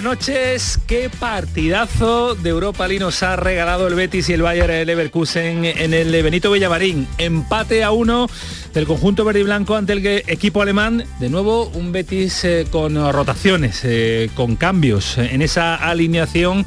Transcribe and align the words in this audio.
Buenas 0.00 0.18
noches. 0.18 0.78
Qué 0.86 1.10
partidazo 1.10 2.36
de 2.36 2.50
Europa 2.50 2.86
League 2.86 3.00
nos 3.00 3.20
ha 3.24 3.34
regalado 3.34 3.88
el 3.88 3.94
Betis 3.94 4.28
y 4.28 4.32
el 4.32 4.42
Bayern 4.42 4.86
Leverkusen 4.86 5.64
en 5.64 5.92
el 5.92 6.12
Benito 6.22 6.52
Villamarín. 6.52 7.08
Empate 7.18 7.82
a 7.82 7.90
uno 7.90 8.28
del 8.74 8.86
conjunto 8.86 9.24
verde 9.24 9.40
y 9.40 9.42
blanco 9.42 9.74
ante 9.74 9.94
el 9.94 10.06
equipo 10.06 10.62
alemán. 10.62 11.02
De 11.18 11.28
nuevo 11.28 11.66
un 11.74 11.90
Betis 11.90 12.44
eh, 12.44 12.68
con 12.70 13.12
rotaciones, 13.12 13.80
eh, 13.82 14.30
con 14.36 14.54
cambios 14.54 15.18
en 15.18 15.42
esa 15.42 15.74
alineación 15.74 16.64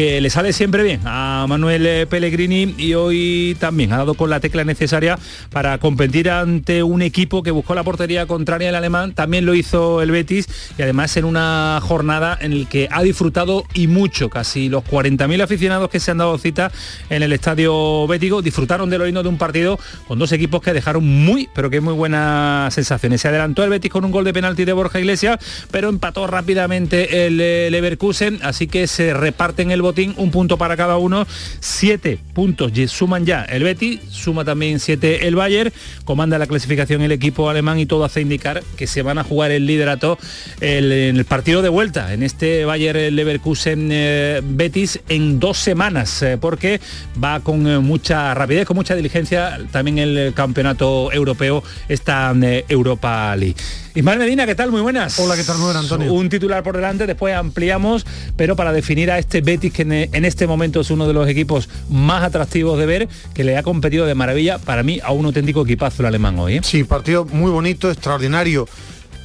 le 0.00 0.30
sale 0.30 0.52
siempre 0.52 0.82
bien 0.82 1.00
a 1.04 1.44
Manuel 1.46 1.86
eh, 1.86 2.06
Pellegrini 2.06 2.74
y 2.78 2.94
hoy 2.94 3.56
también 3.60 3.92
ha 3.92 3.98
dado 3.98 4.14
con 4.14 4.30
la 4.30 4.40
tecla 4.40 4.64
necesaria 4.64 5.18
para 5.50 5.76
competir 5.78 6.30
ante 6.30 6.82
un 6.82 7.02
equipo 7.02 7.42
que 7.42 7.50
buscó 7.50 7.74
la 7.74 7.82
portería 7.82 8.26
contraria 8.26 8.70
al 8.70 8.76
alemán, 8.76 9.12
también 9.14 9.44
lo 9.44 9.54
hizo 9.54 10.00
el 10.00 10.10
Betis 10.10 10.48
y 10.78 10.82
además 10.82 11.16
en 11.16 11.26
una 11.26 11.80
jornada 11.82 12.38
en 12.40 12.52
el 12.52 12.66
que 12.66 12.88
ha 12.90 13.02
disfrutado 13.02 13.64
y 13.74 13.88
mucho, 13.88 14.30
casi 14.30 14.70
los 14.70 14.84
40.000 14.84 15.42
aficionados 15.42 15.90
que 15.90 16.00
se 16.00 16.10
han 16.10 16.18
dado 16.18 16.38
cita 16.38 16.72
en 17.10 17.22
el 17.22 17.32
estadio 17.32 18.06
bético 18.06 18.40
disfrutaron 18.40 18.88
de 18.88 18.96
lo 18.96 19.04
lindo 19.04 19.22
de 19.22 19.28
un 19.28 19.38
partido 19.38 19.78
con 20.08 20.18
dos 20.18 20.32
equipos 20.32 20.62
que 20.62 20.72
dejaron 20.72 21.06
muy, 21.06 21.48
pero 21.54 21.68
que 21.68 21.80
muy 21.80 21.94
buenas 21.94 22.72
sensaciones. 22.72 23.20
Se 23.20 23.28
adelantó 23.28 23.64
el 23.64 23.70
Betis 23.70 23.90
con 23.90 24.04
un 24.04 24.12
gol 24.12 24.24
de 24.24 24.32
penalti 24.32 24.64
de 24.64 24.72
Borja 24.72 24.98
Iglesias, 24.98 25.38
pero 25.70 25.90
empató 25.90 26.26
rápidamente 26.26 27.26
el 27.26 27.38
eh, 27.40 27.68
Leverkusen, 27.70 28.38
así 28.42 28.66
que 28.66 28.86
se 28.86 29.12
reparten 29.12 29.70
el 29.70 29.82
un 30.16 30.30
punto 30.30 30.56
para 30.56 30.76
cada 30.76 30.96
uno, 30.96 31.26
siete 31.60 32.18
puntos 32.34 32.72
suman 32.88 33.26
ya 33.26 33.44
el 33.44 33.62
Betis, 33.62 34.00
suma 34.10 34.44
también 34.44 34.80
siete 34.80 35.26
el 35.26 35.34
Bayern, 35.34 35.72
comanda 36.04 36.38
la 36.38 36.46
clasificación 36.46 37.02
el 37.02 37.12
equipo 37.12 37.50
alemán 37.50 37.78
y 37.78 37.86
todo 37.86 38.04
hace 38.04 38.20
indicar 38.20 38.62
que 38.76 38.86
se 38.86 39.02
van 39.02 39.18
a 39.18 39.24
jugar 39.24 39.50
el 39.50 39.66
liderato 39.66 40.18
en 40.60 41.16
el 41.16 41.24
partido 41.24 41.62
de 41.62 41.68
vuelta, 41.68 42.12
en 42.12 42.22
este 42.22 42.64
Bayern 42.64 43.14
Leverkusen 43.14 43.88
eh, 43.92 44.40
Betis 44.42 45.00
en 45.08 45.40
dos 45.40 45.58
semanas, 45.58 46.22
eh, 46.22 46.38
porque 46.40 46.80
va 47.22 47.40
con 47.40 47.66
eh, 47.66 47.78
mucha 47.78 48.34
rapidez, 48.34 48.66
con 48.66 48.76
mucha 48.76 48.94
diligencia 48.94 49.58
también 49.70 49.98
el 49.98 50.32
campeonato 50.34 51.12
europeo, 51.12 51.62
esta 51.88 52.34
Europa 52.68 53.34
League. 53.36 53.56
Ismael 53.92 54.20
Medina, 54.20 54.46
¿qué 54.46 54.54
tal? 54.54 54.70
Muy 54.70 54.82
buenas. 54.82 55.18
Hola, 55.18 55.34
¿qué 55.34 55.42
tal? 55.42 55.56
Muy 55.56 55.64
buenas, 55.64 55.82
Antonio. 55.82 56.12
Un 56.12 56.28
titular 56.28 56.62
por 56.62 56.76
delante, 56.76 57.08
después 57.08 57.34
ampliamos, 57.34 58.06
pero 58.36 58.54
para 58.54 58.72
definir 58.72 59.10
a 59.10 59.18
este 59.18 59.40
Betis, 59.40 59.72
que 59.72 59.82
en 59.82 60.24
este 60.24 60.46
momento 60.46 60.80
es 60.80 60.90
uno 60.90 61.08
de 61.08 61.12
los 61.12 61.28
equipos 61.28 61.68
más 61.88 62.22
atractivos 62.22 62.78
de 62.78 62.86
ver, 62.86 63.08
que 63.34 63.42
le 63.42 63.56
ha 63.56 63.64
competido 63.64 64.06
de 64.06 64.14
maravilla, 64.14 64.58
para 64.58 64.84
mí, 64.84 65.00
a 65.02 65.10
un 65.10 65.26
auténtico 65.26 65.62
equipazo 65.62 66.02
el 66.02 66.06
alemán 66.06 66.38
hoy. 66.38 66.58
¿eh? 66.58 66.60
Sí, 66.62 66.84
partido 66.84 67.24
muy 67.24 67.50
bonito, 67.50 67.90
extraordinario. 67.90 68.68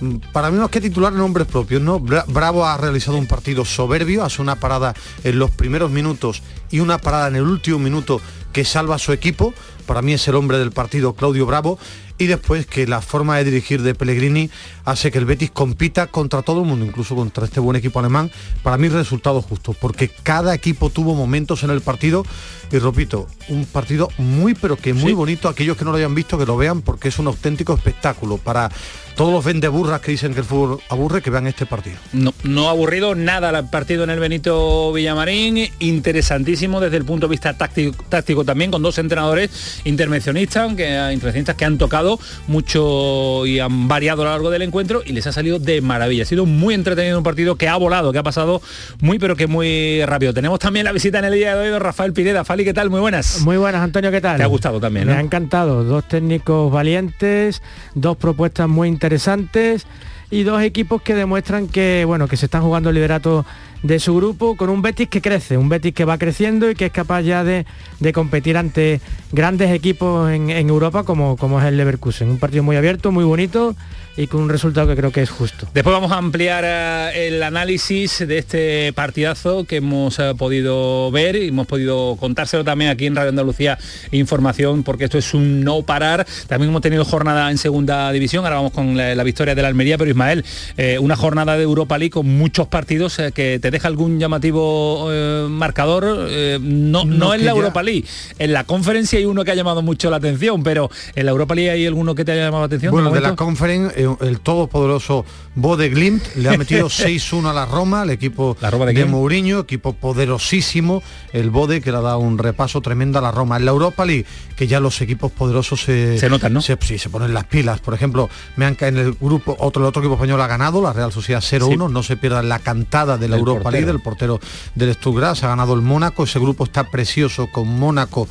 Mm, 0.01 0.16
para 0.34 0.50
mí 0.50 0.57
no 0.57 0.66
es 0.66 0.72
que 0.72 0.81
titular 0.81 1.13
nombres 1.13 1.45
propios, 1.45 1.84
¿no? 1.84 2.00
Bravo 2.00 2.66
ha 2.66 2.75
realizado 2.78 3.18
un 3.18 3.28
partido 3.28 3.66
soberbio, 3.66 4.23
hace 4.23 4.41
una 4.41 4.56
parada 4.56 4.95
en 5.23 5.38
los 5.38 5.51
primeros 5.51 5.91
minutos 5.91 6.41
y 6.72 6.79
una 6.79 6.97
parada 6.97 7.28
en 7.28 7.35
el 7.35 7.44
último 7.44 7.78
minuto 7.78 8.19
que 8.51 8.66
salva 8.66 8.95
a 8.95 9.00
su 9.00 9.13
equipo. 9.13 9.53
Para 9.85 10.01
mí 10.01 10.13
es 10.13 10.28
el 10.28 10.34
hombre 10.34 10.57
del 10.57 10.72
partido, 10.72 11.13
Claudio 11.13 11.45
Bravo 11.45 11.78
y 12.17 12.27
después 12.27 12.65
que 12.65 12.87
la 12.87 13.01
forma 13.01 13.37
de 13.37 13.43
dirigir 13.43 13.81
de 13.81 13.95
Pellegrini 13.95 14.49
hace 14.85 15.11
que 15.11 15.17
el 15.17 15.25
Betis 15.25 15.51
compita 15.51 16.07
contra 16.07 16.41
todo 16.41 16.61
el 16.61 16.67
mundo, 16.67 16.85
incluso 16.85 17.15
contra 17.15 17.45
este 17.45 17.59
buen 17.59 17.75
equipo 17.75 17.99
alemán, 17.99 18.31
para 18.63 18.77
mí 18.77 18.87
resultado 18.87 19.41
justo, 19.41 19.73
porque 19.73 20.09
cada 20.09 20.53
equipo 20.53 20.89
tuvo 20.89 21.15
momentos 21.15 21.63
en 21.63 21.69
el 21.71 21.81
partido. 21.81 22.25
Y 22.71 22.77
repito, 22.79 23.27
un 23.49 23.65
partido 23.65 24.09
muy 24.17 24.53
pero 24.53 24.77
que 24.77 24.93
muy 24.93 25.13
bonito, 25.13 25.49
aquellos 25.49 25.77
que 25.77 25.85
no 25.85 25.91
lo 25.91 25.97
hayan 25.97 26.15
visto 26.15 26.37
que 26.37 26.45
lo 26.45 26.57
vean 26.57 26.81
porque 26.81 27.09
es 27.09 27.19
un 27.19 27.27
auténtico 27.27 27.73
espectáculo 27.73 28.37
para 28.37 28.71
todos 29.15 29.31
los 29.31 29.43
vendeburras 29.43 30.01
que 30.01 30.11
dicen 30.11 30.33
que 30.33 30.41
el 30.41 30.45
fútbol 30.45 30.79
aburre, 30.89 31.21
que 31.21 31.29
vean 31.29 31.47
este 31.47 31.65
partido. 31.65 31.97
No, 32.11 32.33
no 32.43 32.67
ha 32.67 32.71
aburrido 32.71 33.15
nada 33.15 33.57
el 33.57 33.69
partido 33.69 34.03
en 34.03 34.09
el 34.09 34.19
Benito 34.19 34.91
Villamarín, 34.91 35.69
interesantísimo 35.79 36.81
desde 36.81 36.97
el 36.97 37.05
punto 37.05 37.27
de 37.27 37.31
vista 37.31 37.53
táctico, 37.53 38.03
táctico 38.09 38.43
también, 38.43 38.71
con 38.71 38.81
dos 38.83 38.97
entrenadores 38.97 39.81
intervencionistas, 39.85 40.73
que, 40.75 40.89
intervencionistas 41.13 41.55
que 41.55 41.65
han 41.65 41.77
tocado 41.77 42.19
mucho 42.47 43.45
y 43.45 43.59
han 43.59 43.87
variado 43.87 44.23
a 44.23 44.25
lo 44.25 44.31
largo 44.31 44.49
del 44.49 44.63
encuentro 44.63 45.01
y 45.05 45.13
les 45.13 45.25
ha 45.27 45.31
salido 45.31 45.59
de 45.59 45.81
maravilla. 45.81 46.23
Ha 46.23 46.27
sido 46.27 46.45
muy 46.45 46.73
entretenido 46.73 47.17
un 47.17 47.23
partido 47.23 47.55
que 47.55 47.69
ha 47.69 47.77
volado, 47.77 48.11
que 48.11 48.19
ha 48.19 48.23
pasado 48.23 48.61
muy 48.99 49.17
pero 49.17 49.37
que 49.37 49.47
muy 49.47 50.03
rápido. 50.05 50.33
Tenemos 50.33 50.59
también 50.59 50.83
la 50.83 50.91
visita 50.91 51.19
en 51.19 51.25
el 51.25 51.33
día 51.33 51.55
de 51.55 51.61
hoy 51.61 51.69
de 51.69 51.79
Rafael 51.79 52.11
Pineda. 52.11 52.43
Fali, 52.43 52.65
¿qué 52.65 52.73
tal? 52.73 52.89
Muy 52.89 52.99
buenas. 52.99 53.41
Muy 53.41 53.57
buenas, 53.57 53.81
Antonio, 53.81 54.11
¿qué 54.11 54.19
tal? 54.19 54.37
Te 54.37 54.43
ha 54.43 54.47
gustado 54.47 54.81
también, 54.81 55.07
Me 55.07 55.13
ha 55.13 55.21
encantado. 55.21 55.83
Dos 55.85 56.05
técnicos 56.07 56.71
valientes, 56.71 57.61
dos 57.93 58.17
propuestas 58.17 58.67
muy 58.67 58.89
interesantes 58.89 59.04
interesantes 59.05 59.85
y 60.31 60.41
dos 60.41 60.63
equipos 60.63 61.01
que 61.03 61.13
demuestran 61.13 61.67
que 61.67 62.05
bueno 62.05 62.27
que 62.27 62.38
se 62.38 62.45
están 62.45 62.63
jugando 62.63 62.89
el 62.89 62.95
liderato 62.95 63.45
de 63.84 64.00
su 64.00 64.16
grupo 64.16 64.56
con 64.56 64.69
un 64.69 64.81
Betis 64.81 65.09
que 65.09 65.22
crece, 65.22 65.58
un 65.58 65.69
Betis 65.69 65.94
que 65.94 66.06
va 66.06 66.18
creciendo 66.18 66.69
y 66.69 66.75
que 66.75 66.88
es 66.88 66.91
capaz 66.91 67.22
ya 67.22 67.44
de, 67.44 67.66
competir 68.13 68.58
ante 68.58 69.02
grandes 69.31 69.72
equipos 69.72 70.31
en, 70.31 70.50
Europa 70.50 71.03
como, 71.03 71.38
como 71.38 71.59
es 71.59 71.66
el 71.66 71.78
Leverkusen. 71.78 72.30
Un 72.30 72.40
partido 72.40 72.63
muy 72.63 72.75
abierto, 72.75 73.12
muy 73.12 73.24
bonito 73.24 73.75
y 74.18 74.28
con 74.28 74.41
un 74.41 74.50
resultado 74.50 74.88
que 74.88 74.96
creo 74.96 75.12
que 75.12 75.22
es 75.22 75.30
justo. 75.30 75.68
Después 75.74 75.94
vamos 75.94 76.12
a 76.12 76.18
ampliar 76.18 76.63
eh, 76.66 77.28
el 77.28 77.44
análisis 77.44 78.25
de 78.25 78.38
este 78.38 78.94
partidazo 78.94 79.66
que 79.66 79.78
hemos 79.78 80.19
eh, 80.19 80.34
podido 80.38 81.12
ver 81.12 81.36
y 81.36 81.50
hemos 81.50 81.68
podido 81.68 82.16
contárselo 82.18 82.63
también 82.63 82.92
aquí 82.92 83.07
en 83.07 83.16
Radio 83.16 83.30
Andalucía 83.30 83.78
Información 84.12 84.84
porque 84.84 85.06
esto 85.06 85.18
es 85.18 85.34
un 85.34 85.63
no 85.63 85.81
parar. 85.81 86.25
También 86.47 86.69
hemos 86.69 86.81
tenido 86.81 87.03
jornada 87.03 87.52
en 87.52 87.57
segunda 87.57 88.12
división, 88.12 88.46
ahora 88.46 88.57
vamos 88.57 88.72
con 88.72 88.96
la, 88.96 89.25
victoria 89.25 89.56
de 89.56 89.62
la 89.63 89.68
Almería, 89.68 89.97
pero 89.97 90.12
Ismael, 90.12 90.46
eh, 90.78 91.00
una 91.00 91.16
jornada 91.16 91.57
de 91.57 91.63
Europa 91.63 91.97
League 91.97 92.12
con 92.12 92.28
muchos 92.28 92.68
partidos 92.68 93.19
que 93.34 93.59
te 93.65 93.71
deja 93.71 93.87
algún 93.87 94.19
llamativo 94.19 95.09
marcador, 95.49 96.29
no, 96.61 97.03
no, 97.03 97.33
en 97.33 97.45
la 97.45 97.49
Europa 97.49 97.81
League. 97.81 98.05
En 98.37 98.53
la 98.53 98.63
conferencia 98.63 99.17
hay 99.17 99.25
uno 99.25 99.43
que 99.43 99.49
ha 99.49 99.55
llamado 99.55 99.81
mucho 99.81 100.11
la 100.11 100.17
atención, 100.17 100.61
pero 100.61 100.91
en 101.15 101.25
la 101.25 101.31
Europa 101.31 101.55
League 101.55 101.71
hay 101.71 101.87
alguno 101.87 102.13
que 102.13 102.23
te 102.23 102.33
haya 102.33 102.43
llamado 102.43 102.61
la 102.61 102.67
atención. 102.67 102.91
Bueno, 102.91 103.09
de, 103.09 103.21
la 103.21 103.35
conferencia 103.35 103.91
el 104.21 104.39
todopoderoso 104.41 105.25
Bode 105.55 105.89
Glimt 105.89 106.35
le 106.35 106.49
ha 106.49 106.57
metido 106.59 106.89
6-1 106.89 107.49
a 107.49 107.53
la 107.53 107.65
Roma, 107.65 108.03
el 108.03 108.11
equipo 108.11 108.55
de, 108.61 109.05
Mourinho, 109.05 109.61
equipo 109.61 109.93
poderosísimo, 109.93 111.01
el 111.33 111.49
Bode 111.49 111.81
que 111.81 111.91
le 111.91 111.97
ha 111.97 112.01
dado 112.01 112.19
un 112.19 112.37
repaso 112.37 112.81
tremendo 112.81 113.17
a 113.17 113.23
la 113.23 113.31
Roma. 113.31 113.57
En 113.57 113.65
la 113.65 113.71
Europa 113.71 114.05
League, 114.05 114.27
que 114.55 114.67
ya 114.67 114.79
los 114.79 115.01
equipos 115.01 115.31
poderosos 115.31 115.81
se, 115.81 116.19
se 116.19 116.29
notan, 116.29 116.53
¿no? 116.53 116.61
Se, 116.61 116.77
sí, 116.81 116.99
se 116.99 117.09
ponen 117.09 117.33
las 117.33 117.45
pilas. 117.45 117.79
Por 117.79 117.95
ejemplo, 117.95 118.29
me 118.57 118.65
han 118.65 118.77
en 118.81 118.97
el 118.97 119.13
grupo, 119.13 119.55
otro, 119.57 119.81
el 119.81 119.87
otro 119.87 120.03
equipo 120.03 120.13
español 120.13 120.39
ha 120.41 120.47
ganado, 120.47 120.83
la 120.83 120.93
Real 120.93 121.11
Sociedad 121.11 121.41
0-1, 121.41 121.89
no 121.89 122.03
se 122.03 122.15
pierda 122.15 122.43
la 122.43 122.59
cantada 122.59 123.18
de 123.18 123.27
la 123.27 123.38
Europa 123.38 123.55
League, 123.63 123.86
del 123.86 124.02
portero 124.02 124.40
del 124.75 124.94
Stuttgart, 124.94 125.44
ha 125.44 125.48
ganado 125.48 125.74
el 125.74 125.81
Mónaco, 125.81 126.24
ese 126.24 126.40
grupo 126.40 126.66
está 126.66 126.90
precioso 126.90 127.48
con 127.52 127.68
Mónaco, 127.68 128.28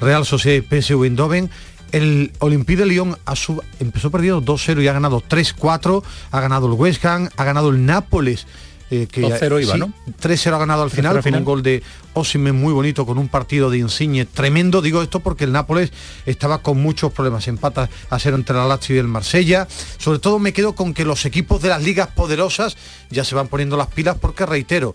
Real 0.00 0.24
Sociedad 0.24 0.62
y 0.62 0.80
PSV 0.80 1.04
Eindhoven 1.04 1.50
el 1.92 2.32
Olympique 2.40 2.82
de 2.82 2.86
Lyon 2.86 3.16
empezó 3.80 4.10
perdiendo 4.10 4.42
2-0 4.42 4.82
y 4.82 4.88
ha 4.88 4.92
ganado 4.92 5.22
3-4, 5.22 6.02
ha 6.30 6.40
ganado 6.40 6.66
el 6.66 6.72
West 6.72 7.04
Ham, 7.04 7.28
ha 7.36 7.44
ganado 7.44 7.70
el 7.70 7.84
Nápoles. 7.84 8.46
Eh, 8.90 9.06
que 9.10 9.22
2-0 9.22 9.62
iba, 9.62 9.76
¿no? 9.76 9.92
3-0 10.22 10.54
ha 10.54 10.58
ganado 10.58 10.82
al 10.82 10.90
final, 10.90 11.22
con 11.22 11.34
un 11.34 11.44
gol 11.44 11.62
de 11.62 11.82
Osimhen 12.18 12.56
muy 12.56 12.72
bonito, 12.72 13.06
con 13.06 13.16
un 13.18 13.28
partido 13.28 13.70
de 13.70 13.78
Insigne 13.78 14.26
tremendo. 14.26 14.82
Digo 14.82 15.02
esto 15.02 15.20
porque 15.20 15.44
el 15.44 15.52
Nápoles 15.52 15.92
estaba 16.26 16.62
con 16.62 16.80
muchos 16.82 17.12
problemas. 17.12 17.46
Empata 17.48 17.88
a 18.10 18.18
ser 18.18 18.34
entre 18.34 18.56
la 18.56 18.66
Lazio 18.66 18.96
y 18.96 18.98
el 18.98 19.08
Marsella. 19.08 19.68
Sobre 19.98 20.18
todo 20.18 20.38
me 20.38 20.52
quedo 20.52 20.74
con 20.74 20.94
que 20.94 21.04
los 21.04 21.24
equipos 21.24 21.62
de 21.62 21.68
las 21.68 21.82
ligas 21.82 22.08
poderosas 22.08 22.76
ya 23.10 23.24
se 23.24 23.34
van 23.34 23.48
poniendo 23.48 23.76
las 23.76 23.88
pilas 23.88 24.16
porque, 24.20 24.46
reitero, 24.46 24.94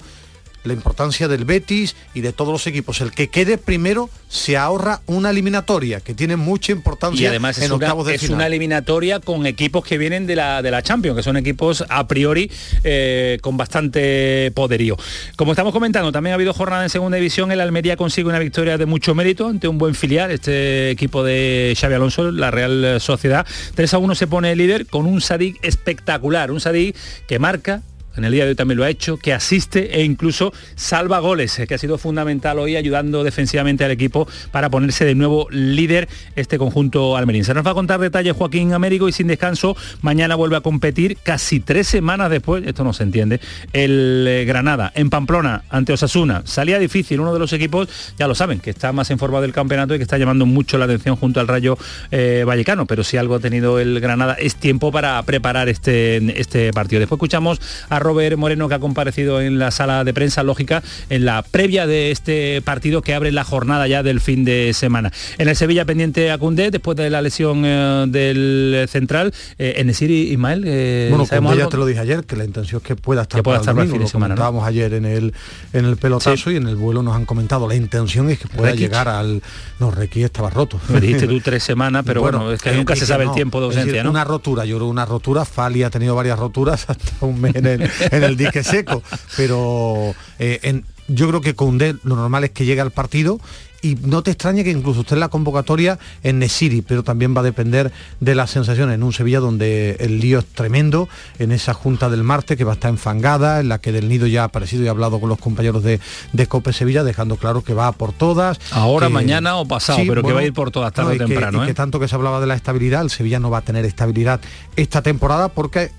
la 0.64 0.74
importancia 0.74 1.28
del 1.28 1.46
Betis 1.46 1.96
y 2.14 2.22
de 2.22 2.34
todos 2.34 2.52
los 2.52 2.68
equipos. 2.68 3.02
El 3.02 3.12
que 3.12 3.30
quede 3.30 3.58
primero 3.58 4.10
se 4.28 4.58
ahorra 4.58 5.02
una 5.06 5.30
eliminatoria 5.30 6.00
que 6.00 6.14
tiene 6.14 6.36
mucha 6.36 6.72
importancia 6.72 7.24
y 7.24 7.28
además 7.28 7.58
es, 7.58 7.66
en 7.66 7.72
una, 7.72 7.86
octavos 7.86 8.08
de 8.08 8.16
es 8.16 8.22
final. 8.22 8.36
una 8.36 8.48
eliminatoria 8.48 9.20
con 9.20 9.46
equipos 9.46 9.84
que 9.84 9.98
vienen 9.98 10.26
de 10.26 10.36
la, 10.36 10.62
de 10.62 10.72
la 10.72 10.82
Champions, 10.82 11.18
que 11.18 11.24
son 11.24 11.38
equipos 11.38 11.84
a 11.90 12.08
priori 12.08 12.50
eh, 12.84 13.38
con 13.42 13.58
bastante 13.58 14.52
poderío. 14.56 14.98
Como 15.36 15.52
estamos 15.52 15.74
comentando, 15.74 16.12
también 16.12 16.32
ha 16.32 16.36
habido 16.36 16.54
jornada 16.54 16.84
en 16.84 16.90
segunda 16.90 17.18
división, 17.18 17.52
el 17.52 17.62
Almería 17.62 17.96
consigue 17.96 18.28
una 18.28 18.40
victoria 18.40 18.78
de 18.78 18.86
mucho 18.86 19.14
mérito 19.16 19.48
ante 19.48 19.68
un 19.68 19.78
buen 19.78 19.96
filial, 19.96 20.32
este 20.32 20.90
equipo 20.90 21.24
de 21.24 21.76
Xavi 21.80 21.94
Alonso, 21.94 22.32
la 22.32 22.52
Real 22.52 23.00
Sociedad. 23.00 23.46
3 23.76 23.94
a 23.94 23.98
1 23.98 24.16
se 24.16 24.28
pone 24.28 24.56
líder 24.56 24.88
con 24.88 25.06
un 25.06 25.22
Sadik 25.22 25.64
espectacular, 25.64 26.52
un 26.52 26.60
Sadik 26.60 26.96
que 27.28 27.40
marca, 27.40 27.82
en 28.16 28.26
el 28.26 28.32
día 28.32 28.44
de 28.44 28.52
hoy 28.52 28.56
también 28.56 28.78
lo 28.78 28.84
ha 28.84 28.90
hecho, 28.90 29.18
que 29.18 29.34
asiste 29.34 30.00
e 30.00 30.04
incluso 30.04 30.54
salva 30.76 31.20
goles, 31.20 31.58
eh, 31.60 31.68
que 31.68 31.76
ha 31.76 31.78
sido 31.78 31.98
fundamental 31.98 32.60
hoy 32.60 32.76
ayudando 32.76 33.24
defensivamente 33.24 33.84
al 33.84 33.92
equipo 33.92 34.28
para 34.52 34.70
ponerse 34.70 35.06
de 35.06 35.16
nuevo 35.16 35.48
líder 35.50 36.08
este 36.36 36.58
conjunto 36.58 37.18
almerín. 37.18 37.44
Se 37.44 37.54
nos 37.54 37.66
va 37.66 37.72
a 37.72 37.74
contar 37.74 38.00
detalles 38.00 38.36
Joaquín 38.36 38.74
Américo 38.74 39.08
y 39.08 39.12
sin 39.12 39.28
descanso, 39.28 39.76
mañana 40.02 40.36
vuelve 40.36 40.58
a 40.58 40.62
competir 40.62 41.18
casi 41.24 41.60
tres 41.60 41.88
semanas 41.88 42.30
después, 42.30 42.66
esto 42.66 42.84
no 42.84 42.94
se 42.94 43.04
entiende, 43.04 43.40
el 43.74 44.26
eh, 44.28 44.46
Granada 44.46 44.92
en 44.96 45.10
Pamplona 45.10 45.64
ante 45.70 45.94
Osasuna. 45.94 46.44
Salía 46.46 46.80
difícil, 46.80 47.20
uno 47.20 47.34
de 47.34 47.40
los 47.40 47.54
equipos, 47.54 47.90
ya 48.18 48.28
lo 48.28 48.36
saben, 48.36 48.60
que 48.60 48.70
está 48.70 48.92
más 48.92 49.10
en 49.12 49.20
forma 49.20 49.42
del 49.42 49.54
campeonato 49.54 49.96
y 49.96 49.98
que 49.98 50.04
está 50.04 50.18
llamando 50.18 50.46
mucho 50.46 50.78
la 50.78 50.86
atención 50.86 51.16
junto 51.16 51.40
al 51.40 51.48
Rayo 51.48 51.78
eh, 52.12 52.44
Vallecano, 52.46 52.86
pero 52.86 53.04
si 53.04 53.18
algo 53.18 53.36
ha 53.36 53.40
tenido 53.40 53.80
el 53.80 54.00
Granada 54.00 54.34
es 54.34 54.56
tiempo 54.56 54.92
para 54.92 55.22
preparar 55.24 55.70
este, 55.70 56.40
este 56.40 56.72
partido. 56.74 57.00
Después 57.00 57.18
escuchamos 57.18 57.60
a 57.90 58.00
Robert 58.04 58.38
Moreno 58.38 58.70
que 58.70 58.76
ha 58.76 58.80
comparecido 58.80 59.42
en 59.42 59.60
la 59.60 59.72
sala 59.72 60.04
de 60.04 60.14
prensa 60.14 60.44
lógica 60.44 60.84
en 61.10 61.26
la 61.26 61.42
previa 61.42 61.88
de 61.88 62.12
este 62.12 62.62
partido 62.62 63.02
que 63.02 63.14
abre 63.14 63.32
la 63.32 63.44
jornada 63.44 63.88
ya 63.88 64.04
del 64.04 64.20
fin 64.20 64.46
de 64.46 64.74
semana. 64.74 65.12
En 65.38 65.48
el 65.48 65.56
Sevilla 65.56 65.86
pendiente 65.86 66.32
a 66.32 66.38
Cundé 66.38 66.72
después 66.72 66.98
de 66.98 67.10
la 67.10 67.22
lesión 67.22 67.64
eh, 67.66 68.06
del 68.08 68.86
central. 68.90 69.34
Eh, 69.58 69.76
en 69.78 69.88
Nesiri 69.88 70.32
Ismael. 70.32 70.64
Eh, 70.66 71.08
Bueno, 71.10 71.26
¿sabemos 71.26 71.52
como 71.52 71.64
ya 71.64 71.70
te 71.70 71.78
lo 71.78 71.86
dije 71.86 72.00
ayer, 72.00 72.24
que 72.24 72.36
la 72.36 72.46
intención 72.46 72.82
es 72.82 72.88
que 72.88 72.96
pueda 72.96 73.24
estar 73.24 73.40
Que 73.40 73.44
pueda 73.44 73.60
para 73.60 73.72
el 73.72 73.78
estar 73.78 73.84
el 73.84 73.90
domingo, 73.90 73.94
fin 73.94 74.00
de 74.00 74.06
lo 74.06 74.10
semana, 74.10 74.36
¿no? 74.36 74.42
comentábamos 74.42 74.68
ayer 74.68 74.94
en 74.94 75.06
el 75.06 75.34
en 75.74 75.86
el 75.86 75.98
pelotazo 75.98 76.52
y 76.52 76.58
en 76.58 76.68
el 76.68 76.76
vuelo 76.76 77.02
nos 77.04 77.16
han 77.16 77.26
comentado, 77.26 77.68
la 77.68 77.76
intención 77.76 78.30
es 78.30 78.40
que 78.40 78.48
pueda 78.48 78.72
Rekic. 78.72 78.82
llegar 78.82 79.08
al... 79.08 79.42
No, 79.80 79.92
Requi 79.92 80.24
estaba 80.24 80.50
roto. 80.50 80.80
Me 80.90 81.02
dijiste 81.02 81.28
tú 81.28 81.40
tres 81.40 81.64
semanas, 81.64 82.04
pero 82.06 82.22
bueno, 82.22 82.52
es 82.52 82.62
que 82.62 82.70
eh, 82.70 82.76
nunca 82.76 82.96
se 82.96 83.06
sabe 83.06 83.24
el 83.24 83.30
no, 83.30 83.36
tiempo 83.36 83.60
de 83.60 83.68
decir, 83.68 83.80
ausencia, 83.80 84.04
¿no? 84.04 84.12
Una 84.12 84.24
rotura, 84.24 84.66
yo 84.66 84.78
creo 84.78 84.88
una 84.88 85.06
rotura, 85.06 85.46
Fali 85.46 85.84
ha 85.84 85.90
tenido 85.90 86.16
varias 86.16 86.38
roturas 86.38 86.86
hasta 86.90 87.26
un 87.26 87.42
mes 87.42 87.56
en 87.56 87.66
el, 87.66 87.90
en 88.12 88.24
el 88.24 88.38
dique 88.38 88.64
seco, 88.64 89.02
pero 89.38 90.16
eh, 90.40 90.60
en- 90.64 90.86
yo 91.08 91.28
creo 91.28 91.42
que 91.42 91.54
Koundé 91.54 91.96
lo 92.04 92.16
normal 92.16 92.46
es 92.46 92.52
que 92.52 92.66
llegue 92.66 92.80
al 92.82 92.92
partido 92.92 93.40
y 93.82 93.96
no 93.96 94.24
te 94.24 94.32
extrañe 94.32 94.64
que 94.64 94.72
incluso 94.72 95.02
esté 95.02 95.16
en 95.16 95.20
la 95.20 95.28
convocatoria 95.28 96.00
en 96.24 96.40
Nesiri, 96.40 96.82
pero 96.82 97.04
también 97.04 97.36
va 97.36 97.42
a 97.42 97.44
depender 97.44 97.92
de 98.22 98.34
las 98.36 98.50
sensaciones 98.52 98.96
en 98.96 99.04
un 99.04 99.12
Sevilla 99.12 99.42
donde 99.42 99.98
el 100.00 100.22
lío 100.22 100.40
es 100.40 100.46
tremendo, 100.46 101.10
en 101.40 101.52
esa 101.52 101.74
junta 101.74 102.08
del 102.10 102.24
martes 102.24 102.56
que 102.58 102.64
va 102.64 102.72
a 102.72 102.76
estar 102.76 102.90
enfangada, 102.90 103.60
en 103.60 103.68
la 103.68 103.80
que 103.80 103.92
Del 103.92 104.08
Nido 104.08 104.26
ya 104.28 104.44
ha 104.44 104.46
aparecido 104.46 104.86
y 104.86 104.88
ha 104.88 104.92
hablado 104.92 105.20
con 105.20 105.28
los 105.28 105.38
compañeros 105.38 105.84
de, 105.84 106.00
de 106.32 106.48
Cope 106.48 106.72
Sevilla, 106.72 107.04
dejando 107.04 107.36
claro 107.36 107.62
que 107.66 107.74
va 107.74 107.92
por 107.92 108.14
todas. 108.14 108.58
Ahora, 108.72 109.08
que- 109.08 109.14
mañana 109.14 109.58
o 109.58 109.68
pasado, 109.68 110.00
pero 110.08 110.24
que 110.24 110.32
va 110.32 110.40
a 110.40 110.46
ir 110.46 110.54
por 110.54 110.72
todas 110.72 110.94
tarde 110.94 111.10
o 111.10 111.18
que- 111.18 111.26
temprano, 111.26 111.64
y 111.64 111.66
que 111.66 111.72
¿eh? 111.72 111.76
tanto 111.76 112.00
que 112.00 112.08
se 112.08 112.16
hablaba 112.16 112.40
de 112.40 112.48
la 112.48 112.56
estabilidad, 112.56 113.02
el 113.02 113.10
Sevilla 113.10 113.42
no 113.42 113.50
va 113.50 113.58
a 113.58 113.62
tener 113.64 113.84
estabilidad 113.84 114.40
esta 114.78 115.02
temporada 115.02 115.50
porque 115.50 115.92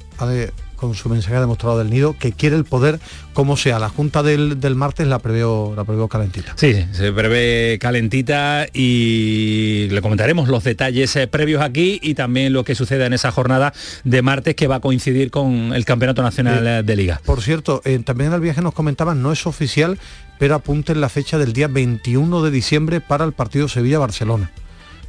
con 0.85 0.95
su 0.95 1.09
mensaje 1.09 1.35
demostrado 1.41 1.79
del 1.79 1.91
nido 1.91 2.17
que 2.19 2.33
quiere 2.33 2.57
el 2.57 2.65
poder 2.65 3.01
como 3.33 3.57
sea. 3.57 3.79
La 3.79 3.89
junta 3.89 4.23
del, 4.23 4.61
del 4.61 4.75
martes 4.75 5.07
la 5.07 5.19
preveo, 5.19 5.73
la 5.75 5.85
preveo 5.85 6.09
calentita. 6.09 6.53
Sí, 6.57 6.85
se 6.93 7.13
prevé 7.13 7.79
calentita 7.81 8.67
y 8.73 9.89
le 9.91 10.03
comentaremos 10.03 10.49
los 10.49 10.63
detalles 10.63 11.17
eh, 11.17 11.27
previos 11.27 11.63
aquí 11.63 11.99
y 12.03 12.15
también 12.15 12.53
lo 12.53 12.65
que 12.65 12.75
suceda 12.75 13.07
en 13.07 13.15
esa 13.15 13.33
jornada 13.33 13.73
de 14.05 14.23
martes 14.23 14.55
que 14.55 14.67
va 14.67 14.77
a 14.77 14.81
coincidir 14.81 15.31
con 15.31 15.73
el 15.75 15.85
Campeonato 15.85 16.23
Nacional 16.23 16.67
eh, 16.67 16.83
de 16.83 16.97
Liga. 16.97 17.21
Por 17.25 17.41
cierto, 17.41 17.81
eh, 17.85 17.99
también 18.05 18.29
en 18.29 18.35
el 18.35 18.41
viaje 18.41 18.61
nos 18.61 18.75
comentaban, 18.75 19.23
no 19.23 19.33
es 19.33 19.47
oficial, 19.47 19.99
pero 20.39 20.55
apunten 20.55 21.01
la 21.01 21.09
fecha 21.09 21.39
del 21.39 21.53
día 21.53 21.69
21 21.69 22.43
de 22.43 22.51
diciembre 22.51 23.01
para 23.01 23.25
el 23.25 23.33
partido 23.33 23.69
Sevilla-Barcelona. 23.69 24.51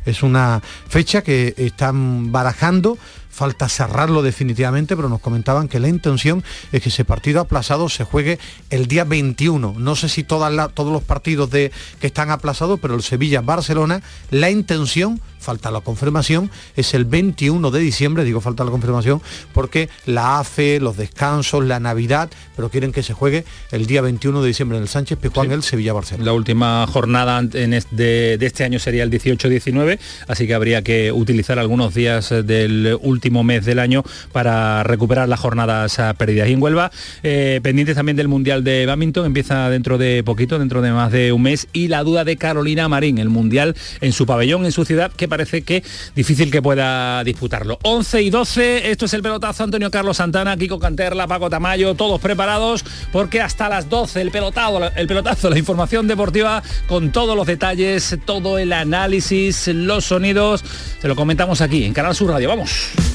Es 0.06 0.22
una 0.22 0.62
fecha 0.88 1.24
que 1.24 1.56
están 1.58 2.32
barajando, 2.32 2.98
falta 3.36 3.68
cerrarlo 3.68 4.22
definitivamente, 4.24 4.96
pero 4.96 5.10
nos 5.10 5.20
comentaban 5.20 5.68
que 5.68 5.82
la 5.82 5.90
intención 5.90 6.42
es 6.72 6.82
que 6.82 6.88
ese 6.88 7.04
partido 7.04 7.42
aplazado 7.42 7.90
se 7.90 8.06
juegue 8.06 8.40
el 8.70 8.88
día 8.88 9.04
21. 9.04 9.76
No 9.78 9.96
sé 9.98 10.08
si 10.08 10.24
todas 10.24 10.54
la- 10.54 10.70
todos 10.70 10.94
los 10.94 11.04
partidos 11.04 11.50
de, 11.52 11.72
que 12.00 12.08
están 12.08 12.32
aplazados, 12.32 12.80
pero 12.80 12.96
el 12.96 13.04
Sevilla-Barcelona, 13.04 14.02
la 14.32 14.50
intención, 14.50 15.20
falta 15.38 15.70
la 15.70 15.82
confirmación, 15.82 16.50
es 16.78 16.94
el 16.94 17.04
21 17.06 17.70
de 17.72 17.80
diciembre, 17.80 18.24
digo 18.24 18.40
falta 18.42 18.64
la 18.64 18.72
confirmación, 18.72 19.22
porque 19.54 19.90
la 20.06 20.40
AFE, 20.40 20.80
los 20.80 20.96
descansos, 20.98 21.64
la 21.66 21.80
Navidad, 21.82 22.30
pero 22.56 22.70
quieren 22.70 22.92
que 22.94 23.04
se 23.04 23.14
juegue 23.14 23.44
el 23.72 23.86
día 23.86 24.02
21 24.02 24.42
de 24.42 24.48
diciembre 24.48 24.78
en 24.78 24.84
el 24.84 24.90
Sánchez 24.90 25.20
Pizjuán, 25.20 25.52
el 25.52 25.62
Sevilla-Barcelona. 25.62 26.26
La 26.26 26.34
última 26.34 26.88
jornada 26.88 27.40
en 27.40 27.72
de, 27.92 28.38
de 28.40 28.46
este 28.46 28.64
año 28.64 28.80
sería 28.80 29.04
el 29.04 29.12
18-19, 29.12 30.00
así 30.28 30.48
que 30.48 30.54
habría 30.56 30.82
que 30.82 31.12
utilizar 31.12 31.60
algunos 31.60 31.94
días 31.94 32.30
del 32.30 32.98
último 33.02 33.25
mes 33.32 33.66
del 33.66 33.80
año 33.80 34.04
para 34.32 34.84
recuperar 34.84 35.30
las 35.30 35.40
jornadas 35.40 36.00
perdidas. 36.18 36.50
Y 36.50 36.54
en 36.54 36.62
Huelva, 36.62 36.92
eh, 37.24 37.60
pendientes 37.64 37.96
también 37.96 38.16
del 38.16 38.28
Mundial 38.28 38.64
de 38.64 38.86
Badminton, 38.86 39.26
empieza 39.26 39.70
dentro 39.70 39.98
de 39.98 40.24
poquito, 40.24 40.60
dentro 40.60 40.82
de 40.82 40.92
más 40.92 41.12
de 41.12 41.32
un 41.32 41.44
mes, 41.44 41.68
y 41.74 41.88
la 41.88 42.04
duda 42.04 42.24
de 42.24 42.38
Carolina 42.38 42.88
Marín, 42.88 43.18
el 43.18 43.30
Mundial 43.30 43.76
en 44.02 44.12
su 44.12 44.26
pabellón, 44.26 44.66
en 44.66 44.72
su 44.72 44.86
ciudad, 44.86 45.12
que 45.12 45.28
parece 45.28 45.64
que 45.64 45.84
difícil 46.16 46.52
que 46.52 46.62
pueda 46.62 47.24
disputarlo. 47.24 47.80
11 47.84 48.22
y 48.22 48.30
12, 48.30 48.92
esto 48.92 49.06
es 49.06 49.14
el 49.14 49.22
pelotazo 49.22 49.64
Antonio 49.64 49.92
Carlos 49.92 50.18
Santana, 50.18 50.58
Kiko 50.58 50.80
Canterla, 50.80 51.28
Paco 51.28 51.50
Tamayo, 51.50 51.96
todos 51.96 52.20
preparados, 52.20 52.84
porque 53.12 53.42
hasta 53.42 53.70
las 53.70 53.90
12 53.90 54.22
el 54.22 54.32
pelotazo, 54.32 54.92
el 54.96 55.08
pelotazo, 55.08 55.50
la 55.50 55.58
información 55.58 56.08
deportiva 56.08 56.64
con 56.88 57.12
todos 57.12 57.36
los 57.36 57.48
detalles, 57.48 58.18
todo 58.26 58.58
el 58.58 58.74
análisis, 58.74 59.68
los 59.68 60.06
sonidos, 60.06 60.64
se 61.02 61.08
lo 61.08 61.16
comentamos 61.16 61.62
aquí 61.62 61.84
en 61.84 61.94
Canal 61.94 62.16
Sur 62.16 62.32
Radio. 62.32 62.50
Vamos. 62.50 63.15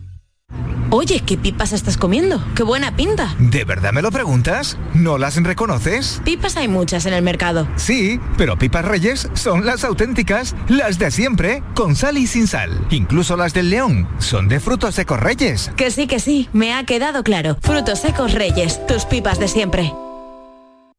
Oye, 0.93 1.21
¿qué 1.25 1.37
pipas 1.37 1.71
estás 1.71 1.95
comiendo? 1.95 2.43
¡Qué 2.53 2.63
buena 2.63 2.97
pinta! 2.97 3.33
¿De 3.39 3.63
verdad 3.63 3.93
me 3.93 4.01
lo 4.01 4.11
preguntas? 4.11 4.77
¿No 4.93 5.17
las 5.17 5.41
reconoces? 5.41 6.21
Pipas 6.25 6.57
hay 6.57 6.67
muchas 6.67 7.05
en 7.05 7.13
el 7.13 7.21
mercado. 7.21 7.65
Sí, 7.77 8.19
pero 8.37 8.57
pipas 8.57 8.83
reyes 8.83 9.29
son 9.33 9.65
las 9.65 9.85
auténticas, 9.85 10.53
las 10.67 10.99
de 10.99 11.09
siempre, 11.11 11.63
con 11.75 11.95
sal 11.95 12.17
y 12.17 12.27
sin 12.27 12.45
sal. 12.45 12.85
Incluso 12.89 13.37
las 13.37 13.53
del 13.53 13.69
león 13.69 14.09
son 14.19 14.49
de 14.49 14.59
frutos 14.59 14.95
secos 14.95 15.17
reyes. 15.17 15.71
Que 15.77 15.91
sí, 15.91 16.07
que 16.07 16.19
sí, 16.19 16.49
me 16.51 16.73
ha 16.73 16.83
quedado 16.83 17.23
claro. 17.23 17.57
Frutos 17.61 17.99
secos 17.99 18.33
reyes, 18.33 18.85
tus 18.85 19.05
pipas 19.05 19.39
de 19.39 19.47
siempre. 19.47 19.93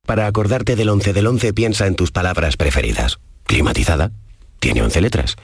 Para 0.07 0.27
acordarte 0.27 0.75
del 0.75 0.89
11 0.89 1.13
del 1.13 1.27
11 1.27 1.53
piensa 1.53 1.87
en 1.87 1.97
tus 1.97 2.13
palabras 2.13 2.57
preferidas. 2.57 3.19
Climatizada, 3.45 4.11
tiene 4.59 4.83
11 4.83 5.03
letras. 5.03 5.37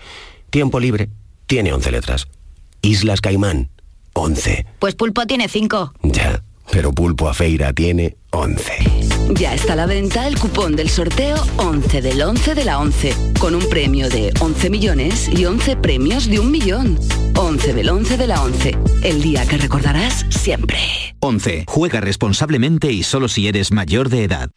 Tiempo 0.48 0.80
libre, 0.80 1.10
tiene 1.46 1.74
11 1.74 1.92
letras. 1.92 2.28
Islas 2.80 3.20
Caimán, 3.20 3.70
11. 4.18 4.66
Pues 4.78 4.94
Pulpo 4.94 5.26
tiene 5.26 5.48
5. 5.48 5.94
Ya, 6.02 6.42
pero 6.70 6.92
Pulpo 6.92 7.28
a 7.28 7.34
Feira 7.34 7.72
tiene 7.72 8.16
11. 8.30 8.72
Ya 9.34 9.54
está 9.54 9.75
a 9.75 9.76
la 9.76 9.87
venta 9.87 10.26
el 10.26 10.38
cupón 10.38 10.75
del 10.75 10.88
sorteo 10.88 11.37
11 11.56 12.02
del 12.02 12.20
11 12.22 12.54
de 12.54 12.64
la 12.64 12.78
11, 12.78 13.14
con 13.38 13.54
un 13.54 13.68
premio 13.68 14.08
de 14.08 14.32
11 14.40 14.70
millones 14.70 15.28
y 15.28 15.44
11 15.44 15.76
premios 15.76 16.28
de 16.28 16.40
un 16.40 16.50
millón. 16.50 16.98
11 17.37 17.75
del 17.75 17.88
11 17.90 18.16
de 18.16 18.26
la 18.26 18.42
11, 18.42 18.78
el 19.02 19.22
día 19.22 19.46
que 19.46 19.58
recordarás 19.58 20.26
siempre. 20.30 20.78
11. 21.20 21.64
Juega 21.68 22.00
responsablemente 22.00 22.90
y 22.90 23.02
solo 23.02 23.28
si 23.28 23.48
eres 23.48 23.70
mayor 23.70 24.08
de 24.08 24.25
edad. 24.25 24.50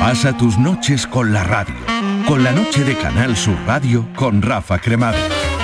Pasa 0.00 0.36
tus 0.36 0.58
noches 0.58 1.06
con 1.06 1.32
la 1.32 1.44
radio. 1.44 1.74
Con 2.26 2.44
la 2.44 2.52
noche 2.52 2.84
de 2.84 2.96
Canal 2.96 3.36
Sur 3.36 3.56
Radio 3.66 4.08
con 4.14 4.42
Rafa 4.42 4.78
Cremades. 4.80 5.55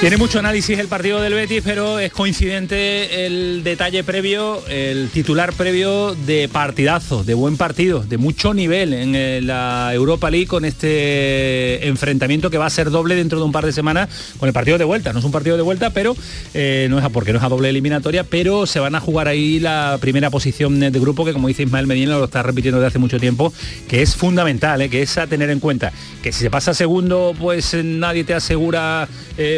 Tiene 0.00 0.18
mucho 0.18 0.38
análisis 0.38 0.78
el 0.78 0.88
partido 0.88 1.22
del 1.22 1.32
Betis, 1.32 1.62
pero 1.64 1.98
es 1.98 2.12
coincidente 2.12 3.24
el 3.24 3.64
detalle 3.64 4.04
previo, 4.04 4.62
el 4.66 5.08
titular 5.08 5.54
previo 5.54 6.14
de 6.14 6.46
partidazo, 6.48 7.24
de 7.24 7.32
buen 7.32 7.56
partido, 7.56 8.00
de 8.00 8.18
mucho 8.18 8.52
nivel 8.52 8.92
en 8.92 9.14
eh, 9.14 9.40
la 9.40 9.94
Europa 9.94 10.30
League 10.30 10.46
con 10.46 10.66
este 10.66 11.86
enfrentamiento 11.86 12.50
que 12.50 12.58
va 12.58 12.66
a 12.66 12.70
ser 12.70 12.90
doble 12.90 13.14
dentro 13.14 13.38
de 13.38 13.46
un 13.46 13.52
par 13.52 13.64
de 13.64 13.72
semanas 13.72 14.10
con 14.38 14.46
el 14.46 14.52
partido 14.52 14.76
de 14.76 14.84
vuelta. 14.84 15.14
No 15.14 15.20
es 15.20 15.24
un 15.24 15.32
partido 15.32 15.56
de 15.56 15.62
vuelta, 15.62 15.88
pero 15.88 16.14
eh, 16.52 16.86
no 16.90 16.98
es 16.98 17.04
a, 17.04 17.08
porque 17.08 17.32
no 17.32 17.38
es 17.38 17.44
a 17.44 17.48
doble 17.48 17.70
eliminatoria, 17.70 18.24
pero 18.24 18.66
se 18.66 18.80
van 18.80 18.94
a 18.94 19.00
jugar 19.00 19.26
ahí 19.26 19.58
la 19.58 19.96
primera 20.02 20.28
posición 20.28 20.80
de 20.80 20.90
grupo 20.90 21.24
que 21.24 21.32
como 21.32 21.48
dice 21.48 21.62
Ismael 21.62 21.86
Medina 21.86 22.18
lo 22.18 22.24
está 22.24 22.42
repitiendo 22.42 22.78
desde 22.78 22.88
hace 22.88 22.98
mucho 22.98 23.18
tiempo, 23.18 23.54
que 23.88 24.02
es 24.02 24.16
fundamental, 24.16 24.82
eh, 24.82 24.90
que 24.90 25.00
es 25.00 25.16
a 25.16 25.26
tener 25.26 25.48
en 25.48 25.60
cuenta. 25.60 25.92
Que 26.22 26.30
si 26.30 26.40
se 26.40 26.50
pasa 26.50 26.74
segundo, 26.74 27.34
pues 27.38 27.74
nadie 27.82 28.24
te 28.24 28.34
asegura, 28.34 29.08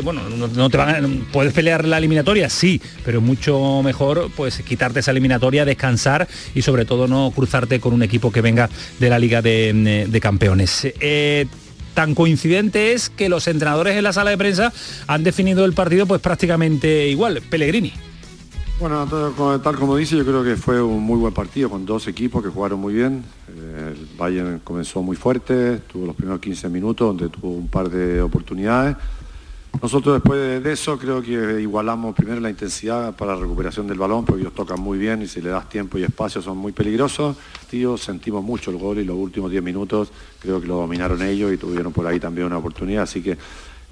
bueno, 0.03 0.23
no, 0.31 0.71
te 0.71 0.77
van 0.77 1.05
a, 1.05 1.09
puedes 1.33 1.53
pelear 1.53 1.85
la 1.85 1.99
eliminatoria, 1.99 2.49
sí, 2.51 2.81
pero 3.05 3.21
mucho 3.21 3.83
mejor 3.83 4.31
pues 4.37 4.61
quitarte 4.63 5.01
esa 5.01 5.11
eliminatoria, 5.11 5.65
descansar 5.65 6.29
y 6.55 6.63
sobre 6.63 6.85
todo 6.85 7.07
no 7.09 7.33
cruzarte 7.35 7.81
con 7.81 7.93
un 7.93 8.03
equipo 8.03 8.33
que 8.33 8.41
venga 8.41 8.69
de 8.99 9.11
la 9.11 9.19
Liga 9.19 9.43
de, 9.43 10.19
Campeones. 10.21 10.89
Eh, 11.01 11.47
tan 11.95 12.15
coincidente 12.15 12.93
es 12.93 13.11
que 13.11 13.29
los 13.29 13.47
entrenadores 13.49 13.97
en 13.97 14.05
la 14.05 14.13
sala 14.13 14.31
de 14.31 14.39
prensa 14.39 14.73
han 15.07 15.25
definido 15.25 15.65
el 15.65 15.73
partido 15.73 16.07
pues 16.07 16.21
prácticamente 16.21 17.09
igual. 17.09 17.43
Pellegrini. 17.49 17.93
Bueno, 18.79 19.07
tal 19.63 19.77
como 19.77 19.97
dice, 19.97 20.19
yo 20.19 20.25
creo 20.25 20.45
que 20.45 20.57
fue 20.57 20.83
un 20.83 21.03
muy 21.03 21.17
buen 21.19 21.33
partido 21.33 21.71
con 21.71 21.87
dos 21.87 22.07
equipos 22.09 22.43
que 22.43 22.51
jugaron 22.51 22.79
muy 22.79 22.93
bien. 22.93 23.25
Eh, 23.49 23.95
el 23.97 24.09
Bayern 24.19 24.61
comenzó 24.63 25.03
muy 25.03 25.17
fuerte, 25.17 25.79
tuvo 25.91 26.05
los 26.05 26.15
primeros 26.15 26.41
15 26.41 26.69
minutos 26.69 27.09
donde 27.09 27.31
tuvo 27.31 27.53
un 27.53 27.69
par 27.69 27.89
de 27.89 28.21
oportunidades 28.21 28.97
nosotros 29.83 30.15
después 30.15 30.63
de 30.63 30.73
eso 30.73 30.99
creo 30.99 31.23
que 31.23 31.61
igualamos 31.61 32.15
primero 32.15 32.41
la 32.41 32.51
intensidad 32.51 33.15
para 33.15 33.35
la 33.35 33.41
recuperación 33.41 33.87
del 33.87 33.99
balón, 33.99 34.25
porque 34.25 34.43
ellos 34.43 34.55
tocan 34.55 34.81
muy 34.81 34.99
bien 34.99 35.23
y 35.23 35.27
si 35.27 35.41
le 35.41 35.51
das 35.51 35.69
tiempo 35.69 35.99
y 35.99 36.05
espacio 36.05 36.41
son 36.43 36.57
muy 36.59 36.73
peligrosos. 36.73 37.37
Tío, 37.71 37.97
sentimos 37.97 38.43
mucho 38.43 38.71
el 38.71 38.79
gol 38.79 38.99
y 38.99 39.05
los 39.05 39.17
últimos 39.17 39.51
10 39.51 39.63
minutos 39.63 40.11
creo 40.41 40.61
que 40.61 40.67
lo 40.67 40.77
dominaron 40.77 41.23
ellos 41.23 41.53
y 41.53 41.57
tuvieron 41.57 41.93
por 41.93 42.07
ahí 42.07 42.19
también 42.19 42.47
una 42.47 42.59
oportunidad. 42.59 43.03
Así 43.03 43.23
que 43.23 43.37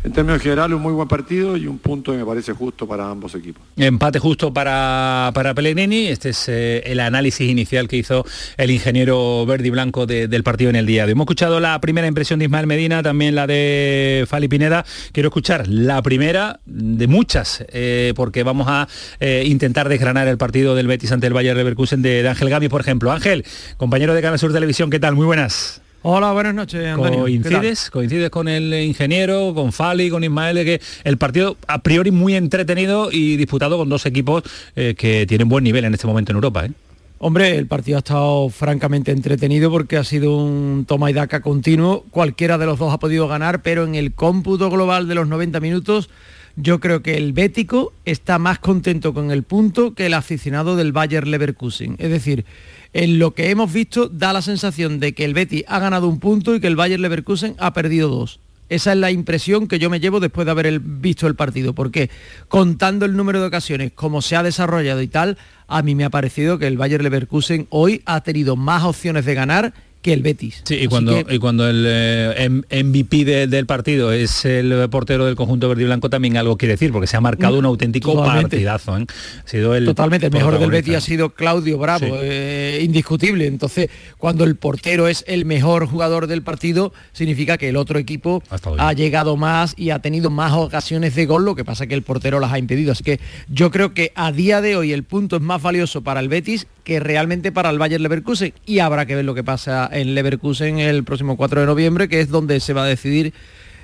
en 0.05 0.13
términos 0.13 0.43
generales, 0.43 0.77
un 0.77 0.83
muy 0.83 0.93
buen 0.93 1.09
partido 1.09 1.57
y 1.57 1.67
un 1.67 1.79
punto 1.79 2.13
que 2.13 2.19
me 2.19 2.27
parece 2.27 2.53
justo 2.53 2.87
para 2.87 3.09
ambos 3.11 3.35
equipos. 3.35 3.63
Empate 3.77 4.19
justo 4.19 4.53
para, 4.53 5.31
para 5.35 5.55
Pellegrini. 5.55 6.09
Este 6.09 6.29
es 6.29 6.47
eh, 6.49 6.83
el 6.85 7.01
análisis 7.01 7.49
inicial 7.49 7.89
que 7.89 7.97
hizo 7.97 8.25
el 8.59 8.71
ingeniero 8.71 9.47
verde 9.47 9.69
y 9.69 9.71
blanco 9.71 10.05
del 10.05 10.43
partido 10.43 10.69
en 10.69 10.77
el 10.77 10.85
día 10.85 11.03
de 11.03 11.07
hoy. 11.07 11.13
Hemos 11.13 11.25
escuchado 11.25 11.59
la 11.59 11.81
primera 11.81 12.07
impresión 12.07 12.39
de 12.39 12.45
Ismael 12.45 12.67
Medina, 12.67 13.03
también 13.03 13.35
la 13.35 13.47
de 13.47 14.27
Fali 14.29 14.47
Pineda. 14.47 14.85
Quiero 15.13 15.31
escuchar 15.31 15.67
la 15.69 16.03
primera 16.03 16.61
de 16.67 17.07
muchas, 17.07 17.65
eh, 17.69 18.13
porque 18.15 18.43
vamos 18.43 18.67
a 18.69 18.87
eh, 19.21 19.45
intentar 19.47 19.89
desgranar 19.89 20.29
el 20.29 20.37
partido 20.37 20.75
del 20.75 20.87
Betis 20.87 21.13
ante 21.13 21.29
el 21.29 21.33
Bayern 21.33 21.57
Leverkusen 21.57 22.03
de, 22.03 22.23
de 22.23 22.29
Ángel 22.29 22.51
Gami, 22.51 22.69
por 22.69 22.83
ejemplo. 22.83 23.11
Ángel, 23.11 23.47
compañero 23.79 24.13
de 24.13 24.21
Canal 24.21 24.39
Sur 24.39 24.53
Televisión, 24.53 24.91
¿qué 24.91 25.01
tal? 25.01 25.15
Muy 25.15 25.25
buenas. 25.25 25.81
Hola, 26.07 26.33
buenas 26.33 26.55
noches, 26.55 26.87
Antonio. 26.87 27.21
¿Coincides, 27.21 27.91
coincides 27.91 28.29
con 28.29 28.47
el 28.47 28.75
ingeniero, 28.75 29.55
con 29.55 29.73
Fali, 29.73 30.11
con 30.11 30.23
Ismael, 30.23 30.63
que 30.63 30.79
el 31.03 31.17
partido 31.17 31.57
a 31.67 31.79
priori 31.79 32.11
muy 32.11 32.35
entretenido 32.35 33.09
y 33.11 33.39
disputado 33.39 33.79
con 33.79 33.89
dos 33.89 34.05
equipos 34.05 34.43
eh, 34.77 34.95
que 34.99 35.25
tienen 35.27 35.49
buen 35.49 35.65
nivel 35.65 35.87
en 35.87 35.95
este 35.95 36.07
momento 36.07 36.31
en 36.33 36.37
Europa? 36.37 36.67
¿eh? 36.67 36.73
Hombre, 37.21 37.57
el 37.57 37.67
partido 37.67 37.97
ha 37.97 38.01
estado 38.01 38.51
francamente 38.51 39.13
entretenido 39.13 39.71
porque 39.71 39.97
ha 39.97 40.05
sido 40.05 40.37
un 40.37 40.85
toma 40.87 41.11
y 41.11 41.15
daca 41.15 41.41
continuo. 41.41 42.05
Cualquiera 42.11 42.59
de 42.59 42.67
los 42.67 42.79
dos 42.79 42.93
ha 42.93 42.99
podido 42.99 43.27
ganar, 43.27 43.63
pero 43.63 43.85
en 43.85 43.95
el 43.95 44.13
cómputo 44.13 44.69
global 44.69 45.09
de 45.09 45.15
los 45.15 45.27
90 45.27 45.59
minutos, 45.61 46.11
yo 46.57 46.81
creo 46.81 47.03
que 47.03 47.17
el 47.17 47.33
Bético 47.33 47.93
está 48.05 48.39
más 48.39 48.59
contento 48.59 49.13
con 49.13 49.31
el 49.31 49.43
punto 49.43 49.95
que 49.95 50.07
el 50.07 50.15
aficionado 50.15 50.77
del 50.77 50.93
Bayer 50.93 51.27
Leverkusen. 51.27 51.97
Es 51.99 52.11
decir, 52.11 52.45
en 52.93 53.19
lo 53.19 53.35
que 53.35 53.51
hemos 53.51 53.73
visto 53.73 54.09
da 54.09 54.33
la 54.33 54.43
sensación 54.43 55.01
de 55.01 55.15
que 55.15 55.25
el 55.25 55.35
Betis 55.35 55.65
ha 55.67 55.81
ganado 55.81 56.09
un 56.09 56.21
punto 56.21 56.55
y 56.55 56.61
que 56.61 56.69
el 56.69 56.77
Bayern 56.77 57.03
Leverkusen 57.03 57.57
ha 57.59 57.73
perdido 57.73 58.09
dos. 58.09 58.39
Esa 58.69 58.93
es 58.93 58.99
la 58.99 59.11
impresión 59.11 59.67
que 59.67 59.79
yo 59.79 59.91
me 59.91 60.01
llevo 60.01 60.21
después 60.21 60.47
de 60.47 60.53
haber 60.53 60.81
visto 60.81 61.27
el 61.27 61.35
partido, 61.35 61.75
porque 61.75 62.09
contando 62.49 63.05
el 63.05 63.17
número 63.17 63.41
de 63.41 63.47
ocasiones, 63.47 63.93
como 63.93 64.23
se 64.23 64.37
ha 64.37 64.43
desarrollado 64.43 65.03
y 65.03 65.09
tal, 65.09 65.37
a 65.67 65.83
mí 65.83 65.95
me 65.95 66.05
ha 66.05 66.11
parecido 66.11 66.59
que 66.59 66.67
el 66.67 66.79
Bayern 66.79 67.03
Leverkusen 67.03 67.67
hoy 67.71 68.03
ha 68.07 68.23
tenido 68.23 68.57
más 68.57 68.85
opciones 68.85 69.27
de 69.27 69.35
ganar 69.35 69.75
que 70.05 70.13
el 70.13 70.21
Betis. 70.21 70.61
Sí, 70.65 70.75
y 70.75 70.87
cuando, 70.87 71.19
y 71.19 71.39
cuando 71.39 71.67
el 71.67 71.83
eh, 71.89 72.85
MVP 72.85 73.25
del 73.47 73.65
partido 73.65 74.13
es 74.13 74.45
el 74.45 74.87
portero 74.91 75.25
del 75.25 75.35
conjunto 75.35 75.67
verde 75.67 75.81
y 75.81 75.87
blanco 75.87 76.11
también 76.11 76.37
algo 76.37 76.59
quiere 76.59 76.75
decir, 76.75 76.93
porque 76.93 77.07
se 77.07 77.17
ha 77.17 77.23
marcado 77.23 77.59
un 77.59 77.65
auténtico 77.65 78.15
partidazo. 78.23 78.99
¿eh? 78.99 79.07
Ha 79.43 79.49
sido 79.49 79.75
el 79.75 79.87
Totalmente, 79.87 80.27
el 80.27 80.33
mejor 80.33 80.59
del 80.59 80.71
Betis 80.71 80.97
ha 80.97 81.01
sido 81.01 81.31
Claudio 81.31 81.79
Bravo, 81.79 82.19
eh, 82.21 82.83
indiscutible. 82.83 83.47
Entonces, 83.47 83.89
cuando 84.19 84.45
el 84.45 84.57
portero 84.57 85.09
es 85.09 85.25
el 85.27 85.47
mejor 85.47 85.87
jugador 85.87 86.27
del 86.27 86.43
partido, 86.43 86.93
significa 87.15 87.57
que 87.57 87.71
el 87.71 87.77
otro 87.77 87.99
equipo 87.99 88.43
ha 88.77 88.93
llegado 88.93 89.39
más 89.39 89.73
y 89.75 89.89
ha 89.89 90.01
tenido 90.01 90.29
más 90.29 90.53
ocasiones 90.53 91.15
de 91.15 91.25
gol, 91.25 91.47
lo 91.47 91.55
que 91.55 91.65
pasa 91.65 91.87
que 91.87 91.95
el 91.95 92.03
portero 92.03 92.41
las 92.41 92.53
ha 92.53 92.59
impedido. 92.59 92.93
Así 92.93 93.05
que 93.05 93.21
yo 93.49 93.71
creo 93.71 93.95
que 93.95 94.13
a 94.17 94.33
día 94.33 94.61
de 94.61 94.77
hoy 94.77 94.93
el 94.93 95.05
punto 95.05 95.37
es 95.37 95.43
más 95.43 95.63
valioso 95.63 96.03
para 96.03 96.21
el 96.21 96.29
Betis 96.29 96.67
que 96.85 97.01
realmente 97.01 97.51
para 97.51 97.71
el 97.71 97.79
Bayern 97.79 98.03
Leverkusen 98.03 98.53
y 98.67 98.81
habrá 98.81 99.07
que 99.07 99.17
ver 99.17 99.25
lo 99.25 99.35
que 99.35 99.43
pasa 99.43 99.89
en 99.95 100.15
Leverkusen 100.15 100.79
el 100.79 101.05
próximo 101.05 101.37
4 101.37 101.61
de 101.61 101.67
noviembre, 101.67 102.09
que 102.09 102.21
es 102.21 102.29
donde 102.29 102.61
se 102.61 102.73
va 102.73 102.85
a 102.85 102.87
decidir 102.87 103.33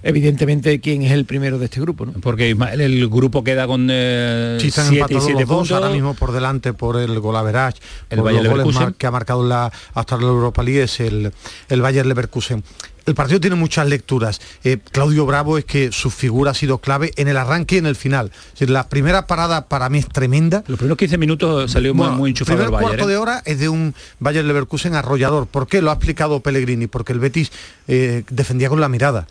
evidentemente 0.02 0.81
quién 0.81 1.02
es 1.02 1.12
el 1.12 1.25
primero 1.25 1.59
de 1.59 1.67
este 1.67 1.81
grupo. 1.81 2.07
¿no? 2.07 2.12
Porque 2.12 2.50
el 2.50 3.09
grupo 3.09 3.45
queda 3.45 3.67
con 3.67 3.88
eh, 3.90 4.59
sí, 4.61 4.69
están 4.69 4.88
siete 4.88 5.14
los 5.14 5.47
dos, 5.47 5.73
ahora 5.73 5.90
mismo 5.90 6.14
por 6.14 6.33
delante 6.33 6.73
por 6.73 6.99
el 6.99 7.19
golaverage, 7.21 7.81
el 8.09 8.21
Bayern 8.23 8.45
Leverkusen 8.45 8.95
que 8.95 9.07
ha 9.07 9.11
marcado 9.11 9.47
la, 9.47 9.71
hasta 9.95 10.17
la 10.17 10.25
Europa 10.25 10.62
League 10.62 10.83
es 10.83 11.00
el, 11.00 11.33
el 11.69 11.81
Bayern 11.81 12.09
Leverkusen. 12.09 12.62
El 13.07 13.14
partido 13.14 13.40
tiene 13.40 13.57
muchas 13.57 13.87
lecturas. 13.88 14.40
Eh, 14.64 14.78
Claudio 14.92 15.26
Bravo 15.26 15.59
es 15.59 15.64
que 15.64 15.92
su 15.92 16.11
figura 16.11 16.52
ha 16.52 16.54
sido 16.54 16.78
clave 16.78 17.12
en 17.16 17.28
el 17.28 17.37
arranque 17.37 17.76
y 17.76 17.78
en 17.78 17.87
el 17.87 17.97
final. 17.97 18.33
la 18.59 18.88
primera 18.88 19.26
parada 19.26 19.66
para 19.69 19.88
mí 19.88 19.99
es 19.99 20.09
tremenda. 20.09 20.64
Los 20.66 20.78
primeros 20.78 20.99
15 20.99 21.19
minutos 21.19 21.71
salió 21.71 21.95
muy, 21.95 22.09
muy 22.11 22.30
enchufado 22.30 22.62
el 22.62 22.71
Bayern. 22.71 22.88
cuarto 22.88 23.09
¿eh? 23.09 23.12
de 23.12 23.16
hora 23.16 23.42
es 23.45 23.59
de 23.59 23.69
un 23.69 23.95
Bayern 24.19 24.47
Leverkusen 24.47 24.95
arrollador. 24.95 25.47
¿Por 25.47 25.66
qué? 25.66 25.83
Lo 25.83 25.90
ha 25.90 25.95
explicado 25.95 26.40
Pellegrini. 26.40 26.87
Porque 26.87 27.12
el 27.12 27.21
Betis 27.21 27.50
eh, 27.88 28.25
defendía 28.30 28.69
con 28.69 28.80
la 28.80 28.88
mirada. 28.88 29.26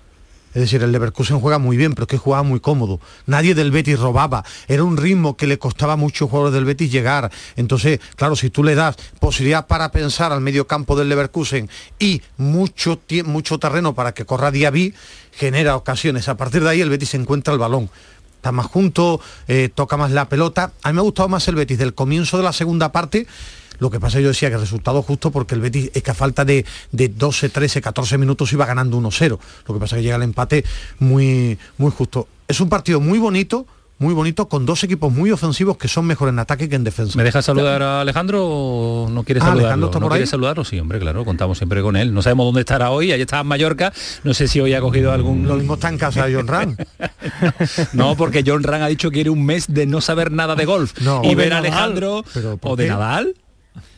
Es 0.53 0.61
decir, 0.61 0.81
el 0.81 0.91
Leverkusen 0.91 1.39
juega 1.39 1.59
muy 1.59 1.77
bien, 1.77 1.93
pero 1.93 2.03
es 2.03 2.09
que 2.09 2.17
jugaba 2.17 2.43
muy 2.43 2.59
cómodo. 2.59 2.99
Nadie 3.27 3.53
del 3.53 3.71
Betis 3.71 3.99
robaba. 3.99 4.43
Era 4.67 4.83
un 4.83 4.97
ritmo 4.97 5.37
que 5.37 5.47
le 5.47 5.59
costaba 5.59 5.93
a 5.93 5.95
muchos 5.95 6.29
jugadores 6.29 6.53
del 6.55 6.65
Betis 6.65 6.91
llegar. 6.91 7.31
Entonces, 7.55 7.99
claro, 8.15 8.35
si 8.35 8.49
tú 8.49 8.63
le 8.63 8.75
das 8.75 8.95
posibilidad 9.19 9.67
para 9.67 9.91
pensar 9.91 10.31
al 10.31 10.41
medio 10.41 10.65
campo 10.65 10.95
del 10.95 11.09
Leverkusen 11.09 11.69
y 11.99 12.21
mucho, 12.37 12.99
mucho 13.25 13.59
terreno 13.59 13.93
para 13.93 14.13
que 14.13 14.25
corra 14.25 14.51
Diaby, 14.51 14.93
genera 15.33 15.75
ocasiones. 15.75 16.27
A 16.29 16.37
partir 16.37 16.63
de 16.63 16.69
ahí 16.69 16.81
el 16.81 16.89
Betis 16.89 17.13
encuentra 17.13 17.53
el 17.53 17.59
balón 17.59 17.89
está 18.39 18.53
más 18.53 18.67
junto, 18.67 19.19
eh, 19.49 19.69
toca 19.73 19.97
más 19.97 20.11
la 20.11 20.29
pelota. 20.29 20.71
A 20.83 20.89
mí 20.89 20.93
me 20.93 21.01
ha 21.01 21.03
gustado 21.03 21.27
más 21.27 21.45
el 21.49 21.55
Betis 21.55 21.77
del 21.77 21.93
comienzo 21.93 22.37
de 22.37 22.43
la 22.43 22.53
segunda 22.53 22.93
parte 22.93 23.27
lo 23.79 23.89
que 23.89 23.99
pasa, 23.99 24.19
yo 24.19 24.27
decía 24.27 24.49
que 24.49 24.55
el 24.55 24.61
resultado 24.61 25.01
justo 25.01 25.31
porque 25.31 25.55
el 25.55 25.61
Betis 25.61 25.91
es 25.93 26.03
que 26.03 26.11
a 26.11 26.13
falta 26.13 26.45
de, 26.45 26.65
12, 26.91 27.49
13, 27.49 27.81
14 27.81 28.17
minutos 28.17 28.51
iba 28.53 28.65
ganando 28.65 28.99
1-0. 28.99 29.39
Lo 29.67 29.73
que 29.73 29.79
pasa 29.79 29.95
es 29.95 29.99
que 29.99 30.03
llega 30.03 30.17
el 30.17 30.23
empate 30.23 30.63
muy, 30.99 31.57
muy 31.77 31.91
justo. 31.91 32.27
Es 32.47 32.59
un 32.59 32.69
partido 32.69 32.99
muy 32.99 33.19
bonito, 33.19 33.65
muy 33.99 34.13
bonito, 34.13 34.47
con 34.47 34.65
dos 34.65 34.83
equipos 34.83 35.11
muy 35.11 35.29
ofensivos 35.31 35.77
que 35.77 35.87
son 35.87 36.05
mejores 36.05 36.31
en 36.33 36.39
ataque 36.39 36.69
que 36.69 36.75
en 36.75 36.83
defensa. 36.83 37.17
¿Me 37.17 37.23
dejas 37.23 37.45
saludar 37.45 37.81
a 37.81 38.01
Alejandro 38.01 38.47
o 38.47 39.09
no 39.09 39.23
quieres 39.23 39.43
ah, 39.43 39.47
saludarlo? 39.47 39.87
Está 39.87 39.99
¿No 39.99 40.09
quieres 40.09 40.29
saludarlo? 40.29 40.63
Sí, 40.63 40.79
hombre, 40.79 40.99
claro, 40.99 41.25
contamos 41.25 41.57
siempre 41.57 41.81
con 41.81 41.95
él. 41.95 42.13
No 42.13 42.21
sabemos 42.21 42.45
dónde 42.45 42.61
estará 42.61 42.91
hoy, 42.91 43.11
allí 43.11 43.21
está 43.21 43.41
en 43.41 43.47
Mallorca, 43.47 43.93
no 44.23 44.33
sé 44.33 44.47
si 44.47 44.61
hoy 44.61 44.73
ha 44.73 44.81
cogido 44.81 45.11
algún... 45.11 45.47
Lo 45.47 45.55
mismo 45.55 45.73
está 45.73 45.89
en 45.89 45.97
casa 45.97 46.25
de 46.25 46.35
John 46.35 46.47
Ran. 46.47 46.77
no, 47.93 48.15
porque 48.15 48.43
John 48.45 48.63
Ran 48.63 48.81
ha 48.81 48.87
dicho 48.87 49.09
que 49.09 49.15
quiere 49.15 49.29
un 49.29 49.45
mes 49.45 49.65
de 49.67 49.85
no 49.85 49.99
saber 49.99 50.31
nada 50.31 50.55
de 50.55 50.65
golf. 50.65 50.93
y 51.23 51.35
ver 51.35 51.53
a 51.53 51.57
Alejandro 51.57 52.23
o 52.61 52.75
de 52.77 52.87
Nadal. 52.87 53.35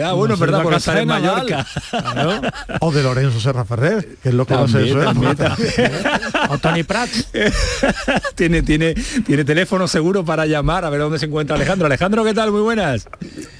Ah, 0.00 0.12
bueno, 0.12 0.34
es 0.34 0.40
se 0.40 0.46
verdad, 0.46 0.62
por 0.62 0.74
estar 0.74 0.96
en 0.96 1.08
de. 1.08 1.14
Mallorca. 1.14 1.66
Claro. 1.90 2.40
O 2.80 2.92
de 2.92 3.02
Lorenzo 3.02 3.40
Serra 3.40 3.64
Ferrer, 3.64 4.06
que 4.22 4.30
es 4.30 4.34
lo 4.34 4.46
que 4.46 4.54
También, 4.54 4.86
eso, 4.86 5.02
¿eh? 5.02 5.04
también, 5.04 5.36
también. 5.36 5.92
O 6.48 6.58
Tony 6.58 6.82
Prats. 6.82 7.28
tiene, 8.34 8.62
tiene, 8.62 8.94
tiene 9.26 9.44
teléfono 9.44 9.86
seguro 9.86 10.24
para 10.24 10.46
llamar 10.46 10.84
a 10.84 10.90
ver 10.90 11.00
dónde 11.00 11.18
se 11.18 11.26
encuentra 11.26 11.56
Alejandro. 11.56 11.86
Alejandro, 11.86 12.24
¿qué 12.24 12.32
tal? 12.32 12.52
Muy 12.52 12.62
buenas. 12.62 13.08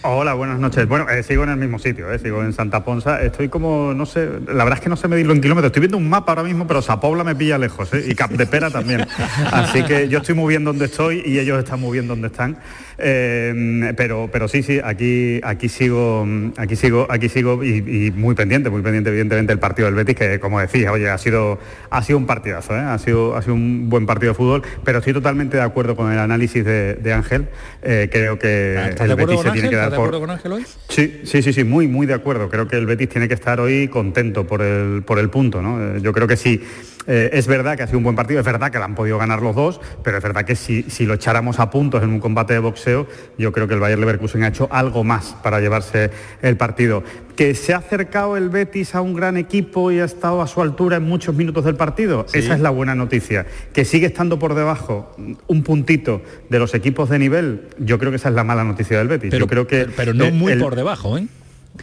Hola, 0.03 0.35
buenas 0.35 0.59
noches. 0.59 0.89
Bueno, 0.89 1.09
eh, 1.11 1.23
sigo 1.23 1.45
en 1.45 1.51
el 1.51 1.57
mismo 1.57 1.79
sitio, 1.79 2.11
eh, 2.11 2.19
sigo 2.19 2.43
en 2.43 2.53
Santa 2.53 2.85
Ponsa. 2.85 3.23
Estoy 3.23 3.49
como, 3.49 3.93
no 3.95 4.07
sé, 4.07 4.29
la 4.47 4.65
verdad 4.65 4.75
es 4.75 4.81
que 4.81 4.89
no 4.89 4.97
sé 4.97 5.09
medirlo 5.09 5.35
en 5.35 5.41
kilómetros. 5.41 5.69
Estoy 5.69 5.81
viendo 5.81 5.99
un 5.99 6.09
mapa 6.09 6.33
ahora 6.33 6.45
mismo, 6.45 6.67
pero 6.67 6.81
Sapobla 6.81 7.25
me 7.25 7.35
pilla 7.35 7.59
lejos, 7.59 7.93
eh, 7.93 8.05
y 8.09 8.15
Capdepera 8.15 8.71
también. 8.71 9.07
Así 9.53 9.83
que 9.83 10.09
yo 10.09 10.19
estoy 10.19 10.35
muy 10.35 10.49
bien 10.49 10.65
donde 10.65 10.87
estoy 10.87 11.23
y 11.27 11.39
ellos 11.39 11.59
están 11.59 11.81
muy 11.81 11.93
bien 11.93 12.09
donde 12.09 12.29
están. 12.29 12.57
Eh, 12.99 13.93
pero, 13.97 14.29
pero 14.33 14.49
sí, 14.49 14.63
sí, 14.63 14.81
aquí, 14.83 15.41
aquí 15.43 15.69
sigo, 15.69 16.22
aquí 16.57 16.77
sigo, 16.77 17.07
aquí 17.11 17.29
sigo 17.29 17.63
y, 17.65 17.79
y 18.07 18.11
muy 18.11 18.35
pendiente, 18.35 18.71
muy 18.71 18.83
pendiente, 18.83 19.11
evidentemente, 19.11 19.53
el 19.53 19.59
partido 19.59 19.87
del 19.87 19.95
Betis, 19.95 20.17
que 20.17 20.41
como 20.41 20.61
decía, 20.61 20.93
oye, 20.93 21.09
ha 21.09 21.19
sido, 21.19 21.59
ha 21.91 22.03
sido 22.03 22.19
un 22.19 22.27
partidazo, 22.27 22.75
¿eh? 22.75 22.81
ha, 22.81 22.99
sido, 22.99 23.37
ha 23.37 23.43
sido 23.43 23.55
un 23.55 23.89
buen 23.89 24.07
partido 24.07 24.33
de 24.33 24.37
fútbol, 24.37 24.63
pero 24.85 24.99
estoy 24.99 25.13
totalmente 25.13 25.57
de 25.57 25.63
acuerdo 25.63 25.97
con 25.97 26.13
el 26.13 26.19
análisis 26.19 26.65
de, 26.65 26.95
de 26.95 27.13
Ángel. 27.13 27.49
Eh, 27.83 28.09
creo 28.11 28.39
que 28.39 28.75
¿Estás 28.91 29.03
el 29.03 29.09
de 29.09 29.15
Betis 29.25 29.41
se 29.41 29.49
Ángel? 29.49 29.53
tiene 29.53 29.69
que 29.69 29.75
¿Estás 29.77 29.83
dar 29.83 29.91
de 29.93 29.97
por. 29.97 30.07
acuerdo 30.07 30.21
con 30.21 30.31
Ángel 30.31 30.53
hoy? 30.53 30.65
Sí, 30.89 31.21
sí, 31.25 31.43
sí, 31.43 31.53
sí, 31.53 31.65
muy, 31.65 31.87
muy 31.89 32.07
de 32.07 32.15
acuerdo. 32.15 32.49
Creo 32.49 32.69
que 32.69 32.77
el 32.77 32.87
Betis 32.87 33.09
tiene 33.09 33.29
que 33.29 33.35
estar 33.35 33.61
hoy 33.61 33.89
contento 33.89 34.47
por 34.47 34.63
el, 34.63 35.03
por 35.03 35.19
el 35.19 35.31
punto, 35.31 35.63
¿no? 35.63 35.97
Eh, 35.97 36.01
Yo 36.03 36.13
creo 36.13 36.27
que 36.27 36.37
sí. 36.37 36.61
Eh, 37.07 37.31
es 37.33 37.47
verdad 37.47 37.77
que 37.77 37.83
ha 37.83 37.87
sido 37.87 37.99
un 37.99 38.05
buen 38.05 38.17
partido, 38.17 38.41
es 38.41 38.47
verdad 38.47 38.71
que 38.71 38.79
lo 38.79 38.85
han 38.85 38.95
podido 38.95 39.19
ganar 39.19 39.43
los 39.43 39.55
dos, 39.57 39.81
pero 40.03 40.19
es 40.19 40.23
verdad 40.23 40.45
que 40.45 40.57
si, 40.57 40.85
si 40.85 41.05
lo 41.07 41.15
echáramos 41.15 41.59
a 41.61 41.71
puntos 41.71 42.03
en 42.03 42.11
un 42.11 42.21
combate 42.21 42.53
de 42.53 42.59
boxeo, 42.61 43.07
yo 43.39 43.53
creo 43.53 43.67
que 43.69 43.75
el 43.75 43.81
Bayern 43.81 44.01
Leverkusen 44.01 44.45
ha 44.45 44.49
hecho 44.49 44.69
algo 44.71 45.05
más 45.05 45.37
para 45.43 45.61
llevarse 45.61 46.11
el 46.43 46.57
partido. 46.57 47.03
Que 47.37 47.55
se 47.55 47.73
ha 47.73 47.79
acercado 47.79 48.37
el 48.37 48.51
Betis 48.51 48.95
a 48.95 49.01
un 49.01 49.15
gran 49.15 49.37
equipo 49.37 49.91
y 49.91 49.99
ha 49.99 50.05
estado 50.05 50.43
a 50.43 50.47
su 50.47 50.61
altura 50.61 50.99
en 50.99 51.05
muchos 51.05 51.35
minutos 51.35 51.65
del 51.65 51.77
partido, 51.77 52.27
Sí. 52.29 52.39
esa 52.39 52.55
es 52.55 52.61
la 52.61 52.71
buena 52.71 52.95
noticia. 52.95 53.47
Que 53.73 53.85
sigue 53.85 54.07
estando 54.07 54.39
por 54.39 54.55
debajo 54.55 55.15
un 55.47 55.63
puntito 55.63 56.23
de 56.51 56.59
los 56.59 56.75
equipos 56.75 57.09
de 57.09 57.19
nivel, 57.19 57.69
yo 57.79 57.99
creo 57.99 58.11
que 58.11 58.17
esa 58.17 58.29
es 58.29 58.35
la 58.35 58.45
mala 58.45 58.65
noticia 58.65 58.99
del 58.99 59.09
Betis. 59.09 59.31
Pero, 59.31 59.47
yo 59.47 59.49
creo 59.49 59.67
que 59.67 59.85
pero, 59.85 59.93
pero 59.97 60.15
no 60.15 60.31
muy 60.31 60.55
por 60.57 60.77
debajo, 60.77 61.17
¿eh? 61.19 61.27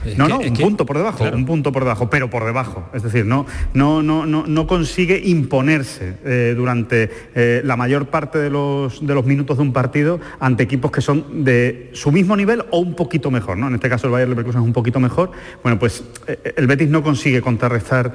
Es 0.05 0.17
no, 0.17 0.25
que- 0.27 0.29
no, 0.34 0.39
un 0.39 0.53
que- 0.53 0.63
punto 0.63 0.86
por 0.86 0.98
debajo, 0.98 1.17
claro. 1.17 1.36
un 1.36 1.46
punto 1.46 1.72
por 1.72 1.84
debajo, 1.84 2.10
pero 2.12 2.29
por 2.29 2.46
debajo. 2.46 2.88
Es 2.93 3.01
decir, 3.01 3.25
no, 3.25 3.46
no, 3.74 4.03
no, 4.03 4.25
no, 4.25 4.46
no 4.46 4.67
consigue 4.67 5.19
imponerse 5.25 6.13
eh, 6.24 6.53
durante 6.55 7.10
eh, 7.34 7.62
la 7.65 7.75
mayor 7.75 8.05
parte 8.08 8.38
de 8.38 8.50
los, 8.51 9.05
de 9.05 9.15
los 9.15 9.25
minutos 9.25 9.58
de 9.58 9.63
un 9.63 9.74
partido 9.74 10.19
ante 10.39 10.62
equipos 10.63 10.91
que 10.91 11.01
son 11.01 11.43
de 11.43 11.89
su 11.93 12.12
mismo 12.12 12.36
nivel 12.38 12.63
o 12.69 12.79
un 12.79 12.93
poquito 12.93 13.31
mejor. 13.31 13.58
¿no? 13.58 13.67
En 13.67 13.75
este 13.75 13.89
caso 13.89 14.05
el 14.08 14.13
Bayern 14.13 14.29
Leverkusen 14.29 14.62
es 14.62 14.67
un 14.67 14.74
poquito 14.74 15.00
mejor. 15.00 15.31
Bueno, 15.63 15.79
pues 15.79 16.03
eh, 16.27 16.53
el 16.55 16.67
Betis 16.67 16.88
no 16.89 17.01
consigue 17.01 17.41
contrarrestar 17.41 18.13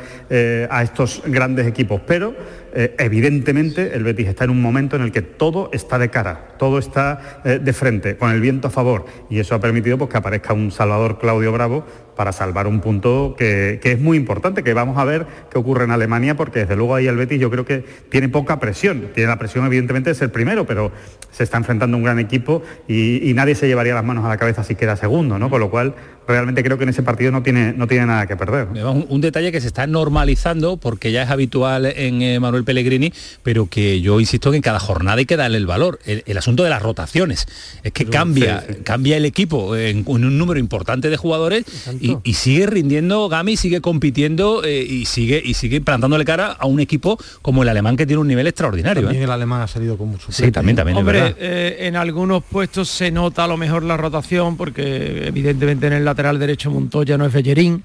a 0.71 0.83
estos 0.83 1.23
grandes 1.27 1.67
equipos, 1.67 2.01
pero 2.07 2.35
eh, 2.75 2.95
evidentemente 2.99 3.95
el 3.95 4.03
Betis 4.03 4.27
está 4.27 4.45
en 4.45 4.51
un 4.51 4.61
momento 4.61 4.97
en 4.97 5.03
el 5.03 5.13
que 5.13 5.23
todo 5.23 5.71
está 5.73 5.99
de 5.99 6.11
cara, 6.11 6.57
todo 6.59 6.79
está 6.79 7.41
eh, 7.45 7.61
de 7.63 7.73
frente, 7.73 8.17
con 8.17 8.31
el 8.33 8.41
viento 8.41 8.69
a 8.69 8.71
favor, 8.71 9.07
y 9.31 9.39
eso 9.39 9.55
ha 9.55 9.61
permitido 9.61 9.97
pues, 9.97 10.11
que 10.11 10.17
aparezca 10.17 10.53
un 10.55 10.73
Salvador 10.73 11.19
Claudio 11.19 11.53
Bravo 11.53 11.87
para 12.17 12.33
salvar 12.33 12.67
un 12.67 12.81
punto 12.81 13.35
que, 13.39 13.81
que 13.83 13.93
es 13.93 14.01
muy 14.01 14.17
importante, 14.17 14.63
que 14.63 14.75
vamos 14.75 14.99
a 14.99 15.05
ver 15.05 15.27
qué 15.51 15.59
ocurre 15.59 15.85
en 15.85 15.91
Alemania, 15.91 16.37
porque 16.37 16.61
desde 16.61 16.77
luego 16.77 16.95
ahí 16.95 17.07
el 17.07 17.17
Betis 17.17 17.41
yo 17.41 17.51
creo 17.51 17.65
que 17.65 17.85
tiene 18.11 18.29
poca 18.29 18.61
presión, 18.61 19.09
tiene 19.15 19.29
la 19.29 19.39
presión 19.39 19.67
evidentemente 19.67 20.11
de 20.11 20.15
ser 20.15 20.33
primero, 20.33 20.67
pero 20.67 20.93
se 21.31 21.43
está 21.43 21.57
enfrentando 21.57 21.97
a 21.97 21.99
un 21.99 22.05
gran 22.05 22.19
equipo 22.19 22.63
y, 22.87 23.29
y 23.29 23.35
nadie 23.35 23.55
se 23.55 23.67
llevaría 23.67 23.95
las 23.95 24.05
manos 24.05 24.25
a 24.25 24.29
la 24.29 24.37
cabeza 24.37 24.63
si 24.65 24.75
queda 24.75 24.97
segundo, 24.97 25.39
¿no? 25.39 25.51
Con 25.51 25.61
lo 25.61 25.71
cual 25.71 25.95
realmente 26.27 26.63
creo 26.63 26.79
que 26.79 26.85
en 26.85 26.91
ese 26.91 27.03
partido 27.03 27.31
no 27.31 27.43
tiene, 27.43 27.73
no 27.75 27.87
tiene 27.87 28.07
nada 28.07 28.27
que 28.27 28.37
perder. 28.37 28.69
Un, 28.69 29.07
un 29.09 29.21
detalle 29.21 29.53
que 29.53 29.61
se 29.61 29.67
está 29.67 29.87
normalizando 29.87 30.77
porque 30.77 31.13
ya 31.13 31.23
es 31.23 31.31
habitual 31.31 31.87
en 31.87 32.23
eh, 32.23 32.41
Manuel 32.41 32.65
Pellegrini, 32.65 33.13
pero 33.43 33.67
que 33.67 34.01
yo 34.01 34.21
insisto 34.21 34.51
que 34.51 34.57
en 34.57 34.63
cada 34.63 34.81
jornada 34.81 35.19
hay 35.19 35.27
que 35.27 35.37
darle 35.37 35.59
el 35.59 35.67
valor. 35.67 35.99
El, 36.05 36.23
el 36.27 36.39
asunto 36.39 36.65
de 36.65 36.71
las 36.71 36.83
rotaciones. 36.83 37.47
Es 37.83 37.93
que 37.93 38.07
cambia, 38.07 38.65
cambia 38.85 39.17
el 39.17 39.25
equipo 39.25 39.77
en, 39.77 39.99
en 39.99 40.25
un 40.25 40.39
número 40.39 40.59
importante 40.59 41.11
de 41.11 41.17
jugadores 41.17 41.65
y, 42.05 42.19
y 42.23 42.35
sigue 42.35 42.67
rindiendo 42.67 43.29
Gami, 43.29 43.57
sigue 43.57 43.81
compitiendo 43.81 44.63
eh, 44.65 44.83
y 44.83 45.07
sigue 45.07 45.41
y 45.45 45.55
sigue 45.55 45.81
plantándole 45.81 46.25
cara 46.25 46.53
a 46.53 46.67
un 46.67 46.81
equipo 46.81 47.19
como 47.43 47.63
el 47.63 47.69
alemán 47.69 47.97
que 47.97 48.07
tiene 48.07 48.21
un 48.21 48.29
nivel 48.29 48.47
extraordinario. 48.47 49.03
También 49.05 49.23
¿eh? 49.23 49.25
el 49.25 49.31
alemán 49.31 49.63
ha 49.63 49.67
salido 49.67 49.97
con 49.97 50.09
mucho 50.09 50.31
Sí, 50.31 50.51
también, 50.53 50.77
también. 50.77 50.97
es 50.97 51.01
Hombre, 51.01 51.35
eh, 51.39 51.77
en 51.81 51.97
algunos 51.97 52.43
puestos 52.43 52.89
se 52.89 53.11
nota 53.11 53.45
a 53.45 53.49
lo 53.49 53.57
mejor 53.57 53.83
la 53.83 53.97
rotación, 53.97 54.57
porque 54.57 55.27
evidentemente 55.27 55.87
en 55.87 55.95
el 55.95 56.05
lateral 56.05 56.39
derecho 56.39 56.71
Montoya 56.71 57.17
no 57.17 57.27
es 57.27 57.33
Bellerín, 57.33 57.83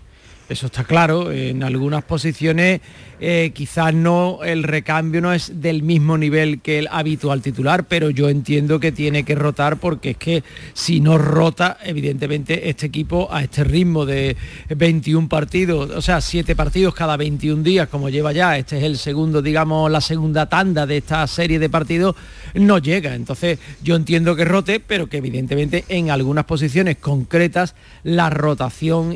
eso 0.50 0.66
está 0.66 0.84
claro. 0.84 1.32
En 1.32 1.64
algunas 1.64 2.04
posiciones 2.04 2.82
eh, 3.22 3.52
quizás 3.54 3.94
no, 3.94 4.40
el 4.46 4.64
recambio 4.64 5.20
no 5.20 5.34
es 5.34 5.62
del 5.62 5.84
mismo 5.84 6.18
nivel 6.18 6.62
que 6.62 6.80
el 6.80 6.88
habitual 6.90 7.42
titular, 7.42 7.84
pero 7.84 8.10
yo 8.10 8.30
entiendo 8.30 8.80
que 8.80 8.94
tiene 8.94 9.24
que 9.24 9.36
rotar 9.36 9.78
porque 9.78 10.12
es 10.12 10.18
que 10.18 10.44
si 10.74 11.02
no 11.02 11.18
rota, 11.18 11.78
evidentemente 11.84 12.70
este 12.70 12.86
equipo 12.86 13.28
a 13.30 13.44
este 13.44 13.66
ritmo 13.66 14.06
de 14.06 14.38
21 14.70 15.28
partidos, 15.28 15.90
o 15.90 16.02
sea, 16.02 16.22
7 16.22 16.56
partidos 16.56 16.96
cada 16.96 17.18
21 17.18 17.62
días, 17.62 17.90
como 17.90 18.10
lleva 18.10 18.32
ya, 18.32 18.58
este 18.58 18.78
es 18.78 18.84
el 18.86 18.98
segundo, 18.98 19.42
digamos, 19.42 19.92
la 19.92 20.00
segunda 20.00 20.48
tanda 20.48 20.86
de 20.86 20.98
esta 20.98 21.28
serie 21.28 21.60
de 21.60 21.70
partidos, 21.70 22.16
no 22.54 22.78
llega. 22.78 23.16
Entonces 23.16 23.60
yo 23.84 23.98
entiendo 23.98 24.34
que 24.38 24.46
rote, 24.46 24.80
pero 24.80 25.08
que 25.08 25.18
evidentemente 25.18 25.84
en 25.90 26.10
algunas 26.10 26.46
posiciones 26.46 26.96
concretas 26.98 27.76
la 28.04 28.30
rotación 28.30 29.14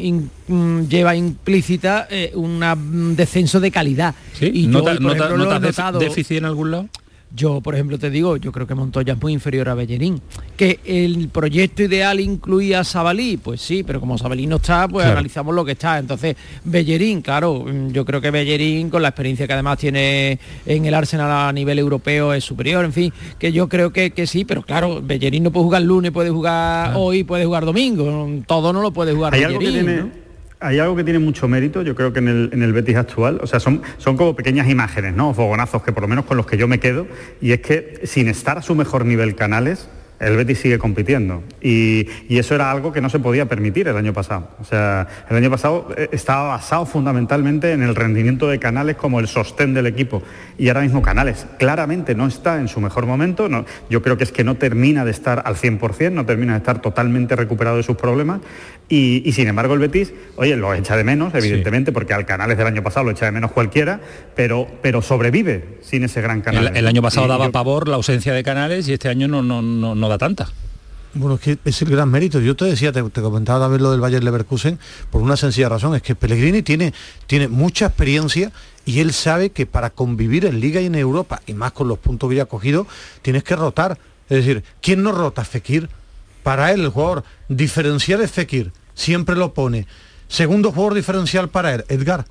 mm, 0.48 0.88
lleva 0.90 1.16
implícita 1.28 2.08
eh, 2.10 2.32
un 2.36 3.16
descenso 3.16 3.60
de 3.60 3.72
calidad. 3.72 4.16
¿Sí? 4.34 4.50
Y 4.54 4.64
yo, 4.64 4.70
¿Nota- 4.70 4.92
por 4.94 5.02
nota- 5.02 5.16
ejemplo, 5.16 5.38
lo 5.38 5.60
notado- 5.60 6.00
déficit 6.00 6.38
en 6.38 6.46
algún 6.46 6.72
lado? 6.72 6.90
yo, 7.36 7.62
por 7.62 7.74
ejemplo, 7.74 7.98
te 7.98 8.12
digo, 8.12 8.38
yo 8.38 8.52
creo 8.52 8.68
que 8.68 8.76
Montoya 8.76 9.14
es 9.14 9.20
muy 9.20 9.34
inferior 9.34 9.68
a 9.68 9.74
Bellerín. 9.74 10.22
Que 10.56 10.80
el 10.86 11.30
proyecto 11.30 11.82
ideal 11.82 12.20
incluía 12.20 12.82
a 12.82 12.84
Sabalí, 12.84 13.38
pues 13.38 13.60
sí, 13.60 13.82
pero 13.82 14.00
como 14.00 14.20
Sabalí 14.20 14.46
no 14.46 14.58
está, 14.58 14.88
pues 14.88 15.02
Claro. 15.04 15.18
analizamos 15.18 15.56
lo 15.56 15.66
que 15.66 15.72
está. 15.72 15.98
Entonces, 15.98 16.36
Bellerín, 16.64 17.24
claro, 17.24 17.66
mm, 17.66 17.88
yo 17.92 18.06
creo 18.06 18.22
que 18.22 18.30
Bellerín, 18.30 18.92
con 18.92 19.02
la 19.02 19.08
experiencia 19.08 19.48
que 19.48 19.54
además 19.54 19.80
tiene 19.80 20.38
en 20.68 20.86
el 20.86 20.94
Arsenal 20.94 21.32
a 21.50 21.52
nivel 21.52 21.80
europeo, 21.80 22.34
es 22.36 22.44
superior, 22.44 22.86
en 22.86 22.94
fin, 22.94 23.12
que 23.40 23.52
yo 23.52 23.68
creo 23.68 23.92
que, 23.92 24.12
que 24.12 24.28
sí, 24.28 24.46
pero 24.46 24.62
claro, 24.62 25.02
Bellerín 25.04 25.42
no 25.42 25.50
puede 25.52 25.64
jugar 25.64 25.82
lunes, 25.82 26.12
puede 26.12 26.30
jugar 26.30 26.94
hoy, 26.96 27.24
puede 27.24 27.46
jugar 27.46 27.66
domingo, 27.66 28.30
todo 28.46 28.72
no 28.74 28.80
lo 28.84 28.92
puede 28.94 29.12
jugar 29.12 29.34
Hay 29.34 29.42
algo 29.44 29.58
que 29.58 29.66
Bellerín, 29.66 29.86
tiene, 29.88 30.02
¿no? 30.04 30.23
Hay 30.64 30.80
algo 30.80 30.96
que 30.96 31.04
tiene 31.04 31.20
mucho 31.20 31.48
mérito, 31.48 31.82
yo 31.82 31.94
creo 31.94 32.14
que 32.14 32.20
en 32.20 32.28
el, 32.30 32.50
en 32.54 32.64
el 32.64 32.72
Betis 32.72 32.96
actual, 32.96 33.40
o 33.42 33.48
sea, 33.48 33.60
son, 33.60 33.82
son 33.98 34.16
como 34.16 34.36
pequeñas 34.36 34.70
imágenes, 34.70 35.14
¿no? 35.14 35.34
Fogonazos 35.34 35.84
que 35.84 35.92
por 35.92 36.04
lo 36.04 36.08
menos 36.08 36.26
con 36.26 36.38
los 36.38 36.46
que 36.46 36.58
yo 36.58 36.68
me 36.68 36.80
quedo, 36.80 37.06
y 37.42 37.52
es 37.52 37.60
que 37.60 38.02
sin 38.06 38.30
estar 38.30 38.58
a 38.58 38.62
su 38.62 38.74
mejor 38.74 39.06
nivel 39.06 39.36
Canales, 39.36 39.90
el 40.26 40.36
Betis 40.38 40.60
sigue 40.60 40.78
compitiendo. 40.80 41.44
Y, 41.62 42.08
y 42.30 42.38
eso 42.40 42.56
era 42.56 42.72
algo 42.72 42.92
que 42.92 43.02
no 43.02 43.10
se 43.10 43.20
podía 43.20 43.46
permitir 43.48 43.88
el 43.88 43.98
año 43.98 44.14
pasado. 44.14 44.50
O 44.60 44.64
sea, 44.64 45.08
el 45.30 45.36
año 45.38 45.50
pasado 45.50 45.90
eh, 45.98 46.10
estaba 46.12 46.50
basado 46.50 46.86
fundamentalmente 46.86 47.72
en 47.72 47.84
el 47.84 47.96
rendimiento 47.96 48.48
de 48.48 48.60
Canales 48.60 48.96
como 48.96 49.20
el 49.20 49.28
sostén 49.28 49.74
del 49.74 49.88
equipo. 49.88 50.24
Y 50.58 50.68
ahora 50.70 50.82
mismo 50.82 51.02
Canales 51.02 51.46
claramente 51.60 52.16
no 52.16 52.28
está 52.28 52.58
en 52.60 52.68
su 52.68 52.80
mejor 52.82 53.06
momento. 53.06 53.50
no- 53.50 53.66
yo 53.90 54.02
creo 54.02 54.18
que 54.18 54.24
es 54.24 54.32
que 54.32 54.44
no 54.44 54.56
termina 54.56 55.06
de 55.06 55.12
estar 55.12 55.42
al 55.46 55.56
100%, 55.56 56.12
no 56.12 56.26
termina 56.26 56.54
de 56.54 56.58
estar 56.60 56.82
totalmente 56.82 57.36
recuperado 57.36 57.78
de 57.78 57.84
sus 57.84 57.96
problemas. 57.98 58.42
Y, 58.90 59.24
y 59.26 59.32
sin 59.32 59.48
embargo 59.48 59.74
el 59.74 59.80
Betis, 59.80 60.14
oye, 60.36 60.56
lo 60.58 60.74
echa 60.74 60.96
de 60.98 61.04
menos, 61.04 61.34
evidentemente, 61.34 61.92
porque 61.92 62.14
al 62.14 62.26
Canales 62.26 62.58
del 62.58 62.68
año 62.68 62.84
pasado 62.84 63.06
lo 63.06 63.12
echa 63.12 63.26
de 63.26 63.32
menos 63.32 63.52
cualquiera, 63.52 64.00
pero, 64.36 64.68
pero 64.82 65.02
sobrevive 65.02 65.80
sin 65.82 66.04
ese 66.04 66.22
gran 66.22 66.42
Canales. 66.42 66.72
El, 66.72 66.78
el 66.78 66.88
año 66.88 67.02
pasado 67.02 67.26
Y 67.26 67.30
daba 67.30 67.46
yo- 67.46 67.52
pavor 67.52 67.88
la 67.88 67.96
ausencia 67.96 68.34
de 68.34 68.44
canales 68.44 68.88
y 68.90 68.94
este 68.94 69.10
año 69.10 69.28
no, 69.28 69.42
no, 69.42 69.62
no, 69.62 69.96
no 69.96 70.10
tanta. 70.18 70.50
Bueno, 71.16 71.36
es 71.36 71.42
que 71.42 71.58
es 71.64 71.82
el 71.82 71.90
gran 71.90 72.10
mérito. 72.10 72.40
Yo 72.40 72.56
te 72.56 72.66
decía, 72.66 72.92
te, 72.92 73.04
te 73.04 73.22
comentaba 73.22 73.66
también 73.66 73.84
lo 73.84 73.92
del 73.92 74.02
Bayern 74.02 74.26
Leverkusen, 74.26 74.80
por 75.12 75.22
una 75.22 75.38
sencilla 75.38 75.70
razón, 75.70 75.96
es 75.96 76.02
que 76.02 76.16
Pellegrini 76.16 76.64
tiene, 76.64 76.94
tiene 77.28 77.48
mucha 77.48 77.86
experiencia 77.86 78.52
y 78.86 79.00
él 79.00 79.14
sabe 79.14 79.52
que 79.52 79.66
para 79.66 79.92
convivir 79.92 80.46
en 80.46 80.60
Liga 80.60 80.82
y 80.82 80.88
en 80.88 80.96
Europa, 80.96 81.42
y 81.46 81.54
más 81.54 81.72
con 81.72 81.88
los 81.88 82.00
puntos 82.00 82.30
que 82.30 82.38
ya 82.38 82.44
ha 82.44 82.48
cogido, 82.48 82.88
tienes 83.22 83.44
que 83.44 83.56
rotar. 83.56 83.98
Es 84.30 84.38
decir, 84.38 84.64
¿quién 84.82 85.04
no 85.04 85.12
rota? 85.12 85.46
Fekir. 85.46 85.90
Para 86.42 86.72
él, 86.72 86.82
el 86.82 86.90
jugador 86.90 87.24
diferencial 87.48 88.22
es 88.22 88.32
Fekir, 88.32 88.72
siempre 88.96 89.36
lo 89.36 89.54
pone. 89.54 89.88
Segundo 90.28 90.72
jugador 90.72 90.96
diferencial 90.96 91.50
para 91.50 91.76
él, 91.76 91.86
Edgar. 91.90 92.26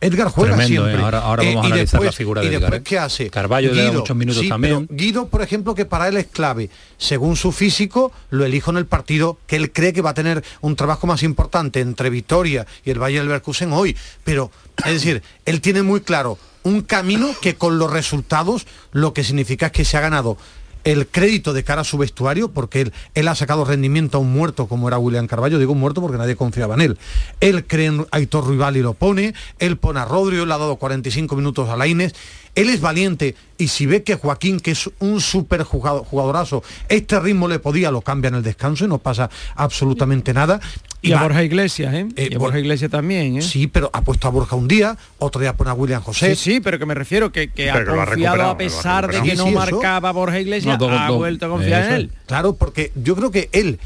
Edgar 0.00 0.28
juega 0.28 0.56
Tremendo, 0.56 0.82
siempre. 0.84 1.00
¿eh? 1.00 1.04
Ahora- 1.04 1.18
ahora 1.20 1.42
vamos 1.44 1.64
a 1.64 1.66
analizar 1.66 2.00
la 2.00 2.04
después- 2.04 2.16
figura 2.16 2.40
de 2.40 2.46
y 2.46 2.50
Edgar, 2.50 2.60
después, 2.70 2.80
¿eh? 2.80 2.84
¿qué 2.84 2.98
hace? 2.98 3.30
Carballo 3.30 3.72
le 3.72 3.82
da 3.84 3.92
muchos 3.92 4.16
minutos 4.16 4.42
sí, 4.42 4.48
también. 4.48 4.86
pero 4.86 4.96
Guido, 4.98 5.28
por 5.28 5.42
ejemplo, 5.42 5.74
que 5.74 5.84
para 5.84 6.08
él 6.08 6.16
es 6.16 6.26
clave. 6.26 6.70
Según 6.96 7.36
su 7.36 7.52
físico, 7.52 8.12
lo 8.30 8.44
elijo 8.44 8.70
en 8.70 8.76
el 8.76 8.86
partido 8.86 9.38
que 9.46 9.56
él 9.56 9.72
cree 9.72 9.92
que 9.92 10.02
va 10.02 10.10
a 10.10 10.14
tener 10.14 10.44
un 10.60 10.76
trabajo 10.76 11.06
más 11.06 11.22
importante 11.22 11.80
entre 11.80 12.10
Vitoria 12.10 12.66
y 12.84 12.90
el 12.90 12.98
Bayern 12.98 13.26
Leverkusen 13.26 13.72
hoy. 13.72 13.96
Pero, 14.24 14.50
es 14.84 14.92
decir, 14.92 15.22
él 15.44 15.60
tiene 15.60 15.82
muy 15.82 16.00
claro 16.00 16.38
un 16.64 16.82
camino 16.82 17.30
que 17.40 17.54
con 17.54 17.78
los 17.78 17.90
resultados 17.90 18.66
lo 18.92 19.12
que 19.14 19.24
significa 19.24 19.66
es 19.66 19.72
que 19.72 19.84
se 19.84 19.96
ha 19.96 20.00
ganado 20.00 20.36
el 20.84 21.06
crédito 21.06 21.52
de 21.52 21.64
cara 21.64 21.82
a 21.82 21.84
su 21.84 21.98
vestuario, 21.98 22.48
porque 22.48 22.82
él, 22.82 22.92
él 23.14 23.28
ha 23.28 23.34
sacado 23.34 23.64
rendimiento 23.64 24.18
a 24.18 24.20
un 24.20 24.32
muerto 24.32 24.66
como 24.66 24.88
era 24.88 24.98
William 24.98 25.26
Carballo, 25.26 25.58
digo 25.58 25.74
muerto 25.74 26.00
porque 26.00 26.18
nadie 26.18 26.36
confiaba 26.36 26.74
en 26.74 26.80
él. 26.80 26.98
Él 27.40 27.66
cree 27.66 27.86
en 27.86 28.06
Aitor 28.10 28.44
Ruibal 28.44 28.76
y 28.76 28.82
lo 28.82 28.94
pone, 28.94 29.34
él 29.58 29.76
pone 29.76 30.00
a 30.00 30.04
Rodrigo, 30.04 30.46
le 30.46 30.54
ha 30.54 30.58
dado 30.58 30.76
45 30.76 31.36
minutos 31.36 31.68
a 31.68 31.76
Laines, 31.76 32.14
él 32.54 32.70
es 32.70 32.80
valiente 32.80 33.34
y 33.58 33.68
si 33.68 33.86
ve 33.86 34.04
que 34.04 34.14
Joaquín, 34.14 34.60
que 34.60 34.70
es 34.70 34.88
un 35.00 35.20
súper 35.20 35.64
jugadorazo, 35.64 36.62
este 36.88 37.18
ritmo 37.18 37.48
le 37.48 37.58
podía, 37.58 37.90
lo 37.90 38.00
cambia 38.00 38.28
en 38.28 38.36
el 38.36 38.42
descanso 38.42 38.84
y 38.84 38.88
no 38.88 38.98
pasa 38.98 39.28
absolutamente 39.56 40.32
nada. 40.32 40.60
Y, 41.02 41.12
a 41.12 41.22
Borja 41.22 41.42
Iglesias, 41.42 41.92
¿eh? 41.92 42.06
y 42.16 42.34
a 42.34 42.38
Borja 42.38 42.60
Iglesias 42.60 42.90
también, 42.90 43.38
¿eh? 43.38 43.42
Sí, 43.42 43.66
pero 43.66 43.90
ha 43.92 44.02
puesto 44.02 44.28
a 44.28 44.30
Borja 44.30 44.54
un 44.56 44.68
día, 44.68 44.96
otro 45.18 45.40
día 45.40 45.56
pone 45.56 45.70
a 45.70 45.74
William 45.74 46.00
José. 46.00 46.36
Sí, 46.36 46.52
sí, 46.52 46.60
pero 46.60 46.78
que 46.78 46.86
me 46.86 46.94
refiero 46.94 47.32
que, 47.32 47.50
que 47.50 47.70
ha 47.70 47.84
confiado 47.84 48.44
a 48.44 48.56
pesar 48.56 49.10
de 49.12 49.22
que 49.22 49.34
no 49.34 49.48
marcaba 49.50 50.12
Borja 50.12 50.40
Iglesias, 50.40 50.78
ha 50.80 51.10
vuelto 51.10 51.46
a 51.46 51.48
confiar 51.48 51.84
en 51.84 51.92
él. 51.92 52.12
Claro, 52.26 52.54
porque 52.54 52.92
yo 52.94 53.16
creo 53.16 53.32
que 53.32 53.48
él, 53.52 53.80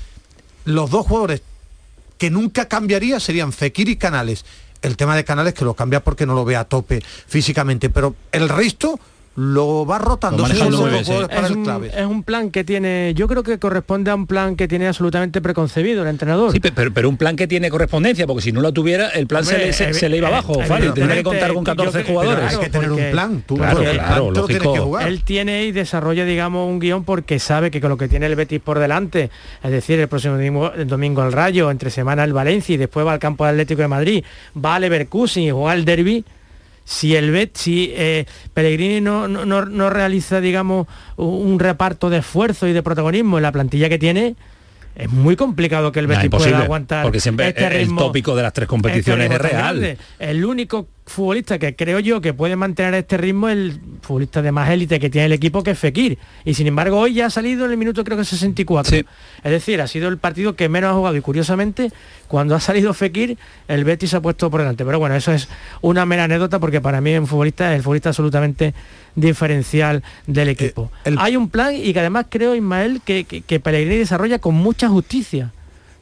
los 0.67 0.91
dos 0.91 1.07
jugadores 1.07 1.43
que 2.19 2.31
nunca 2.31 2.69
cambiaría 2.69 3.19
serían 3.21 3.53
Fekir 3.53 3.89
y 3.89 3.97
Canales 3.97 4.45
el 4.83 4.97
tema 4.97 5.17
de 5.17 5.25
Canales 5.25 5.55
que 5.55 5.65
lo 5.65 5.75
cambia 5.75 6.01
porque 6.01 6.27
no 6.27 6.35
lo 6.35 6.45
ve 6.45 6.57
a 6.57 6.65
tope 6.65 7.03
físicamente, 7.27 7.89
pero 7.89 8.17
el 8.33 8.49
resto 8.49 8.99
lo 9.35 9.87
va 9.87 9.99
rotando. 9.99 10.47
es, 10.47 10.61
un, 12.07 12.23
plan 12.23 12.51
que 12.51 12.65
tiene, 12.65 13.13
yo 13.15 13.27
creo 13.29 13.43
que 13.43 13.59
corresponde 13.59 14.11
a 14.11 14.15
un 14.15 14.27
plan 14.27 14.57
que 14.57 14.69
tiene 14.69 14.87
absolutamente 14.87 15.41
preconcebido 15.41 16.03
el 16.03 16.09
entrenador. 16.09 16.53
Sí, 16.53 16.61
pero, 16.61 16.93
pero 16.93 17.09
un 17.09 17.17
plan 17.17 17.35
que 17.37 17.47
tiene 17.47 17.71
correspondencia, 17.71 18.27
porque 18.27 18.43
si 18.43 18.53
no 18.53 18.61
lo 18.61 18.73
tuviera, 18.73 19.09
el 19.09 19.27
plan 19.27 19.45
se, 19.45 20.09
le, 20.09 20.17
iba 20.17 20.29
abajo, 20.29 20.59
tendría 20.95 21.17
que 21.17 21.23
contar 21.23 21.55
con 21.55 21.65
14 21.65 22.05
jugadores. 22.05 22.45
hay 22.45 22.59
que 22.59 22.71
tener 22.71 22.93
un 22.93 23.11
plan, 23.11 23.43
tú, 23.47 23.57
claro, 23.57 25.01
Él 25.01 25.23
tiene 25.25 25.65
y 25.65 25.73
desarrolla, 25.73 26.25
digamos, 26.25 26.69
un 26.69 26.79
guion 26.79 27.05
porque 27.05 27.39
sabe 27.39 27.71
que 27.71 27.81
con 27.81 27.91
lo 27.91 27.97
que 27.97 28.09
tiene 28.09 28.27
el 28.27 28.37
Betis 28.37 28.61
por 28.61 28.79
delante, 28.79 29.31
es 29.63 29.71
decir, 29.71 29.99
el 29.99 30.09
próximo 30.09 30.35
domingo, 30.35 30.73
el 30.73 30.87
domingo 30.87 31.25
el 31.25 31.33
Rayo, 31.33 31.71
entre 31.71 31.91
semana 31.91 32.25
el 32.25 32.33
Valencia 32.33 32.75
y 32.75 32.77
después 32.77 33.07
va 33.07 33.13
al 33.13 33.19
campo 33.19 33.45
Atlético 33.45 33.83
de 33.83 33.89
Madrid, 33.89 34.25
va 34.63 34.77
al 34.77 34.83
Leverkusen 34.83 35.43
y 35.45 35.51
juega 35.51 35.75
el 35.75 35.85
derby 35.85 36.25
si 36.85 37.17
el 37.17 37.31
Bet, 37.31 37.57
si 37.57 37.93
eh, 37.95 38.27
Pellegrini 38.55 39.01
no, 39.01 39.29
no, 39.29 39.91
realiza, 39.91 40.41
digamos, 40.41 40.87
un 41.17 41.59
reparto 41.59 42.11
de 42.11 42.19
esfuerzo 42.19 42.67
y 42.69 42.73
de 42.73 42.83
protagonismo 42.83 43.39
en 43.39 43.43
la 43.43 43.53
plantilla 43.53 43.89
que 43.89 43.99
tiene, 43.99 44.37
es 44.95 45.11
muy 45.11 45.37
complicado 45.37 45.91
que 45.91 46.01
el 46.01 46.07
Betis 46.07 46.29
pueda 46.29 46.59
aguantar 46.59 47.03
porque 47.03 47.21
siempre 47.21 47.49
este 47.49 47.81
el 47.81 47.97
tópico 47.97 48.37
de 48.37 48.43
las 48.43 48.53
tres 48.53 48.69
competiciones 48.69 49.31
este 49.31 49.47
es 49.47 49.53
real. 49.53 49.99
el 50.19 50.45
único 50.45 50.87
futbolista 51.07 51.59
que 51.59 51.75
creo 51.75 51.99
yo 51.99 52.21
que 52.21 52.35
puede 52.35 52.57
mantener 52.57 52.93
este 52.95 53.17
ritmo 53.17 53.49
es 53.49 53.57
el 53.57 53.81
futbolista 54.03 54.43
de 54.43 54.53
más 54.53 54.69
élite 54.71 55.01
que 55.01 55.09
tiene 55.09 55.27
el 55.27 55.33
equipo 55.33 55.63
que 55.63 55.71
es 55.71 55.79
Fekir. 55.79 56.19
Y 56.45 56.55
sin 56.55 56.67
embargo 56.67 56.99
hoy 56.99 57.15
ya 57.15 57.27
ha 57.27 57.31
salido 57.31 57.65
en 57.65 57.71
el 57.71 57.77
minuto 57.77 58.05
creo 58.05 58.19
que 58.19 58.25
64 58.25 58.97
es 58.97 59.05
decir 59.51 59.81
ha 59.81 59.87
sido 59.87 60.09
el 60.09 60.19
partido 60.19 60.55
que 60.55 60.69
menos 60.69 60.91
ha 60.91 60.95
jugado. 60.95 61.17
Y 61.17 61.21
curiosamente 61.21 61.91
cuando 62.29 62.55
ha 62.55 62.61
salido 62.61 62.93
Fekir 62.93 63.39
el 63.69 63.85
Betis 63.85 64.11
se 64.11 64.17
ha 64.17 64.21
puesto 64.21 64.51
por 64.51 64.61
delante. 64.61 64.85
Pero 64.85 64.99
bueno 64.99 65.15
eso 65.15 65.33
es 65.33 65.49
una 65.81 66.05
mera 66.05 66.25
anécdota 66.25 66.59
porque 66.59 66.81
para 66.81 67.01
mí 67.01 67.17
un 67.17 67.27
futbolista 67.27 67.71
es 67.73 67.77
el 67.77 67.83
futbolista 67.83 68.11
absolutamente 68.11 68.75
diferencial 69.15 70.03
del 70.27 70.49
eh, 70.49 70.53
equipo. 70.53 70.91
hay 71.17 71.37
un 71.37 71.49
plan 71.49 71.75
y 71.75 71.93
que 71.93 72.01
además 72.01 72.27
creo 72.29 72.55
Ismael 72.55 73.01
que, 73.05 73.25
que, 73.25 73.61
Pellegrini 73.61 73.97
desarrolla 73.97 74.39
con 74.39 74.55
mucha 74.55 74.89
justicia. 74.89 75.53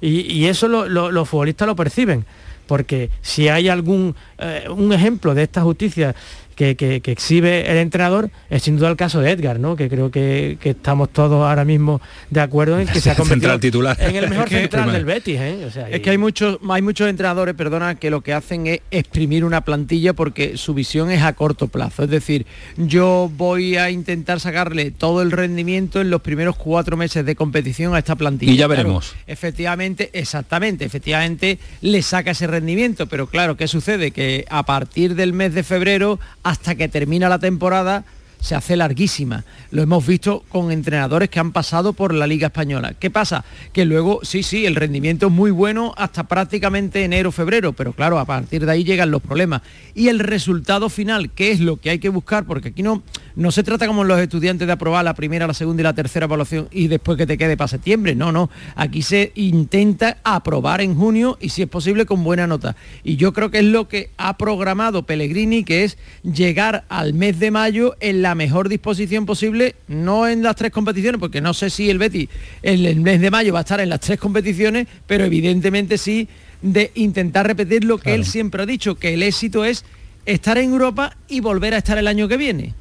Y, 0.00 0.46
eso 0.46 0.66
los 0.68 1.28
futbolistas 1.28 1.66
lo 1.66 1.76
perciben. 1.76 2.24
Porque 2.66 3.10
si 3.20 3.48
hay 3.48 3.68
algún 3.68 4.14
eh, 4.38 4.66
un 4.70 4.92
ejemplo 4.92 5.34
de 5.34 5.42
esta 5.42 5.62
justicia 5.62 6.14
que, 6.60 7.02
exhibe 7.06 7.70
el 7.70 7.78
entrenador 7.78 8.30
es 8.50 8.62
sin 8.62 8.76
duda 8.76 8.90
el 8.90 8.96
caso 8.96 9.20
de 9.20 9.30
Edgar, 9.30 9.58
¿no? 9.58 9.76
que 9.76 9.88
creo 9.88 10.10
que, 10.10 10.58
estamos 10.62 11.10
todos 11.10 11.48
ahora 11.48 11.64
mismo 11.64 12.00
de 12.28 12.40
acuerdo 12.40 12.78
en 12.78 12.86
que 12.86 13.00
se 13.00 13.10
ha 13.10 13.14
convertido 13.16 13.58
titular. 13.58 13.96
en 14.00 14.16
el 14.16 14.28
mejor 14.28 14.48
central 14.48 14.92
del 14.92 15.04
Betis. 15.04 15.38
¿eh? 15.40 15.68
es 15.90 16.00
que 16.00 16.10
hay 16.10 16.18
muchos, 16.18 16.58
hay 16.68 16.82
muchos 16.82 17.08
entrenadores, 17.08 17.54
perdona, 17.54 17.94
que 17.94 18.10
lo 18.10 18.20
que 18.20 18.34
hacen 18.34 18.66
es 18.66 18.80
exprimir 18.90 19.44
una 19.44 19.62
plantilla 19.62 20.12
porque 20.12 20.56
su 20.56 20.74
visión 20.74 21.10
es 21.10 21.22
a 21.22 21.32
corto 21.32 21.68
plazo. 21.68 22.04
Es 22.04 22.10
decir, 22.10 22.46
yo 22.76 23.30
voy 23.36 23.76
a 23.76 23.90
intentar 23.90 24.40
sacarle 24.40 24.90
todo 24.90 25.22
el 25.22 25.30
rendimiento 25.30 26.00
en 26.00 26.10
los 26.10 26.20
primeros 26.20 26.56
cuatro 26.56 26.96
meses 26.96 27.24
de 27.24 27.34
competición 27.34 27.94
a 27.94 27.98
esta 27.98 28.16
plantilla. 28.16 28.52
Y 28.52 28.56
ya 28.56 28.66
veremos. 28.66 29.14
efectivamente, 29.26 30.10
exactamente, 30.12 30.84
efectivamente 30.84 31.58
le 31.80 32.02
saca 32.02 32.32
ese 32.32 32.46
rendimiento, 32.46 33.06
pero 33.06 33.26
claro, 33.26 33.56
¿qué 33.56 33.66
sucede? 33.66 34.10
Que 34.10 34.44
a 34.50 34.64
partir 34.64 35.14
del 35.14 35.32
mes 35.32 35.54
de 35.54 35.62
febrero 35.62 36.18
hasta 36.50 36.74
que 36.74 36.88
termina 36.88 37.28
la 37.28 37.38
temporada 37.38 38.04
se 38.40 38.54
hace 38.54 38.76
larguísima. 38.76 39.44
Lo 39.70 39.82
hemos 39.82 40.06
visto 40.06 40.44
con 40.48 40.72
entrenadores 40.72 41.28
que 41.28 41.40
han 41.40 41.52
pasado 41.52 41.92
por 41.92 42.14
la 42.14 42.26
Liga 42.26 42.48
Española. 42.48 42.94
¿Qué 42.98 43.10
pasa? 43.10 43.44
Que 43.72 43.84
luego, 43.84 44.20
sí, 44.22 44.42
sí, 44.42 44.66
el 44.66 44.76
rendimiento 44.76 45.26
es 45.26 45.32
muy 45.32 45.50
bueno 45.50 45.94
hasta 45.96 46.24
prácticamente 46.24 47.04
enero, 47.04 47.32
febrero, 47.32 47.72
pero 47.72 47.92
claro, 47.92 48.18
a 48.18 48.24
partir 48.24 48.64
de 48.64 48.72
ahí 48.72 48.84
llegan 48.84 49.10
los 49.10 49.22
problemas. 49.22 49.62
Y 49.94 50.08
el 50.08 50.18
resultado 50.18 50.88
final, 50.88 51.30
¿qué 51.30 51.52
es 51.52 51.60
lo 51.60 51.76
que 51.76 51.90
hay 51.90 51.98
que 51.98 52.08
buscar? 52.08 52.44
Porque 52.44 52.68
aquí 52.68 52.82
no, 52.82 53.02
no 53.36 53.50
se 53.50 53.62
trata 53.62 53.86
como 53.86 54.04
los 54.04 54.18
estudiantes 54.18 54.66
de 54.66 54.72
aprobar 54.72 55.04
la 55.04 55.14
primera, 55.14 55.46
la 55.46 55.54
segunda 55.54 55.82
y 55.82 55.84
la 55.84 55.94
tercera 55.94 56.24
evaluación 56.24 56.68
y 56.70 56.88
después 56.88 57.18
que 57.18 57.26
te 57.26 57.36
quede 57.36 57.56
para 57.56 57.68
septiembre. 57.68 58.14
No, 58.14 58.32
no. 58.32 58.50
Aquí 58.74 59.02
se 59.02 59.32
intenta 59.34 60.18
aprobar 60.24 60.80
en 60.80 60.94
junio 60.94 61.36
y 61.40 61.50
si 61.50 61.62
es 61.62 61.68
posible 61.68 62.06
con 62.06 62.24
buena 62.24 62.46
nota. 62.46 62.76
Y 63.04 63.16
yo 63.16 63.32
creo 63.32 63.50
que 63.50 63.58
es 63.58 63.64
lo 63.64 63.88
que 63.88 64.10
ha 64.16 64.36
programado 64.38 65.04
Pellegrini, 65.04 65.64
que 65.64 65.84
es 65.84 65.98
llegar 66.22 66.84
al 66.88 67.14
mes 67.14 67.38
de 67.38 67.50
mayo 67.50 67.96
en 68.00 68.22
la 68.22 68.29
mejor 68.34 68.68
disposición 68.68 69.26
posible, 69.26 69.74
no 69.88 70.28
en 70.28 70.42
las 70.42 70.56
tres 70.56 70.70
competiciones, 70.70 71.20
porque 71.20 71.40
no 71.40 71.54
sé 71.54 71.70
si 71.70 71.90
el 71.90 71.98
Betty 71.98 72.28
en 72.62 72.84
el 72.86 73.00
mes 73.00 73.20
de 73.20 73.30
mayo 73.30 73.52
va 73.52 73.60
a 73.60 73.62
estar 73.62 73.80
en 73.80 73.88
las 73.88 74.00
tres 74.00 74.18
competiciones, 74.18 74.86
pero 75.06 75.24
evidentemente 75.24 75.98
sí 75.98 76.28
de 76.62 76.90
intentar 76.94 77.46
repetir 77.46 77.84
lo 77.84 77.98
que 77.98 78.14
él 78.14 78.24
siempre 78.24 78.62
ha 78.62 78.66
dicho, 78.66 78.96
que 78.96 79.14
el 79.14 79.22
éxito 79.22 79.64
es 79.64 79.84
estar 80.26 80.58
en 80.58 80.70
Europa 80.70 81.16
y 81.28 81.40
volver 81.40 81.74
a 81.74 81.78
estar 81.78 81.98
el 81.98 82.06
año 82.06 82.28
que 82.28 82.36
viene. 82.36 82.74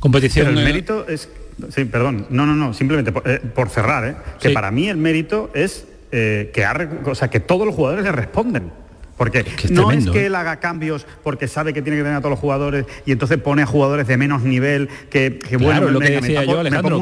Competición. 0.00 0.56
el 0.58 0.64
mérito 0.64 1.06
es. 1.08 1.28
Sí, 1.74 1.84
perdón. 1.84 2.26
No, 2.30 2.46
no, 2.46 2.54
no. 2.54 2.74
Simplemente 2.74 3.12
por, 3.12 3.26
eh, 3.26 3.40
cerrar, 3.70 4.06
¿eh? 4.06 4.16
que 4.40 4.50
para 4.50 4.70
mí 4.70 4.88
el 4.88 4.96
mérito 4.96 5.50
es 5.54 5.86
eh, 6.10 6.50
que, 6.52 6.64
o 7.04 7.14
sea, 7.14 7.28
que 7.28 7.40
todos 7.40 7.66
los 7.66 7.74
jugadores 7.74 8.04
le 8.04 8.12
responden. 8.12 8.81
Porque 9.22 9.44
no 9.70 9.92
es 9.92 10.10
que 10.10 10.26
él 10.26 10.34
haga 10.34 10.56
cambios 10.56 11.06
porque 11.22 11.46
sabe 11.46 11.72
que 11.72 11.80
tiene 11.80 11.98
que 11.98 12.02
tener 12.02 12.16
a 12.16 12.20
todos 12.20 12.32
los 12.32 12.40
jugadores 12.40 12.86
y 13.06 13.12
entonces 13.12 13.38
pone 13.38 13.62
a 13.62 13.66
jugadores 13.66 14.08
de 14.08 14.16
menos 14.16 14.42
nivel 14.42 14.88
que, 15.10 15.38
bueno, 15.60 15.90
lo 15.90 16.00
que 16.00 16.10
decía 16.10 16.42
yo, 16.42 16.58
Alejandro, 16.58 17.00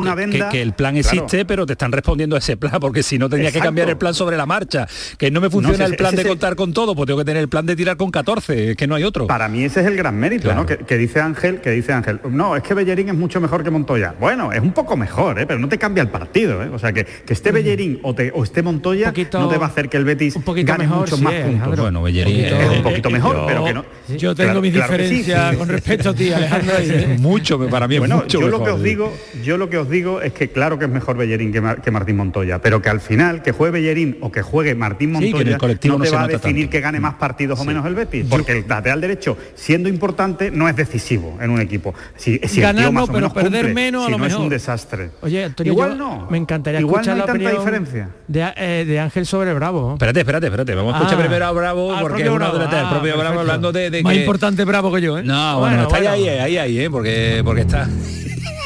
que, 0.50 0.61
el 0.61 0.74
plan 0.74 0.98
existe, 0.98 1.46
pero 1.46 1.64
te 1.64 1.72
están 1.72 1.92
respondiendo 1.92 2.37
a 2.37 2.40
ese 2.40 2.59
plan, 2.59 2.74
porque 2.78 3.02
si 3.02 3.16
no 3.18 3.30
tendría 3.30 3.50
que 3.50 3.61
cambiar 3.61 3.88
el 3.88 3.96
plan 3.96 4.12
sobre 4.12 4.37
la 4.37 4.44
marcha. 4.44 4.87
Que 5.16 5.30
no 5.30 5.40
me 5.40 5.48
funciona 5.48 5.87
el 5.87 5.96
plan 5.96 6.14
de 6.14 6.26
contar 6.26 6.56
con 6.56 6.74
todo, 6.74 6.94
pues 6.94 7.06
tengo 7.06 7.20
que 7.20 7.24
tener 7.24 7.40
el 7.40 7.48
plan 7.48 7.64
de 7.64 7.74
tirar 7.74 7.96
con 7.96 8.11
14, 8.11 8.72
es 8.72 8.76
que 8.76 8.87
no 8.87 8.96
hay 8.96 9.04
otro. 9.04 9.26
Para 9.26 9.48
mí 9.48 9.64
ese 9.64 9.80
es 9.80 9.87
el 9.87 9.96
gran 9.96 10.16
mérito, 10.16 10.52
¿no? 10.54 10.66
Que, 10.66 10.98
dice 10.98 11.20
Ángel, 11.20 11.62
que 11.62 11.70
dice 11.70 11.94
Ángel, 11.94 12.20
no, 12.28 12.54
es 12.54 12.62
que 12.62 12.74
Bellerín 12.74 13.09
es 13.09 13.14
mucho 13.14 13.40
mejor 13.40 13.64
que 13.64 13.70
Montoya. 13.70 14.14
Bueno, 14.20 14.52
es 14.52 14.61
un 14.61 14.72
poco 14.72 14.94
mejor, 14.94 15.38
¿eh? 15.40 15.46
pero 15.46 15.59
no 15.59 15.70
te 15.70 15.78
cambia 15.78 16.02
el 16.02 16.09
partido, 16.09 16.62
¿eh? 16.62 16.68
O 16.68 16.78
sea 16.78 16.92
que, 16.92 17.06
que 17.06 17.33
esté 17.33 17.50
Bellerín 17.50 17.98
o, 18.02 18.14
te, 18.14 18.30
o 18.35 18.44
esté 18.44 18.62
Montoya 18.62 19.14
no 19.33 19.48
te 19.48 19.56
va 19.56 19.66
a 19.66 19.68
hacer 19.68 19.88
que 19.88 19.96
el 19.96 20.04
Betis 20.04 20.35
gane 20.64 20.87
mucho 20.87 21.16
más 21.18 21.33
puntos. 21.35 21.78
Bueno, 21.78 22.00
un 22.11 22.83
poquito 22.83 23.11
mejor, 23.11 23.44
pero 23.46 23.64
que 23.64 23.75
no. 23.75 23.85
Yo 24.16 24.35
tengo 24.35 24.61
mis 24.61 24.73
diferencias 24.73 25.57
con 25.57 25.68
respecto 25.68 26.11
a 26.11 26.14
ti, 26.14 26.33
Alejandro. 26.33 26.75
mucho, 27.18 27.59
para 27.68 27.87
mí 27.87 27.94
es 27.94 28.01
bueno, 28.01 28.16
mucho 28.16 28.40
yo 28.40 28.49
lo 28.49 28.64
que 28.64 28.70
os 28.70 28.83
digo, 28.83 29.12
yo 29.44 29.57
lo 29.57 29.70
que 29.70 29.79
os 29.79 29.88
digo 29.88 30.20
es 30.20 30.33
que 30.33 30.51
claro 30.51 30.79
que 30.79 30.87
es 30.87 30.90
mejor 30.90 31.16
Bellerín 31.16 31.53
que, 31.53 31.90
Martín 31.90 32.16
Montoya, 32.16 32.61
pero 32.61 32.83
que 32.83 32.88
al 32.88 33.01
final 33.01 33.42
que 33.42 33.53
juegue 33.53 33.73
Bellerín 33.73 34.18
o 34.20 34.33
que 34.33 34.42
juegue 34.42 34.75
Martín 34.75 35.12
Montoya 35.12 35.59
no 35.85 35.99
te 35.99 36.11
va 36.11 36.23
a 36.23 36.29
definir 36.29 36.68
que 36.68 36.81
gane 36.81 37.01
más 37.01 37.14
partidos 37.14 37.61
o 37.61 37.64
menos 37.64 37.87
el 37.87 37.94
Betis, 37.94 38.27
porque 38.29 38.53
el 38.53 38.64
lateral 38.68 39.01
derecho, 39.01 39.37
siendo 39.55 39.88
importante, 39.88 40.51
no 40.51 40.68
es 40.68 40.77
decisivo 40.77 41.38
en 41.40 41.51
un 41.51 41.61
equipo. 41.61 41.94
Si, 42.16 42.38
si 42.44 42.61
Ganar 42.61 42.92
no, 42.92 43.07
pero 43.07 43.33
perder 43.33 43.75
menos 43.75 44.07
a 44.07 44.11
lo 44.11 44.18
mejor. 44.18 44.31
es 44.31 44.44
un 44.44 44.49
desastre. 44.49 45.11
Oye, 45.23 45.51
igual 45.64 45.96
no. 45.96 46.29
Me 46.31 46.38
encantaría 46.38 46.81
igual 46.81 47.01
escuchar 47.01 47.16
no 47.16 47.23
hay 47.23 47.27
la 47.27 47.33
tanta 47.33 47.59
diferencia. 47.59 48.09
De, 48.27 48.53
eh, 48.57 48.85
de, 48.87 49.01
Ángel 49.01 49.27
sobre 49.27 49.55
Bravo. 49.55 49.94
Espérate, 49.94 50.20
espérate, 50.20 50.46
espérate. 50.46 50.75
Vamos 50.75 50.94
a 50.94 50.99
escuchar 50.99 51.18
ah. 51.18 51.23
primero 51.23 51.46
a 51.46 51.53
Bravo 51.53 51.92
porque 52.01 52.23
es 52.23 52.29
uno 52.29 52.53
de 52.53 52.65
el 52.65 52.89
propio 52.89 53.19
Bravo 53.19 53.41
hablando 53.41 53.73
de, 53.73 54.03
Más 54.03 54.17
importante 54.17 54.65
Bravo 54.65 54.93
que 54.93 55.01
yo, 55.01 55.19
¿eh? 55.19 55.23
No, 55.23 55.61
bueno, 55.61 55.83
está 55.83 55.97
ahí, 55.97 56.29
ahí, 56.29 56.57
ahí, 56.57 56.79
¿eh? 56.81 56.91
Porque, 56.91 57.43
porque 57.45 57.63
está... 57.63 57.89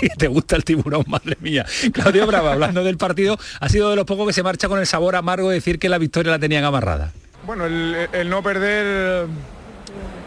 te 0.18 0.28
gusta 0.28 0.56
el 0.56 0.64
tiburón, 0.64 1.04
madre 1.06 1.36
mía. 1.40 1.64
Claudio 1.92 2.26
Bravo, 2.26 2.48
hablando 2.48 2.84
del 2.84 2.96
partido, 2.96 3.38
ha 3.60 3.68
sido 3.68 3.90
de 3.90 3.96
los 3.96 4.04
pocos 4.04 4.26
que 4.26 4.32
se 4.32 4.42
marcha 4.42 4.68
con 4.68 4.78
el 4.78 4.86
sabor 4.86 5.16
amargo 5.16 5.48
de 5.48 5.56
decir 5.56 5.78
que 5.78 5.88
la 5.88 5.98
victoria 5.98 6.32
la 6.32 6.38
tenían 6.38 6.64
amarrada. 6.64 7.12
Bueno, 7.46 7.66
el, 7.66 8.30
no 8.30 8.42
perder 8.42 9.26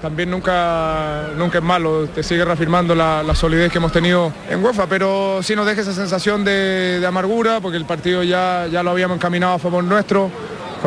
también 0.01 0.29
nunca, 0.29 1.29
nunca 1.35 1.57
es 1.57 1.63
malo, 1.63 2.07
te 2.13 2.21
sigue 2.21 2.45
reafirmando 2.45 2.93
la, 2.93 3.23
solidez 3.33 3.71
que 3.71 3.79
hemos 3.79 3.91
tenido 3.91 4.31
en 4.49 4.63
UEFA, 4.63 4.87
pero 4.87 5.39
sí 5.41 5.55
nos 5.55 5.65
deja 5.65 5.81
esa 5.81 5.93
sensación 5.93 6.45
de, 6.45 6.99
de, 6.99 7.07
amargura, 7.07 7.59
porque 7.59 7.77
el 7.77 7.85
partido 7.85 8.23
ya, 8.23 8.67
ya 8.71 8.83
lo 8.83 8.91
habíamos 8.91 9.17
encaminado 9.17 9.53
a 9.53 9.59
favor 9.59 9.83
nuestro, 9.83 10.29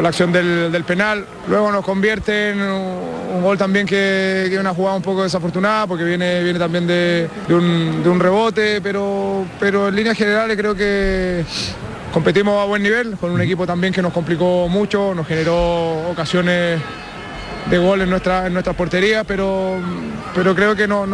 la 0.03 0.09
acción 0.09 0.33
del, 0.33 0.71
del 0.73 0.85
penal. 0.85 1.25
Luego 1.49 1.71
nos 1.73 1.85
convierte 1.85 2.51
en 2.51 2.61
un, 2.63 3.43
gol 3.43 3.57
también 3.57 3.87
que, 3.87 4.47
es 4.47 4.59
una 4.59 4.75
jugada 4.75 4.97
un 4.97 5.03
poco 5.03 5.23
desafortunada 5.23 5.87
porque 5.87 6.05
viene, 6.05 6.43
viene 6.43 6.59
también 6.59 6.87
de, 6.87 7.29
de 7.49 7.55
un, 7.55 8.21
rebote, 8.21 8.81
pero, 8.81 9.47
pero 9.59 9.89
en 9.89 9.97
líneas 9.97 10.17
generales 10.17 10.57
creo 10.57 10.75
que 10.75 11.45
competimos 12.13 12.61
a 12.61 12.67
buen 12.67 12.83
nivel, 12.83 13.17
con 13.19 13.31
un 13.31 13.41
equipo 13.41 13.67
también 13.67 13.93
que 13.93 14.03
nos 14.03 14.13
complicó 14.13 14.69
mucho, 14.69 15.15
nos 15.15 15.27
generó 15.27 16.11
ocasiones 16.11 16.81
de 17.71 17.79
gol 17.79 18.03
en 18.03 18.11
nuestra, 18.11 18.47
en 18.47 18.53
nuestras 18.53 18.77
porterías, 18.77 19.25
pero, 19.27 19.77
pero 20.35 20.55
creo 20.55 20.75
que 20.75 20.89
no, 20.89 21.07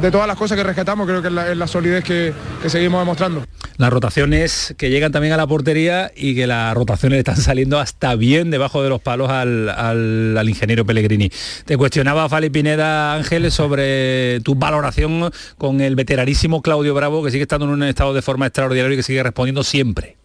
de 0.00 0.10
todas 0.12 0.28
las 0.28 0.36
cosas 0.36 0.56
que 0.56 0.62
rescatamos, 0.62 1.06
creo 1.08 1.20
que 1.20 1.28
es 1.28 1.34
la, 1.34 1.50
es 1.50 1.56
la 1.56 1.66
solidez 1.66 2.04
que, 2.04 2.32
que 2.62 2.70
seguimos 2.70 3.00
demostrando. 3.00 3.44
Las 3.78 3.92
rotaciones 3.92 4.74
que 4.78 4.90
llegan 4.90 5.10
también 5.10 5.32
a 5.34 5.36
la 5.36 5.46
portería 5.46 6.12
y 6.14 6.36
que 6.36 6.46
las 6.46 6.72
rotaciones 6.74 7.18
están 7.18 7.36
saliendo 7.36 7.80
hasta 7.80 8.14
bien 8.14 8.50
debajo 8.50 8.82
de 8.82 8.90
los 8.90 9.00
palos 9.00 9.28
al, 9.30 9.68
al- 9.68 10.36
al 10.38 10.48
ingeniero 10.48 10.84
Pellegrini. 10.86 11.30
Te 11.64 11.76
cuestionaba 11.76 12.28
Fali 12.28 12.48
Pineda 12.50 13.14
Ángeles 13.14 13.54
sobre 13.54 14.40
tu 14.40 14.54
valoración 14.54 15.30
con 15.56 15.80
el 15.80 15.96
veteranísimo 15.96 16.62
Claudio 16.62 16.94
Bravo, 16.94 17.24
que 17.24 17.30
sigue 17.32 17.42
estando 17.42 17.66
en 17.66 17.72
un 17.72 17.82
estado 17.82 18.14
de 18.14 18.22
forma 18.22 18.46
extraordinario 18.46 18.92
y 18.94 18.96
que 18.96 19.02
sigue 19.02 19.22
respondiendo 19.22 19.64
siempre. 19.64 20.16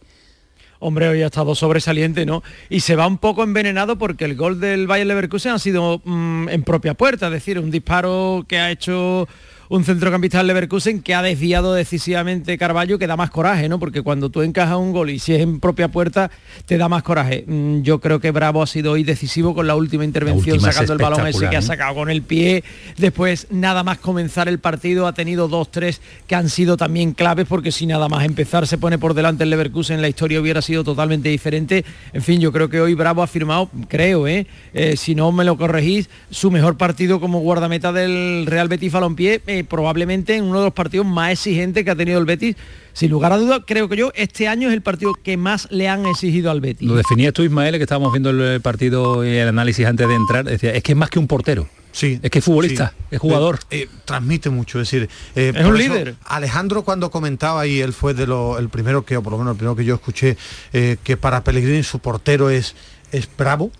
Hombre, 0.80 1.08
hoy 1.08 1.22
ha 1.22 1.26
estado 1.26 1.54
sobresaliente, 1.54 2.26
¿no? 2.26 2.42
Y 2.68 2.80
se 2.80 2.94
va 2.94 3.06
un 3.06 3.16
poco 3.18 3.42
envenenado 3.42 3.96
porque 3.96 4.24
el 4.26 4.34
gol 4.36 4.60
del 4.60 4.86
Bayern 4.86 5.08
Leverkusen 5.08 5.52
ha 5.52 5.58
sido 5.58 6.00
mm, 6.04 6.48
en 6.50 6.62
propia 6.62 6.94
puerta, 6.94 7.26
es 7.26 7.32
decir, 7.32 7.58
un 7.58 7.70
disparo 7.70 8.44
que 8.46 8.58
ha 8.58 8.70
hecho 8.70 9.26
un 9.74 9.84
centrocampista 9.84 10.38
del 10.38 10.46
Leverkusen 10.46 11.02
que 11.02 11.16
ha 11.16 11.22
desviado 11.22 11.74
decisivamente 11.74 12.56
Carballo, 12.56 12.96
que 12.96 13.08
da 13.08 13.16
más 13.16 13.30
coraje, 13.30 13.68
¿no? 13.68 13.80
Porque 13.80 14.02
cuando 14.02 14.30
tú 14.30 14.42
encajas 14.42 14.76
un 14.76 14.92
gol 14.92 15.10
y 15.10 15.18
si 15.18 15.34
es 15.34 15.40
en 15.40 15.58
propia 15.58 15.88
puerta, 15.88 16.30
te 16.64 16.78
da 16.78 16.88
más 16.88 17.02
coraje. 17.02 17.44
Mm, 17.44 17.82
Yo 17.82 18.00
creo 18.00 18.20
que 18.20 18.30
Bravo 18.30 18.62
ha 18.62 18.68
sido 18.68 18.92
hoy 18.92 19.02
decisivo 19.02 19.52
con 19.52 19.66
la 19.66 19.74
última 19.74 20.04
intervención, 20.04 20.54
última 20.58 20.70
sacando 20.70 20.92
el 20.92 21.00
balón 21.00 21.26
ese 21.26 21.48
que 21.48 21.56
ha 21.56 21.58
¿eh? 21.58 21.62
sacado 21.62 21.96
con 21.96 22.08
el 22.08 22.22
pie. 22.22 22.62
Después, 22.98 23.48
nada 23.50 23.82
más 23.82 23.98
comenzar 23.98 24.48
el 24.48 24.60
partido, 24.60 25.08
ha 25.08 25.12
tenido 25.12 25.48
dos, 25.48 25.72
tres 25.72 26.00
que 26.28 26.36
han 26.36 26.50
sido 26.50 26.76
también 26.76 27.12
claves, 27.12 27.46
porque 27.48 27.72
si 27.72 27.86
nada 27.86 28.08
más 28.08 28.24
empezar 28.24 28.68
se 28.68 28.78
pone 28.78 28.98
por 28.98 29.14
delante 29.14 29.42
el 29.42 29.50
Leverkusen, 29.50 30.00
la 30.00 30.08
historia 30.08 30.40
hubiera 30.40 30.62
sido 30.62 30.84
totalmente 30.84 31.30
diferente. 31.30 31.84
En 32.12 32.22
fin, 32.22 32.40
yo 32.40 32.52
creo 32.52 32.68
que 32.68 32.80
hoy 32.80 32.94
Bravo 32.94 33.24
ha 33.24 33.26
firmado, 33.26 33.68
creo, 33.88 34.28
¿eh? 34.28 34.46
Eh, 34.72 34.96
si 34.96 35.16
no 35.16 35.32
me 35.32 35.42
lo 35.42 35.56
corregís, 35.56 36.08
su 36.30 36.52
mejor 36.52 36.76
partido 36.76 37.18
como 37.18 37.40
guardameta 37.40 37.92
del 37.92 38.46
Real 38.46 38.68
Betis 38.68 38.92
Balompié, 38.92 39.42
eh, 39.48 39.63
probablemente 39.64 40.36
en 40.36 40.44
uno 40.44 40.58
de 40.60 40.64
los 40.66 40.74
partidos 40.74 41.06
más 41.06 41.32
exigentes 41.32 41.84
que 41.84 41.90
ha 41.90 41.96
tenido 41.96 42.18
el 42.18 42.24
Betis. 42.26 42.56
Sin 42.92 43.10
lugar 43.10 43.32
a 43.32 43.38
dudas, 43.38 43.62
creo 43.66 43.88
que 43.88 43.96
yo, 43.96 44.12
este 44.14 44.46
año 44.46 44.68
es 44.68 44.74
el 44.74 44.82
partido 44.82 45.14
que 45.14 45.36
más 45.36 45.66
le 45.70 45.88
han 45.88 46.06
exigido 46.06 46.50
al 46.50 46.60
Betis. 46.60 46.88
Lo 46.88 46.94
definías 46.94 47.32
tú, 47.32 47.42
Ismael, 47.42 47.76
que 47.76 47.82
estábamos 47.82 48.12
viendo 48.12 48.30
el 48.30 48.60
partido 48.60 49.24
y 49.24 49.30
el 49.36 49.48
análisis 49.48 49.84
antes 49.86 50.06
de 50.06 50.14
entrar, 50.14 50.44
decía, 50.44 50.72
es 50.72 50.82
que 50.82 50.92
es 50.92 50.98
más 50.98 51.10
que 51.10 51.18
un 51.18 51.26
portero. 51.26 51.68
Sí. 51.90 52.18
Es 52.22 52.30
que 52.30 52.40
es 52.40 52.44
futbolista, 52.44 52.92
Sí. 52.98 53.06
es 53.16 53.20
jugador. 53.20 53.60
Eh, 53.70 53.82
eh, 53.82 53.88
transmite 54.04 54.50
mucho, 54.50 54.80
es 54.80 54.90
decir, 54.90 55.08
eh, 55.36 55.52
Es 55.54 55.64
un 55.64 55.76
eso, 55.76 55.94
líder. 55.94 56.16
Alejandro 56.24 56.82
cuando 56.82 57.10
comentaba 57.10 57.66
y 57.68 57.80
él 57.80 57.92
fue 57.92 58.14
de 58.14 58.26
lo, 58.26 58.58
el 58.58 58.68
primero 58.68 59.04
que, 59.04 59.16
o 59.16 59.22
por 59.22 59.32
lo 59.32 59.38
menos 59.38 59.52
el 59.52 59.58
primero 59.58 59.76
que 59.76 59.84
yo 59.84 59.94
escuché, 59.94 60.36
eh, 60.72 60.96
que 61.04 61.16
para 61.16 61.44
Pellegrini 61.44 61.84
su 61.84 62.00
portero 62.00 62.50
es, 62.50 62.74
es 63.12 63.28
bravo. 63.38 63.70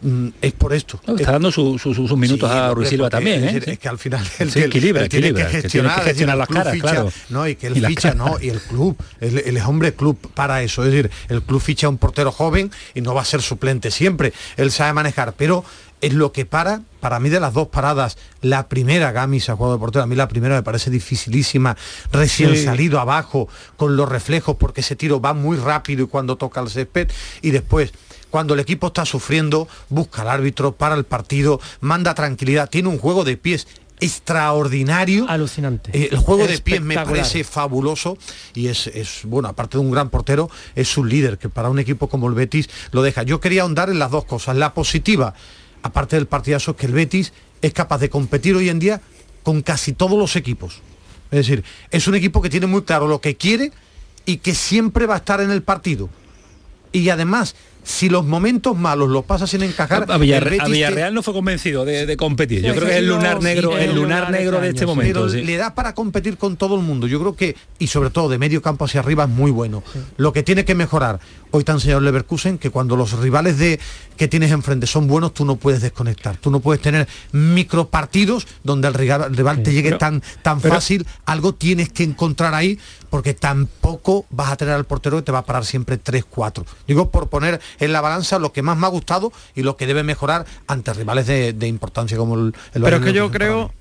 Mm, 0.00 0.28
Es 0.40 0.52
por 0.52 0.72
esto. 0.72 1.00
No, 1.06 1.16
está 1.16 1.32
dando 1.32 1.50
su- 1.50 1.78
su- 1.78 1.94
su- 1.94 2.06
sus 2.08 2.18
minutos 2.18 2.50
Sí, 2.50 2.56
a 2.56 2.70
Ruiz 2.74 2.88
Silva 2.88 3.10
también, 3.10 3.44
Es, 3.44 3.54
¿eh? 3.66 3.72
es 3.72 3.78
que 3.78 3.88
al 3.88 3.98
final 3.98 4.24
él, 4.38 4.50
Sí, 4.50 4.60
equilibra, 4.60 5.02
él 5.02 5.08
tiene 5.08 5.28
equilibra, 5.28 5.50
que 5.50 5.62
gestionar, 5.62 6.04
que 6.04 6.10
el 6.10 6.26
las 6.38 6.48
caras, 6.48 6.72
ficha, 6.74 6.82
claro. 6.90 7.12
¿no? 7.30 7.48
Y 7.48 7.56
que 7.56 7.70
las 7.70 7.88
ficha. 7.88 8.14
¿no? 8.14 8.38
Y 8.40 8.48
el 8.50 8.60
club, 8.60 8.96
es 9.20 9.64
hombre 9.64 9.94
club 9.94 10.18
para 10.34 10.62
eso. 10.62 10.84
Es 10.84 10.90
decir, 10.92 11.10
el 11.28 11.42
club 11.42 11.60
ficha 11.60 11.86
a 11.86 11.90
un 11.90 11.98
portero 11.98 12.32
joven 12.32 12.70
y 12.94 13.00
no 13.00 13.14
va 13.14 13.22
a 13.22 13.24
ser 13.24 13.42
suplente 13.42 13.90
siempre. 13.90 14.32
Él 14.56 14.70
sabe 14.70 14.92
manejar, 14.92 15.34
pero 15.36 15.64
es 16.00 16.12
lo 16.14 16.30
que 16.30 16.44
para, 16.46 16.82
para 17.00 17.18
mí 17.18 17.28
de 17.28 17.40
las 17.40 17.52
dos 17.54 17.68
paradas, 17.68 18.18
la 18.40 18.68
primera 18.68 19.10
Gami 19.10 19.40
se 19.40 19.50
ha 19.50 19.56
jugado 19.56 19.74
de 19.74 19.80
portero, 19.80 20.04
a 20.04 20.06
mí 20.06 20.14
la 20.14 20.28
primera 20.28 20.54
me 20.54 20.62
parece 20.62 20.90
dificilísima, 20.90 21.76
recién 22.12 22.54
Sí. 22.54 22.62
salido 22.64 23.00
abajo, 23.00 23.48
con 23.76 23.96
los 23.96 24.08
reflejos, 24.08 24.56
porque 24.60 24.82
ese 24.82 24.94
tiro 24.94 25.20
va 25.20 25.34
muy 25.34 25.56
rápido 25.56 26.04
y 26.04 26.06
cuando 26.06 26.36
toca 26.36 26.60
el 26.60 26.70
césped, 26.70 27.08
y 27.42 27.50
después 27.50 27.92
cuando 28.30 28.54
el 28.54 28.60
equipo 28.60 28.88
está 28.88 29.04
sufriendo, 29.04 29.68
busca 29.88 30.22
al 30.22 30.28
árbitro, 30.28 30.72
para 30.72 30.94
el 30.94 31.04
partido, 31.04 31.60
manda 31.80 32.14
tranquilidad, 32.14 32.68
tiene 32.68 32.88
un 32.88 32.98
juego 32.98 33.24
de 33.24 33.36
pies 33.36 33.66
extraordinario. 34.00 35.28
Alucinante. 35.28 35.90
Eh, 35.92 36.08
el 36.12 36.18
juego 36.18 36.46
de 36.46 36.58
pies 36.58 36.80
me 36.80 36.94
parece 36.94 37.44
fabuloso 37.44 38.16
y 38.54 38.68
es, 38.68 38.86
es, 38.88 39.22
bueno, 39.24 39.48
aparte 39.48 39.78
de 39.78 39.84
un 39.84 39.90
gran 39.90 40.10
portero, 40.10 40.50
es 40.74 40.96
un 40.96 41.08
líder 41.08 41.38
que 41.38 41.48
para 41.48 41.68
un 41.68 41.78
equipo 41.78 42.08
como 42.08 42.28
el 42.28 42.34
Betis 42.34 42.68
lo 42.92 43.02
deja. 43.02 43.22
Yo 43.22 43.40
quería 43.40 43.62
ahondar 43.62 43.90
en 43.90 43.98
las 43.98 44.10
dos 44.10 44.24
cosas. 44.24 44.56
La 44.56 44.74
positiva, 44.74 45.34
aparte 45.82 46.16
del 46.16 46.26
partidazo, 46.26 46.72
es 46.72 46.76
que 46.76 46.86
el 46.86 46.92
Betis 46.92 47.32
es 47.62 47.72
capaz 47.72 47.98
de 47.98 48.08
competir 48.08 48.54
hoy 48.54 48.68
en 48.68 48.78
día 48.78 49.00
con 49.42 49.62
casi 49.62 49.92
todos 49.92 50.18
los 50.18 50.36
equipos. 50.36 50.80
Es 51.30 51.38
decir, 51.38 51.64
es 51.90 52.06
un 52.06 52.14
equipo 52.14 52.40
que 52.40 52.50
tiene 52.50 52.66
muy 52.66 52.82
claro 52.82 53.06
lo 53.06 53.20
que 53.20 53.36
quiere 53.36 53.72
y 54.24 54.38
que 54.38 54.54
siempre 54.54 55.06
va 55.06 55.14
a 55.14 55.18
estar 55.18 55.40
en 55.40 55.50
el 55.50 55.62
partido. 55.62 56.08
Y 56.92 57.08
además, 57.10 57.54
si 57.88 58.10
los 58.10 58.26
momentos 58.26 58.76
malos 58.76 59.08
los 59.08 59.24
pasa 59.24 59.46
sin 59.46 59.62
encajar, 59.62 60.04
A, 60.10 60.16
el 60.16 60.20
Villarre- 60.20 60.44
Betis 60.50 60.60
a 60.60 60.64
te- 60.66 60.70
Villarreal 60.72 61.14
no 61.14 61.22
fue 61.22 61.32
convencido 61.32 61.86
de, 61.86 62.04
de 62.04 62.16
competir. 62.18 62.60
Yo 62.62 62.72
Sí, 62.74 62.78
creo 62.78 62.86
que 62.86 62.92
es 62.92 62.98
el 62.98 63.08
lunar 63.08 63.42
negro, 63.42 63.78
el 63.78 63.84
el 63.90 63.94
lunar 63.96 64.24
lunar 64.26 64.30
negro 64.30 64.60
de 64.60 64.68
este 64.68 64.68
este 64.68 64.84
año, 64.84 64.94
momento. 64.94 65.20
pero 65.20 65.32
sí. 65.32 65.42
le 65.42 65.56
da 65.56 65.74
para 65.74 65.94
competir 65.94 66.36
con 66.36 66.58
todo 66.58 66.74
el 66.76 66.82
mundo. 66.82 67.06
Yo 67.06 67.18
creo 67.18 67.34
que, 67.34 67.56
y 67.78 67.86
sobre 67.86 68.10
todo 68.10 68.28
de 68.28 68.36
medio 68.36 68.60
campo 68.60 68.84
hacia 68.84 69.00
arriba, 69.00 69.24
es 69.24 69.30
muy 69.30 69.50
bueno. 69.50 69.82
Lo 70.18 70.34
que 70.34 70.42
tiene 70.42 70.66
que 70.66 70.74
mejorar, 70.74 71.18
hoy 71.50 71.64
te 71.64 71.72
ha 71.72 71.74
enseñado 71.76 72.02
Leverkusen, 72.02 72.58
que 72.58 72.68
cuando 72.68 72.94
los 72.94 73.12
rivales 73.18 73.56
de 73.56 73.80
que 74.18 74.28
tienes 74.28 74.50
enfrente 74.52 74.86
son 74.86 75.06
buenos, 75.06 75.32
tú 75.32 75.46
no 75.46 75.56
puedes 75.56 75.80
desconectar. 75.80 76.36
Tú 76.36 76.50
no 76.50 76.60
puedes 76.60 76.82
tener 76.82 77.08
micropartidos 77.32 78.46
donde 78.64 78.88
el 78.88 78.94
rival, 78.94 79.24
el 79.30 79.36
rival 79.36 79.62
te 79.62 79.72
llegue 79.72 79.88
pero- 79.90 79.98
tan, 79.98 80.22
tan 80.42 80.60
pero- 80.60 80.74
fácil. 80.74 81.06
Algo 81.24 81.54
tienes 81.54 81.88
que 81.90 82.02
encontrar 82.04 82.54
ahí, 82.54 82.78
porque 83.10 83.34
tampoco 83.34 84.26
vas 84.30 84.52
a 84.52 84.56
tener 84.56 84.74
al 84.74 84.84
portero 84.84 85.16
que 85.16 85.22
te 85.22 85.32
va 85.32 85.38
a 85.38 85.44
parar 85.44 85.64
siempre 85.64 85.98
3-4. 85.98 86.64
Digo, 86.86 87.10
por 87.10 87.28
poner 87.28 87.60
en 87.78 87.92
la 87.92 88.00
balanza 88.00 88.38
lo 88.38 88.52
que 88.52 88.62
más 88.62 88.76
me 88.76 88.86
ha 88.86 88.90
gustado 88.90 89.32
y 89.54 89.62
lo 89.62 89.76
que 89.76 89.86
debe 89.86 90.02
mejorar 90.02 90.46
ante 90.66 90.92
rivales 90.92 91.26
de, 91.26 91.52
de 91.52 91.66
importancia 91.68 92.16
como 92.16 92.34
el, 92.34 92.46
el 92.46 92.54
Pero 92.72 92.82
Bayern 92.82 93.02
es 93.04 93.06
que 93.06 93.16
yo 93.16 93.30
creo, 93.30 93.72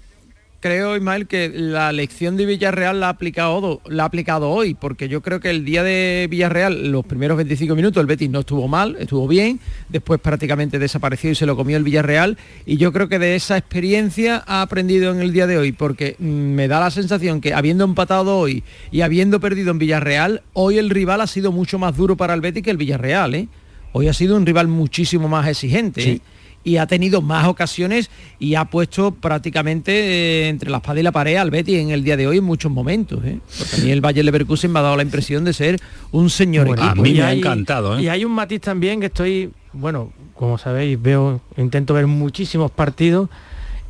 creo, 0.59 0.95
Ismael, 0.95 1.27
que 1.27 1.49
la 1.49 1.91
lección 1.91 2.35
de 2.35 2.45
Villarreal 2.45 2.99
la 2.99 3.07
ha 3.07 3.09
aplicado, 3.09 3.81
la 3.85 4.03
ha 4.03 4.05
aplicado 4.07 4.49
hoy, 4.49 4.73
porque 4.73 5.07
yo 5.07 5.21
creo 5.21 5.39
que 5.39 5.49
el 5.49 5.65
día 5.65 5.83
de 5.83 6.27
Villarreal, 6.29 6.91
los 6.91 7.05
primeros 7.05 7.37
25 7.37 7.75
minutos, 7.75 8.01
el 8.01 8.07
Betis 8.07 8.29
no 8.29 8.39
estuvo 8.39 8.67
mal, 8.67 8.95
estuvo 8.99 9.27
bien, 9.27 9.59
después 9.89 10.19
prácticamente 10.19 10.79
desapareció 10.79 11.31
y 11.31 11.35
se 11.35 11.45
lo 11.45 11.55
comió 11.55 11.77
el 11.77 11.83
Villarreal, 11.83 12.37
y 12.65 12.77
yo 12.77 12.91
creo 12.91 13.07
que 13.07 13.19
de 13.19 13.35
esa 13.35 13.57
experiencia 13.57 14.43
ha 14.47 14.61
aprendido 14.61 15.11
en 15.11 15.21
el 15.21 15.31
día 15.31 15.47
de 15.47 15.57
hoy, 15.57 15.71
porque 15.71 16.15
mm, 16.19 16.25
me 16.25 16.67
da 16.67 16.79
la 16.79 16.91
sensación 16.91 17.41
que 17.41 17.53
habiendo 17.53 17.83
empatado 17.83 18.37
hoy 18.37 18.63
y 18.91 19.01
habiendo 19.01 19.39
perdido 19.39 19.71
en 19.71 19.79
Villarreal, 19.79 20.41
hoy 20.53 20.77
el 20.77 20.89
rival 20.89 21.21
ha 21.21 21.27
sido 21.27 21.51
mucho 21.51 21.77
más 21.79 21.95
duro 21.95 22.17
para 22.17 22.33
el 22.33 22.41
Betis 22.41 22.63
que 22.63 22.71
el 22.71 22.77
Villarreal, 22.77 23.35
¿eh? 23.35 23.47
Hoy 23.93 24.07
ha 24.07 24.13
sido 24.13 24.35
un 24.35 24.45
rival 24.45 24.67
muchísimo 24.67 25.27
más 25.27 25.47
exigente. 25.47 26.11
¿eh? 26.11 26.21
y 26.63 26.75
ha 26.75 26.85
tenido 26.85 27.21
más 27.21 27.47
ocasiones 27.47 28.09
y 28.39 28.55
ha 28.55 28.65
puesto 28.65 29.11
prácticamente 29.11 29.91
eh, 29.93 30.49
entre 30.49 30.69
la 30.69 30.77
espada 30.77 30.99
y 30.99 31.03
la 31.03 31.13
pared 31.13 31.37
al 31.37 31.49
Betis 31.49 31.77
en 31.77 31.91
el 31.91 32.03
día 32.03 32.17
de 32.17 32.27
hoy 32.27 32.39
en 32.39 32.43
muchos 32.43 32.69
momentos. 32.69 33.23
¿eh? 33.23 33.39
Porque 33.57 33.75
a 33.77 33.83
mí 33.85 33.91
el 33.91 34.01
Bayern 34.01 34.25
Leverkusen 34.25 34.71
me 34.73 34.79
ha 34.79 34.81
dado 34.81 34.97
la 34.97 35.03
impresión 35.03 35.45
de 35.45 35.53
ser 35.53 35.79
un 36.11 36.29
señor 36.29 36.67
Bueno, 36.67 36.83
equipo. 36.83 37.01
mí 37.03 37.13
me 37.13 37.21
ha 37.21 37.27
hay- 37.27 37.37
encantado, 37.39 37.97
¿eh? 37.97 38.01
Y 38.03 38.09
hay 38.09 38.25
un 38.25 38.33
matiz 38.33 38.59
también 38.59 38.99
que 38.99 39.05
estoy, 39.05 39.49
bueno, 39.71 40.11
como 40.33 40.57
sabéis, 40.57 41.01
veo, 41.01 41.39
intento 41.55 41.93
ver 41.93 42.05
muchísimos 42.07 42.69
partidos 42.69 43.29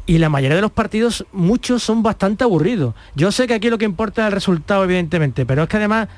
y 0.05 0.19
la 0.19 0.29
mayoría 0.29 0.57
de 0.57 0.61
los 0.61 0.71
partidos, 0.71 1.25
muchos 1.31 1.81
son 1.81 2.03
bastante 2.03 2.43
aburridos. 2.43 2.93
Yo 3.15 3.31
sé 3.31 3.47
que 3.47 3.55
aquí 3.55 3.71
lo 3.71 3.79
que 3.79 3.85
importa 3.85 4.21
es 4.21 4.27
el 4.27 4.33
resultado, 4.33 4.83
evidentemente, 4.83 5.47
pero 5.47 5.63
es 5.63 5.69
que 5.69 5.77
además, 5.77 6.09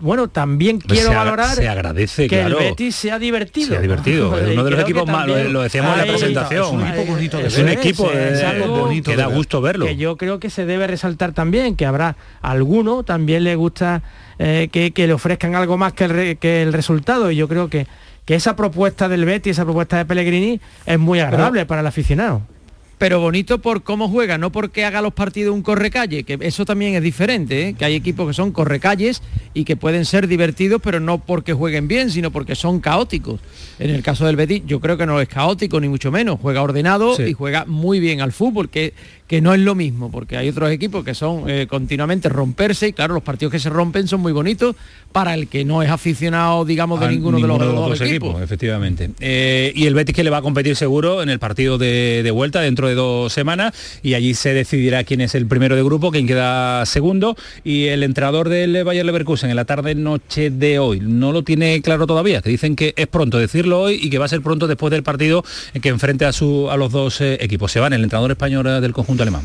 bueno, 0.00 0.28
también 0.28 0.78
quiero 0.78 1.08
se 1.10 1.14
valorar 1.14 1.56
se 1.56 1.68
agradece, 1.68 2.28
que 2.28 2.38
claro. 2.40 2.58
el 2.60 2.64
Betis 2.70 2.94
sea 2.94 3.18
divertido. 3.18 3.68
Se 3.68 3.76
ha 3.76 3.80
divertido. 3.80 4.38
Es 4.38 4.52
uno 4.52 4.64
de 4.64 4.70
los 4.70 4.80
equipos 4.80 5.06
más, 5.06 5.26
lo, 5.26 5.62
decíamos 5.62 5.92
en 5.92 5.98
la 5.98 6.06
presentación. 6.06 6.64
es 6.64 6.72
un 6.72 6.86
equipo 6.86 7.12
bonito 7.12 7.38
de 7.38 7.46
Es 7.48 7.56
ver. 7.56 7.64
un 7.64 7.70
equipo 7.72 8.10
es 8.12 8.40
eh, 8.40 8.46
algo 8.46 8.78
bonito 8.78 9.10
que 9.10 9.16
da 9.16 9.26
gusto 9.26 9.60
verlo. 9.60 9.86
que 9.86 9.96
yo 9.96 10.16
creo 10.16 10.38
que 10.40 10.50
se 10.50 10.64
debe 10.66 10.86
resaltar 10.86 11.32
también, 11.32 11.74
que 11.76 11.84
habrá 11.86 12.16
alguno 12.40 13.02
también 13.02 13.44
le 13.44 13.56
gusta 13.56 14.02
eh, 14.38 14.68
que, 14.70 14.92
que 14.92 15.06
le 15.06 15.12
ofrezcan 15.12 15.54
algo 15.54 15.76
más 15.76 15.92
que 15.94 16.04
el, 16.04 16.10
re- 16.10 16.36
que 16.36 16.62
el 16.62 16.72
resultado. 16.72 17.30
Y 17.30 17.36
yo 17.36 17.48
creo 17.48 17.68
que, 17.68 17.86
que 18.24 18.34
esa 18.36 18.54
propuesta 18.54 19.08
del 19.08 19.24
Betis, 19.24 19.52
esa 19.52 19.64
propuesta 19.64 19.96
de 19.98 20.04
Pellegrini, 20.04 20.60
es 20.86 20.98
muy 20.98 21.18
agradable 21.20 21.66
para 21.66 21.80
el 21.80 21.86
aficionado. 21.88 22.42
Pero 22.98 23.20
bonito 23.20 23.60
por 23.60 23.84
cómo 23.84 24.08
juega, 24.08 24.38
no 24.38 24.50
porque 24.50 24.84
haga 24.84 25.00
los 25.00 25.14
partidos 25.14 25.54
un 25.54 25.62
correcalle, 25.62 26.24
que 26.24 26.36
eso 26.40 26.64
también 26.64 26.94
es 26.96 27.02
diferente, 27.02 27.68
¿eh? 27.68 27.74
que 27.74 27.84
hay 27.84 27.94
equipos 27.94 28.26
que 28.26 28.34
son 28.34 28.50
correcalles 28.50 29.22
y 29.54 29.64
que 29.64 29.76
pueden 29.76 30.04
ser 30.04 30.26
divertidos, 30.26 30.80
pero 30.82 30.98
no 30.98 31.18
porque 31.18 31.52
jueguen 31.52 31.86
bien, 31.86 32.10
sino 32.10 32.30
porque 32.32 32.56
son 32.56 32.80
caóticos. 32.80 33.40
En 33.78 33.90
el 33.90 34.02
caso 34.02 34.26
del 34.26 34.34
Betis, 34.34 34.62
yo 34.66 34.80
creo 34.80 34.96
que 34.96 35.06
no 35.06 35.20
es 35.20 35.28
caótico, 35.28 35.80
ni 35.80 35.88
mucho 35.88 36.10
menos, 36.10 36.38
juega 36.42 36.62
ordenado 36.62 37.14
y 37.24 37.32
juega 37.32 37.64
muy 37.64 38.00
bien 38.00 38.20
al 38.20 38.32
fútbol, 38.32 38.68
que, 38.68 38.92
que 39.28 39.40
no 39.40 39.54
es 39.54 39.60
lo 39.60 39.76
mismo, 39.76 40.10
porque 40.10 40.36
hay 40.36 40.48
otros 40.48 40.70
equipos 40.70 41.04
que 41.04 41.14
son 41.14 41.48
eh, 41.48 41.68
continuamente 41.68 42.28
romperse, 42.28 42.88
y 42.88 42.92
claro, 42.92 43.14
los 43.14 43.22
partidos 43.22 43.52
que 43.52 43.60
se 43.60 43.70
rompen 43.70 44.08
son 44.08 44.20
muy 44.20 44.32
bonitos 44.32 44.74
para 45.12 45.34
el 45.34 45.46
que 45.46 45.64
no 45.64 45.82
es 45.82 45.90
aficionado, 45.90 46.64
digamos, 46.64 46.98
de 47.00 47.08
ninguno, 47.08 47.38
de 47.38 47.46
los, 47.46 47.58
dos, 47.58 48.00
equipos. 48.00 48.42
Efectivamente. 48.42 49.10
Eh, 49.20 49.72
y 49.74 49.86
el 49.86 49.94
Betis 49.94 50.14
que 50.14 50.24
le 50.24 50.30
va 50.30 50.38
a 50.38 50.42
competir 50.42 50.74
seguro 50.74 51.22
en 51.22 51.28
el 51.28 51.38
partido 51.38 51.78
de, 51.78 52.22
de 52.24 52.30
vuelta 52.32 52.60
dentro 52.60 52.87
de 52.88 52.94
dos 52.94 53.32
semanas 53.32 53.74
y 54.02 54.14
allí 54.14 54.34
se 54.34 54.54
decidirá 54.54 55.04
quién 55.04 55.20
es 55.20 55.34
el 55.34 55.46
primero 55.46 55.76
de 55.76 55.82
grupo, 55.82 56.10
quién 56.10 56.26
queda 56.26 56.84
segundo 56.86 57.36
y 57.62 57.86
el 57.86 58.02
entrenador 58.02 58.48
del 58.48 58.82
Bayer 58.84 59.04
Leverkusen 59.04 59.50
en 59.50 59.56
la 59.56 59.64
tarde 59.64 59.94
noche 59.94 60.50
de 60.50 60.78
hoy 60.78 61.00
no 61.00 61.32
lo 61.32 61.42
tiene 61.42 61.80
claro 61.82 62.06
todavía, 62.06 62.42
que 62.42 62.50
dicen 62.50 62.76
que 62.76 62.94
es 62.96 63.06
pronto 63.06 63.38
decirlo 63.38 63.80
hoy 63.80 63.98
y 64.02 64.10
que 64.10 64.18
va 64.18 64.24
a 64.24 64.28
ser 64.28 64.42
pronto 64.42 64.66
después 64.66 64.90
del 64.90 65.02
partido 65.02 65.44
que 65.80 65.88
enfrente 65.88 66.24
a, 66.24 66.32
su, 66.32 66.70
a 66.70 66.76
los 66.76 66.92
dos 66.92 67.20
eh, 67.20 67.38
equipos. 67.40 67.72
Se 67.72 67.80
van 67.80 67.92
el 67.92 68.02
entrenador 68.02 68.30
español 68.30 68.66
eh, 68.66 68.80
del 68.80 68.92
conjunto 68.92 69.22
alemán. 69.22 69.42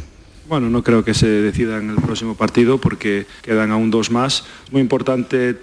Bueno, 0.48 0.70
no 0.70 0.84
creo 0.84 1.06
que 1.06 1.14
se 1.14 1.28
decida 1.28 1.78
en 1.78 1.90
el 1.90 1.96
próximo 1.96 2.36
partido 2.36 2.78
porque 2.78 3.26
quedan 3.42 3.72
aún 3.72 3.90
dos 3.90 4.12
más. 4.12 4.44
Es 4.66 4.74
muy 4.74 4.82
importante 4.82 5.58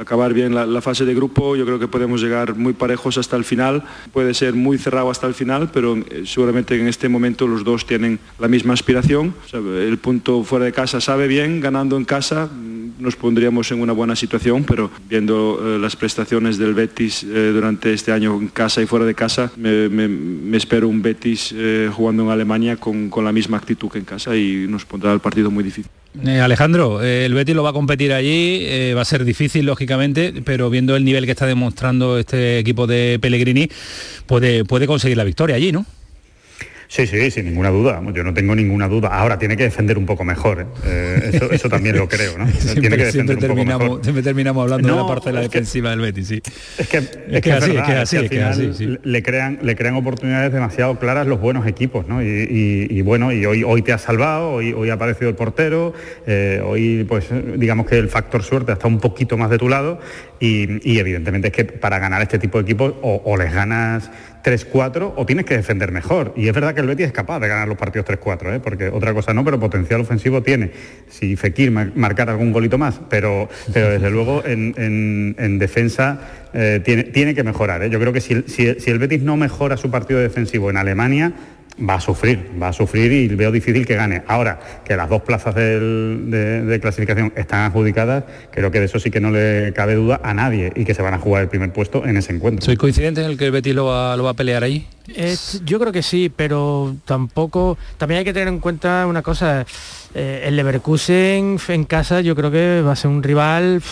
acabar 0.00 0.32
bien 0.32 0.54
la, 0.54 0.80
fase 0.80 1.04
de 1.04 1.14
grupo. 1.14 1.56
Yo 1.56 1.66
creo 1.66 1.78
que 1.78 1.88
podemos 1.88 2.22
llegar 2.22 2.54
muy 2.56 2.72
parejos 2.72 3.18
hasta 3.18 3.36
el 3.36 3.44
final. 3.44 3.84
Puede 4.12 4.32
ser 4.32 4.54
muy 4.54 4.78
cerrado 4.78 5.10
hasta 5.10 5.26
el 5.26 5.34
final, 5.34 5.70
pero 5.72 5.96
eh, 5.96 6.22
seguramente 6.24 6.80
en 6.80 6.88
este 6.88 7.08
momento 7.08 7.46
los 7.46 7.64
dos 7.64 7.84
tienen 7.84 8.18
la 8.38 8.48
misma 8.48 8.72
aspiración. 8.72 9.34
el 9.52 9.98
punto 9.98 10.42
fuera 10.42 10.64
de 10.64 10.72
casa 10.72 11.00
sabe 11.00 11.28
bien, 11.28 11.60
ganando 11.60 11.96
en 11.96 12.04
casa 12.04 12.46
mm, 12.46 13.02
nos 13.02 13.16
pondríamos 13.16 13.70
en 13.72 13.80
una 13.80 13.92
buena 13.92 14.16
situación, 14.16 14.64
pero 14.64 14.90
viendo 15.08 15.60
eh, 15.62 15.78
las 15.78 15.96
prestaciones 15.96 16.56
del 16.56 16.74
Betis 16.74 17.24
eh, 17.24 17.50
durante 17.52 17.92
este 17.92 18.12
año 18.12 18.34
en 18.40 18.48
casa 18.48 18.80
y 18.80 18.86
fuera 18.86 19.04
de 19.04 19.14
casa, 19.14 19.52
me, 19.56 20.56
espero 20.56 20.88
un 20.88 21.02
Betis 21.02 21.54
jugando 21.92 22.22
en 22.24 22.30
Alemania 22.30 22.76
con, 22.76 23.10
con 23.10 23.24
la 23.24 23.32
misma 23.32 23.58
actitud 23.58 23.88
que 23.90 23.97
en 23.98 24.04
casa 24.04 24.36
y 24.36 24.66
nos 24.68 24.84
pondrá 24.84 25.12
el 25.12 25.20
partido 25.20 25.50
muy 25.50 25.64
difícil. 25.64 25.90
Eh, 26.24 26.40
Alejandro, 26.40 27.02
eh, 27.02 27.26
el 27.26 27.34
Betis 27.34 27.54
lo 27.54 27.62
va 27.62 27.70
a 27.70 27.72
competir 27.72 28.12
allí, 28.12 28.60
eh, 28.62 28.94
va 28.96 29.02
a 29.02 29.04
ser 29.04 29.24
difícil 29.24 29.66
lógicamente, 29.66 30.32
pero 30.44 30.70
viendo 30.70 30.96
el 30.96 31.04
nivel 31.04 31.26
que 31.26 31.32
está 31.32 31.46
demostrando 31.46 32.18
este 32.18 32.58
equipo 32.58 32.86
de 32.86 33.18
Pellegrini, 33.20 33.68
puede, 34.26 34.64
puede 34.64 34.86
conseguir 34.86 35.16
la 35.16 35.24
victoria 35.24 35.56
allí, 35.56 35.70
¿no? 35.70 35.84
Sí, 36.88 37.06
sí, 37.06 37.30
sin 37.30 37.44
ninguna 37.44 37.68
duda. 37.68 38.00
Yo 38.14 38.24
no 38.24 38.32
tengo 38.32 38.54
ninguna 38.54 38.88
duda. 38.88 39.08
Ahora 39.08 39.38
tiene 39.38 39.58
que 39.58 39.64
defender 39.64 39.98
un 39.98 40.06
poco 40.06 40.24
mejor. 40.24 40.62
¿eh? 40.62 40.66
Eh, 40.86 41.48
eso, 41.52 41.68
también 41.68 41.98
lo 41.98 42.08
creo, 42.08 42.38
¿no? 42.38 42.46
tiene 42.80 42.96
que 42.96 43.04
defender 43.04 43.36
un 43.36 43.56
poco 43.56 43.64
mejor. 43.64 44.02
Siempre 44.02 44.22
terminamos 44.22 44.62
hablando 44.62 44.88
de 44.88 44.96
la 44.96 45.06
parte 45.06 45.28
de 45.28 45.34
la 45.34 45.40
defensiva 45.42 45.90
del 45.90 46.00
Betis, 46.00 46.28
sí. 46.28 46.42
Es 46.78 46.88
que 46.88 46.96
es, 46.96 47.42
que, 47.42 47.52
así, 47.52 47.76
es 47.76 47.82
que 47.82 47.92
así, 47.92 48.16
es 48.16 48.30
que 48.30 48.42
así, 48.42 48.98
le 49.02 49.22
crean 49.22 49.58
le 49.60 49.76
crean 49.76 49.96
oportunidades 49.96 50.50
demasiado 50.50 50.98
claras 50.98 51.26
los 51.26 51.40
buenos 51.40 51.66
equipos, 51.66 52.08
¿no? 52.08 52.22
Y, 52.22 53.02
bueno, 53.02 53.32
y 53.32 53.44
hoy 53.44 53.64
hoy 53.64 53.82
te 53.82 53.92
has 53.92 54.02
salvado, 54.02 54.52
hoy 54.52 54.72
hoy 54.72 54.88
ha 54.88 54.94
aparecido 54.94 55.28
el 55.28 55.36
portero, 55.36 55.92
eh, 56.26 56.62
hoy 56.64 57.04
pues 57.04 57.26
digamos 57.56 57.86
que 57.86 57.98
el 57.98 58.08
factor 58.08 58.42
suerte 58.42 58.72
está 58.72 58.88
un 58.88 58.98
poquito 58.98 59.36
más 59.36 59.50
de 59.50 59.58
tu 59.58 59.68
lado 59.68 60.00
y, 60.40 60.98
evidentemente 60.98 61.48
es 61.48 61.54
que 61.54 61.64
para 61.64 61.98
ganar 61.98 62.22
este 62.22 62.38
tipo 62.38 62.58
de 62.58 62.62
equipos 62.62 62.94
o 63.02 63.36
les 63.36 63.52
ganas 63.52 64.10
3-4 64.42 65.14
o 65.16 65.26
tienes 65.26 65.44
que 65.44 65.56
defender 65.56 65.92
mejor. 65.92 66.32
Y 66.36 66.48
es 66.48 66.54
verdad 66.54 66.74
que 66.74 66.80
el 66.80 66.86
Betis 66.86 67.06
es 67.06 67.12
capaz 67.12 67.40
de 67.40 67.48
ganar 67.48 67.68
los 67.68 67.76
partidos 67.76 68.06
3-4, 68.06 68.56
¿eh? 68.56 68.60
porque 68.60 68.88
otra 68.88 69.14
cosa 69.14 69.34
no, 69.34 69.44
pero 69.44 69.58
potencial 69.58 70.00
ofensivo 70.00 70.42
tiene. 70.42 70.70
Si 71.08 71.36
Fekir 71.36 71.70
marcar 71.70 72.30
algún 72.30 72.52
golito 72.52 72.78
más, 72.78 73.00
pero, 73.08 73.48
pero 73.72 73.90
desde 73.90 74.10
luego 74.10 74.42
en, 74.44 75.58
defensa 75.58 76.20
eh, 76.52 76.80
tiene, 76.84 77.04
tiene 77.04 77.34
que 77.34 77.42
mejorar. 77.42 77.82
¿eh? 77.82 77.90
Yo 77.90 77.98
creo 77.98 78.12
que 78.12 78.20
si, 78.20 78.42
si 78.46 78.90
el 78.90 78.98
Betis 78.98 79.22
no 79.22 79.36
mejora 79.36 79.76
su 79.76 79.90
partido 79.90 80.20
defensivo 80.20 80.70
en 80.70 80.76
Alemania, 80.76 81.32
va 81.78 81.94
a 81.94 82.00
sufrir, 82.00 82.50
va 82.60 82.68
a 82.68 82.72
sufrir 82.72 83.12
y 83.12 83.28
veo 83.28 83.52
difícil 83.52 83.86
que 83.86 83.94
gane. 83.94 84.22
Ahora, 84.26 84.60
que 84.84 84.96
las 84.96 85.08
dos 85.08 85.22
plazas 85.22 85.54
de, 85.54 86.78
clasificación 86.80 87.32
están 87.36 87.60
adjudicadas, 87.60 88.24
creo 88.50 88.70
que 88.70 88.80
de 88.80 88.86
eso 88.86 88.98
sí 88.98 89.10
que 89.10 89.20
no 89.20 89.30
le 89.30 89.72
cabe 89.74 89.94
duda 89.94 90.20
a 90.22 90.34
nadie 90.34 90.72
y 90.74 90.84
que 90.84 90.94
se 90.94 91.02
van 91.02 91.14
a 91.14 91.18
jugar 91.18 91.42
el 91.42 91.48
primer 91.48 91.72
puesto 91.72 92.04
en 92.06 92.16
ese 92.16 92.32
encuentro. 92.32 92.64
¿Soy 92.64 92.76
coincidente 92.76 93.22
en 93.22 93.30
el 93.30 93.38
que 93.38 93.46
el 93.46 93.52
Betis 93.52 93.74
lo 93.74 93.86
va, 93.86 94.12
a 94.12 94.34
pelear 94.34 94.64
ahí? 94.64 94.86
yo 95.64 95.80
creo 95.80 95.90
que 95.90 96.02
sí, 96.02 96.30
pero 96.34 96.94
tampoco... 97.06 97.78
También 97.96 98.18
hay 98.18 98.24
que 98.24 98.34
tener 98.34 98.48
en 98.48 98.58
cuenta 98.58 99.06
una 99.06 99.22
cosa. 99.22 99.64
Eh, 100.14 100.44
el 100.44 100.56
Leverkusen 100.56 101.58
en 101.68 101.84
casa 101.84 102.20
yo 102.20 102.34
creo 102.34 102.50
que 102.50 102.82
va 102.82 102.92
a 102.92 102.96
ser 102.96 103.10
un 103.10 103.22
rival 103.22 103.82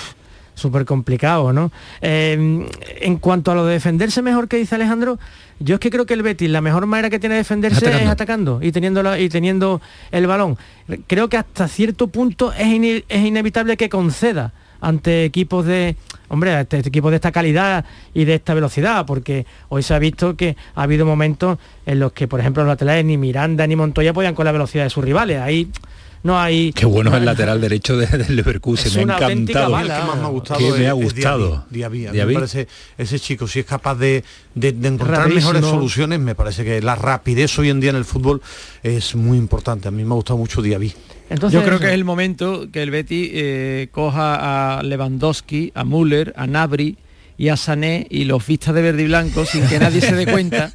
súper 0.56 0.84
complicado, 0.84 1.52
¿no? 1.52 1.70
Eh, 2.00 2.66
en 3.00 3.16
cuanto 3.18 3.52
a 3.52 3.54
lo 3.54 3.64
de 3.64 3.74
defenderse 3.74 4.22
mejor 4.22 4.48
que 4.48 4.56
dice 4.56 4.74
Alejandro, 4.74 5.18
yo 5.60 5.76
es 5.76 5.80
que 5.80 5.90
creo 5.90 6.06
que 6.06 6.14
el 6.14 6.22
Betis 6.22 6.50
la 6.50 6.60
mejor 6.60 6.86
manera 6.86 7.08
que 7.10 7.20
tiene 7.20 7.36
de 7.36 7.40
defenderse 7.42 7.86
es 8.02 8.08
atacando 8.08 8.58
y 8.60 8.72
teniendo, 8.72 9.16
y 9.16 9.28
teniendo 9.28 9.80
el 10.10 10.26
balón. 10.26 10.58
Creo 11.06 11.28
que 11.28 11.36
hasta 11.36 11.68
cierto 11.68 12.08
punto 12.08 12.52
es, 12.52 13.04
es 13.08 13.24
inevitable 13.24 13.76
que 13.76 13.88
conceda 13.88 14.52
ante 14.80 15.24
equipos 15.24 15.64
de, 15.64 15.96
hombre, 16.28 16.60
este, 16.60 16.78
equipos 16.78 17.10
de 17.10 17.16
esta 17.16 17.32
calidad 17.32 17.84
y 18.14 18.24
de 18.24 18.34
esta 18.34 18.54
velocidad, 18.54 19.06
porque 19.06 19.46
hoy 19.68 19.82
se 19.82 19.94
ha 19.94 19.98
visto 19.98 20.36
que 20.36 20.56
ha 20.74 20.82
habido 20.82 21.06
momentos 21.06 21.58
en 21.86 22.00
los 22.00 22.12
que, 22.12 22.28
por 22.28 22.40
ejemplo, 22.40 22.62
los 22.64 22.70
laterales 22.70 23.04
ni 23.04 23.16
Miranda 23.16 23.66
ni 23.66 23.76
Montoya 23.76 24.12
podían 24.12 24.34
con 24.34 24.44
la 24.44 24.52
velocidad 24.52 24.84
de 24.84 24.90
sus 24.90 25.04
rivales. 25.04 25.40
Ahí 25.40 25.70
no 26.22 26.38
hay... 26.38 26.72
Qué 26.72 26.86
bueno 26.86 27.10
es 27.10 27.16
el 27.16 27.24
lateral 27.24 27.60
derecho 27.60 27.96
del 27.96 28.36
Leverkusen, 28.36 29.06
me 29.06 29.12
ha 29.12 29.16
encantado. 29.16 29.78
El 29.78 29.86
que 29.86 29.92
más 29.92 30.16
me 30.16 30.24
ha 30.24 30.28
gustado 30.28 30.58
que 30.58 30.72
me 30.78 30.88
ha 30.88 30.92
gustado. 30.92 31.66
Me 31.70 32.34
parece 32.34 32.68
ese 32.98 33.20
chico, 33.20 33.46
si 33.46 33.60
es 33.60 33.66
capaz 33.66 33.96
de, 33.96 34.24
encontrar 34.54 35.28
mejores 35.28 35.64
soluciones, 35.64 36.20
me 36.20 36.34
parece 36.34 36.64
que 36.64 36.80
la 36.82 36.94
rapidez 36.94 37.58
hoy 37.58 37.70
en 37.70 37.80
día 37.80 37.90
en 37.90 37.96
el 37.96 38.04
fútbol 38.04 38.42
es 38.82 39.14
muy 39.14 39.38
importante. 39.38 39.88
A 39.88 39.90
mí 39.90 40.04
me 40.04 40.12
ha 40.12 40.16
gustado 40.16 40.38
mucho 40.38 40.62
Diaby. 40.62 40.94
Entonces, 41.28 41.58
Yo 41.58 41.66
creo 41.66 41.80
que 41.80 41.86
es 41.86 41.92
el 41.92 42.04
momento 42.04 42.70
que 42.70 42.82
el 42.82 42.90
Betty 42.90 43.30
eh, 43.32 43.88
coja 43.90 44.78
a 44.78 44.82
Lewandowski, 44.82 45.72
a 45.74 45.84
Müller, 45.84 46.32
a 46.36 46.46
Nabri, 46.46 46.96
y 47.38 47.48
a 47.48 47.56
Sané 47.56 48.06
y 48.10 48.24
los 48.24 48.46
vistas 48.46 48.74
de 48.74 48.82
verde 48.82 49.02
y 49.02 49.06
blanco 49.06 49.44
sin 49.44 49.66
que 49.66 49.78
nadie 49.78 50.00
se 50.00 50.14
dé 50.14 50.26
cuenta 50.26 50.70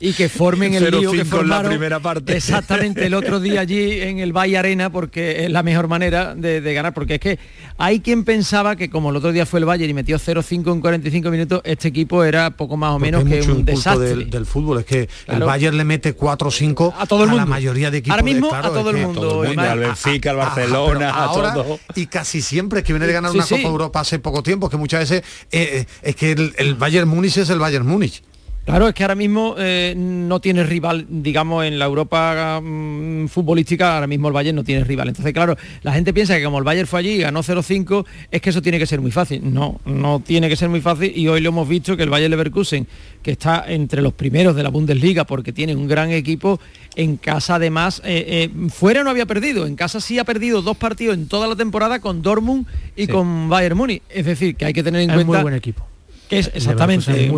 y 0.00 0.12
que 0.12 0.28
formen 0.28 0.74
el 0.74 0.90
lío 0.90 1.12
que 1.12 1.24
formaron 1.24 1.64
la 1.64 1.70
primera 1.70 2.00
parte. 2.00 2.36
exactamente 2.36 3.06
el 3.06 3.14
otro 3.14 3.38
día 3.40 3.60
allí 3.60 4.00
en 4.00 4.18
el 4.18 4.32
Valle 4.32 4.58
Arena 4.58 4.90
porque 4.90 5.44
es 5.44 5.50
la 5.50 5.62
mejor 5.62 5.88
manera 5.88 6.34
de, 6.34 6.60
ganar 6.74 6.94
porque 6.94 7.14
es 7.14 7.20
que 7.20 7.38
hay 7.78 8.00
quien 8.00 8.24
pensaba 8.24 8.76
que 8.76 8.90
como 8.90 9.10
el 9.10 9.16
otro 9.16 9.32
día 9.32 9.46
fue 9.46 9.60
el 9.60 9.66
Bayern 9.66 9.90
y 9.90 9.94
metió 9.94 10.18
0-5 10.18 10.72
en 10.72 10.80
45 10.80 11.30
minutos 11.30 11.60
este 11.64 11.88
equipo 11.88 12.24
era 12.24 12.50
poco 12.50 12.76
más 12.76 12.92
o 12.92 12.98
menos 12.98 13.24
que 13.24 13.42
un 13.42 13.64
desastre. 13.64 14.24
del, 14.24 14.46
fútbol 14.46 14.80
es 14.80 14.84
que 14.84 15.08
el 15.28 15.40
Bayern 15.40 15.76
le 15.76 15.84
mete 15.84 16.16
4-5 16.16 16.94
a 16.98 17.06
todo 17.06 17.24
el 17.24 17.30
mundo 17.30 17.42
a 17.42 17.46
la 17.46 17.50
mayoría 17.50 17.90
de 17.90 17.98
equipos 17.98 18.12
ahora 18.12 18.24
mismo 18.24 18.52
a 18.52 18.62
todo 18.62 18.90
el 18.90 18.96
mundo, 18.96 19.42
al 19.42 19.78
Benfica 19.78 20.30
al 20.30 20.36
Barcelona 20.36 21.24
a, 21.24 21.32
todo. 21.32 21.78
y 21.94 22.06
casi 22.06 22.42
siempre 22.42 22.80
es 22.80 22.84
que 22.84 22.92
viene 22.92 23.06
de 23.06 23.12
ganar 23.12 23.30
una 23.30 23.44
Copa 23.44 23.62
Europa 23.62 24.00
hace 24.00 24.18
poco 24.18 24.42
tiempo 24.42 24.68
que 24.68 24.76
muchas 24.76 25.00
veces 25.00 25.22
eh, 25.52 25.83
es 26.02 26.16
que 26.16 26.32
el, 26.32 26.74
Bayern 26.74 27.08
Múnich 27.08 27.36
es 27.36 27.50
el 27.50 27.58
Bayern 27.58 27.86
Múnich. 27.86 28.22
Claro, 28.64 28.88
es 28.88 28.94
que 28.94 29.02
ahora 29.02 29.14
mismo 29.14 29.56
eh, 29.58 29.94
no 29.94 30.40
tiene 30.40 30.64
rival, 30.64 31.04
digamos, 31.10 31.66
en 31.66 31.78
la 31.78 31.84
Europa 31.84 32.60
mm, 32.62 33.26
futbolística, 33.26 33.94
ahora 33.94 34.06
mismo 34.06 34.28
el 34.28 34.34
Bayern 34.34 34.56
no 34.56 34.64
tiene 34.64 34.84
rival. 34.84 35.08
Entonces, 35.08 35.34
claro, 35.34 35.56
la 35.82 35.92
gente 35.92 36.14
piensa 36.14 36.38
que 36.38 36.44
como 36.44 36.58
el 36.58 36.64
Bayern 36.64 36.86
fue 36.86 37.00
allí 37.00 37.10
y 37.10 37.18
ganó 37.18 37.42
0-5, 37.42 38.06
es 38.30 38.40
que 38.40 38.50
eso 38.50 38.62
tiene 38.62 38.78
que 38.78 38.86
ser 38.86 39.02
muy 39.02 39.10
fácil. 39.10 39.42
No, 39.52 39.80
no 39.84 40.20
tiene 40.20 40.48
que 40.48 40.56
ser 40.56 40.70
muy 40.70 40.80
fácil 40.80 41.12
y 41.14 41.28
hoy 41.28 41.42
lo 41.42 41.50
hemos 41.50 41.68
visto 41.68 41.94
que 41.94 42.04
el 42.04 42.08
Bayern 42.08 42.30
Leverkusen, 42.30 42.86
que 43.22 43.32
está 43.32 43.64
entre 43.68 44.00
los 44.00 44.14
primeros 44.14 44.56
de 44.56 44.62
la 44.62 44.70
Bundesliga 44.70 45.24
porque 45.24 45.52
tiene 45.52 45.76
un 45.76 45.86
gran 45.86 46.10
equipo, 46.10 46.58
en 46.96 47.18
casa 47.18 47.56
además, 47.56 48.00
eh, 48.02 48.50
eh, 48.50 48.70
fuera 48.70 49.04
no 49.04 49.10
había 49.10 49.26
perdido, 49.26 49.66
en 49.66 49.76
casa 49.76 50.00
sí 50.00 50.18
ha 50.18 50.24
perdido 50.24 50.62
dos 50.62 50.78
partidos 50.78 51.16
en 51.16 51.28
toda 51.28 51.46
la 51.48 51.56
temporada 51.56 52.00
con 52.00 52.22
Dortmund 52.22 52.66
y 52.96 53.08
con 53.08 53.50
Bayern 53.50 53.76
Múnich. 53.76 54.02
Es 54.08 54.24
decir, 54.24 54.56
que 54.56 54.64
hay 54.64 54.72
que 54.72 54.82
tener 54.82 55.02
en 55.02 55.08
cuenta... 55.08 55.24
Muy 55.26 55.42
buen 55.42 55.54
equipo 55.54 55.86
que 56.28 56.38
es 56.38 56.50
exactamente, 56.54 57.30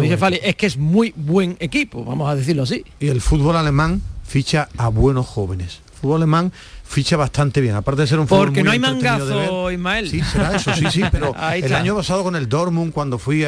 es 0.42 0.56
que 0.56 0.66
es 0.66 0.76
muy 0.76 1.12
buen 1.16 1.56
equipo, 1.60 2.04
vamos 2.04 2.30
a 2.30 2.34
decirlo 2.34 2.64
así. 2.64 2.84
Y 3.00 3.08
el 3.08 3.20
fútbol 3.20 3.56
alemán 3.56 4.02
ficha 4.26 4.68
a 4.76 4.88
buenos 4.88 5.26
jóvenes. 5.26 5.80
El 5.94 6.00
fútbol 6.00 6.16
alemán 6.18 6.52
ficha 6.84 7.16
bastante 7.16 7.60
bien, 7.60 7.74
aparte 7.74 8.02
de 8.02 8.06
ser 8.06 8.18
un 8.18 8.28
fútbol 8.28 8.48
Porque 8.48 8.62
no 8.62 8.70
hay 8.70 8.78
mangazo, 8.78 9.70
Ismael. 9.70 10.10
Sí, 10.10 10.20
será 10.20 10.56
eso, 10.56 10.72
sí, 10.74 10.86
sí, 10.90 11.02
pero 11.10 11.34
el 11.52 11.74
año 11.74 11.96
pasado 11.96 12.22
con 12.22 12.36
el 12.36 12.48
Dortmund, 12.48 12.92
cuando 12.92 13.18
fui 13.18 13.44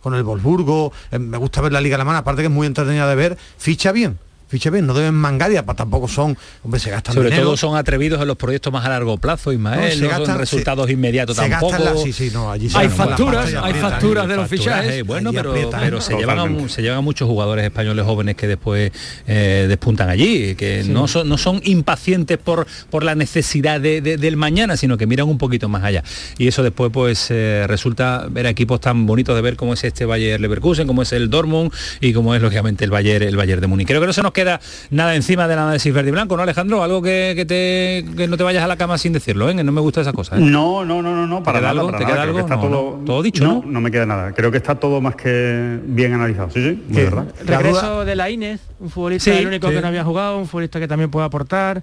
con 0.00 0.14
el 0.14 0.22
Wolfsburgo, 0.22 0.92
eh, 1.10 1.18
me 1.18 1.38
gusta 1.38 1.60
ver 1.60 1.72
la 1.72 1.80
Liga 1.80 1.96
Alemana, 1.96 2.18
aparte 2.18 2.42
que 2.42 2.46
es 2.48 2.52
muy 2.52 2.66
entretenida 2.66 3.08
de 3.08 3.14
ver, 3.14 3.38
ficha 3.58 3.92
bien 3.92 4.18
fiche 4.54 4.70
bien, 4.70 4.86
no 4.86 4.94
deben 4.94 5.14
mangar 5.14 5.52
y 5.52 5.56
aparte 5.56 5.78
tampoco 5.78 6.08
son, 6.08 6.36
hombre, 6.62 6.80
se 6.80 6.90
gastan 6.90 7.14
Sobre 7.14 7.28
dinero. 7.30 7.46
todo 7.48 7.56
son 7.56 7.76
atrevidos 7.76 8.20
en 8.22 8.28
los 8.28 8.36
proyectos 8.36 8.72
más 8.72 8.84
a 8.86 8.88
largo 8.88 9.18
plazo, 9.18 9.52
Ismael, 9.52 10.00
No, 10.00 10.18
no, 10.18 10.26
son 10.26 10.38
resultados 10.38 10.90
inmediatos 10.90 11.36
se 11.36 11.48
tampoco. 11.48 11.76
la- 11.78 11.96
sí, 11.96 12.12
sí, 12.12 12.30
no, 12.32 12.50
allí 12.50 12.70
se 12.70 12.78
Hay 12.78 12.88
facturas, 12.88 13.46
hay 13.48 13.54
aprietan, 13.56 13.90
facturas 13.90 14.28
de 14.28 14.36
los 14.36 14.48
fichajes. 14.48 14.92
eh, 14.92 15.02
bueno, 15.02 15.32
pero, 15.32 15.50
aprietan, 15.50 15.80
pero 15.82 15.96
¿no? 15.96 16.02
se, 16.02 16.14
llevan 16.16 16.38
a, 16.38 16.42
Totalmente. 16.42 16.72
se 16.72 16.82
llevan 16.82 16.98
a 16.98 17.02
muchos 17.02 17.28
jugadores 17.28 17.64
españoles 17.64 18.04
jóvenes 18.04 18.36
que 18.36 18.46
después 18.46 18.92
eh, 19.26 19.66
despuntan 19.68 20.08
allí, 20.08 20.54
que 20.54 20.84
no, 20.84 21.08
son, 21.08 21.28
no 21.28 21.36
son 21.38 21.60
impacientes 21.64 22.38
por, 22.38 22.66
por 22.90 23.04
la 23.04 23.14
necesidad 23.14 23.80
de- 23.80 24.00
de- 24.00 24.16
del 24.16 24.36
mañana, 24.36 24.76
sino 24.76 24.96
que 24.96 25.06
miran 25.06 25.28
un 25.28 25.38
poquito 25.38 25.68
más 25.68 25.82
allá. 25.84 26.02
Y 26.38 26.46
eso 26.48 26.62
después 26.62 26.90
pues 26.92 27.26
eh, 27.30 27.64
resulta 27.66 28.26
ver 28.30 28.46
a 28.46 28.50
equipos 28.50 28.80
tan 28.80 29.06
bonitos 29.06 29.34
de 29.34 29.42
ver 29.42 29.56
como 29.56 29.74
es 29.74 29.82
este 29.84 30.04
Bayer 30.04 30.40
Leverkusen, 30.40 30.86
como 30.86 31.02
es 31.02 31.12
el 31.12 31.30
Dortmund 31.30 31.72
y 32.00 32.12
como 32.12 32.34
es 32.34 32.42
lógicamente 32.42 32.84
el 32.84 32.90
Bayern, 32.90 33.24
el 33.24 33.36
Bayern 33.36 33.60
de 33.60 33.66
Múnich. 33.66 33.86
Creo 33.86 34.00
que 34.00 34.06
no 34.06 34.12
se 34.12 34.22
nos 34.22 34.32
queda 34.32 34.43
nada 34.90 35.14
encima 35.14 35.46
del 35.48 35.58
análisis 35.58 35.92
verde 35.92 36.08
y 36.08 36.12
blanco, 36.12 36.36
¿no, 36.36 36.42
Alejandro? 36.42 36.82
Algo 36.82 37.02
que, 37.02 37.32
que 37.36 37.44
te, 37.44 38.04
que 38.16 38.28
no 38.28 38.36
te 38.36 38.42
vayas 38.42 38.62
a 38.64 38.66
la 38.68 38.76
cama 38.76 38.98
sin 38.98 39.12
decirlo, 39.12 39.48
¿eh? 39.50 39.56
Que 39.56 39.64
no 39.64 39.72
me 39.72 39.80
gusta 39.80 40.00
esa 40.00 40.12
cosa. 40.12 40.36
¿eh? 40.36 40.40
No, 40.40 40.84
no, 40.84 41.02
no, 41.02 41.14
no, 41.14 41.26
no, 41.26 41.42
para 41.42 41.58
queda 41.60 41.68
nada, 41.68 41.80
algo? 41.80 41.86
para 41.92 41.98
¿Te 41.98 42.04
nada. 42.04 42.14
queda 42.14 42.22
que 42.24 42.28
algo? 42.28 42.38
está 42.40 42.56
No, 42.56 42.62
todo, 42.62 42.96
no. 42.98 43.04
Todo 43.04 43.22
dicho, 43.22 43.44
no, 43.44 43.54
¿no? 43.54 43.62
no 43.66 43.80
me 43.80 43.90
queda 43.90 44.06
nada. 44.06 44.32
Creo 44.32 44.50
que 44.50 44.56
está 44.58 44.74
todo 44.74 45.00
más 45.00 45.16
que 45.16 45.78
bien 45.86 46.12
analizado. 46.14 46.50
Sí, 46.50 46.82
sí, 46.88 46.94
verdad. 46.94 47.26
La 47.46 47.58
Regreso 47.58 48.04
de 48.04 48.16
la 48.16 48.30
Inés, 48.30 48.60
un 48.80 48.90
futbolista 48.90 49.30
Sí, 49.32 49.38
el 49.38 49.46
único 49.46 49.68
sí. 49.68 49.74
que 49.74 49.80
no 49.80 49.88
había 49.88 50.04
jugado, 50.04 50.38
un 50.38 50.46
futbolista 50.46 50.78
que 50.80 50.88
también 50.88 51.10
puede 51.10 51.26
aportar. 51.26 51.82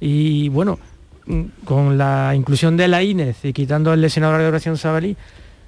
Y 0.00 0.48
bueno, 0.50 0.78
con 1.64 1.98
la 1.98 2.32
inclusión 2.34 2.76
de 2.76 2.88
la 2.88 3.02
Inés 3.02 3.36
y 3.42 3.52
quitando 3.52 3.92
el 3.92 4.00
lesionador 4.00 4.40
de 4.40 4.46
oración 4.46 4.76
Sabalí, 4.76 5.16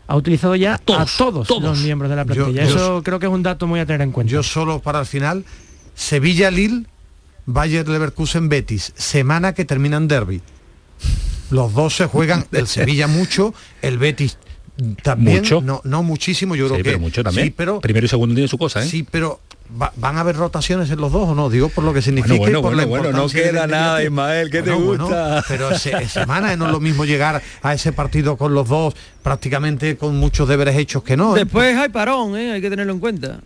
ha 0.06 0.16
utilizado 0.16 0.54
ya 0.56 0.74
a 0.74 0.78
todos, 0.78 1.16
todos. 1.16 1.48
los 1.62 1.82
miembros 1.82 2.08
de 2.10 2.16
la 2.16 2.24
plantilla. 2.24 2.64
yo- 2.64 2.68
Eso 2.76 3.02
creo 3.02 3.18
que 3.18 3.26
es 3.26 3.32
un 3.32 3.42
dato 3.42 3.66
muy 3.66 3.78
a 3.80 3.84
tener 3.86 4.00
en 4.02 4.12
cuenta. 4.12 4.30
Yo 4.32 4.42
solo 4.42 4.78
para 4.80 5.00
el 5.00 5.06
final, 5.06 5.44
Sevilla 5.98 6.50
Lille, 6.52 6.86
Bayer 7.44 7.88
Leverkusen 7.88 8.48
Betis, 8.48 8.92
semana 8.96 9.52
que 9.52 9.64
termina 9.64 9.96
en 9.96 10.06
derby. 10.06 10.40
Los 11.50 11.74
dos 11.74 11.96
se 11.96 12.06
juegan, 12.06 12.46
el 12.52 12.66
Sevilla 12.68 13.08
mucho, 13.08 13.52
el 13.82 13.98
Betis 13.98 14.38
también, 15.02 15.38
Mucho. 15.38 15.60
no, 15.60 15.80
no 15.82 16.04
muchísimo, 16.04 16.54
yo 16.54 16.66
Sí, 16.66 16.74
creo 16.74 16.84
que 16.84 16.90
pero 16.90 16.98
mucho 17.00 17.24
también. 17.24 17.48
Sí, 17.48 17.54
pero 17.56 17.80
Primero 17.80 18.06
y 18.06 18.08
segundo 18.08 18.32
tiene 18.36 18.46
su 18.46 18.56
cosa, 18.58 18.80
¿eh? 18.80 18.86
sí, 18.86 19.04
pero 19.10 19.40
va- 19.82 19.92
van 19.96 20.16
a 20.16 20.20
haber 20.20 20.36
rotaciones 20.36 20.88
en 20.90 21.00
los 21.00 21.10
dos 21.10 21.30
o 21.30 21.34
no, 21.34 21.50
digo 21.50 21.68
por 21.68 21.82
lo 21.82 21.92
que 21.92 22.00
significa. 22.00 22.36
y 22.36 22.38
bueno, 22.38 22.62
por 22.62 22.76
la 22.76 22.84
bueno, 22.86 23.04
bueno, 23.10 23.18
no 23.24 23.28
queda 23.28 23.66
nada. 23.66 24.04
Ismael, 24.04 24.50
¿qué 24.50 24.62
te 24.62 24.70
Bueno, 24.70 24.84
bueno, 24.84 25.04
gusta? 25.06 25.44
pero 25.48 25.76
se- 25.76 26.08
semana 26.08 26.54
no 26.54 26.66
es 26.66 26.70
lo 26.72 26.78
mismo 26.78 27.04
llegar 27.04 27.42
a 27.60 27.74
ese 27.74 27.92
partido 27.92 28.36
con 28.36 28.54
los 28.54 28.68
dos 28.68 28.94
prácticamente 29.24 29.96
con 29.96 30.16
muchos 30.16 30.48
deberes 30.48 30.76
hechos 30.76 31.02
que 31.02 31.16
no. 31.16 31.34
¿eh? 31.36 31.40
Después 31.40 31.76
hay 31.76 31.88
parón, 31.88 32.36
¿eh? 32.36 32.52
hay 32.52 32.60
que 32.60 32.70
tenerlo 32.70 32.92
en 32.92 33.00
cuenta. 33.00 33.40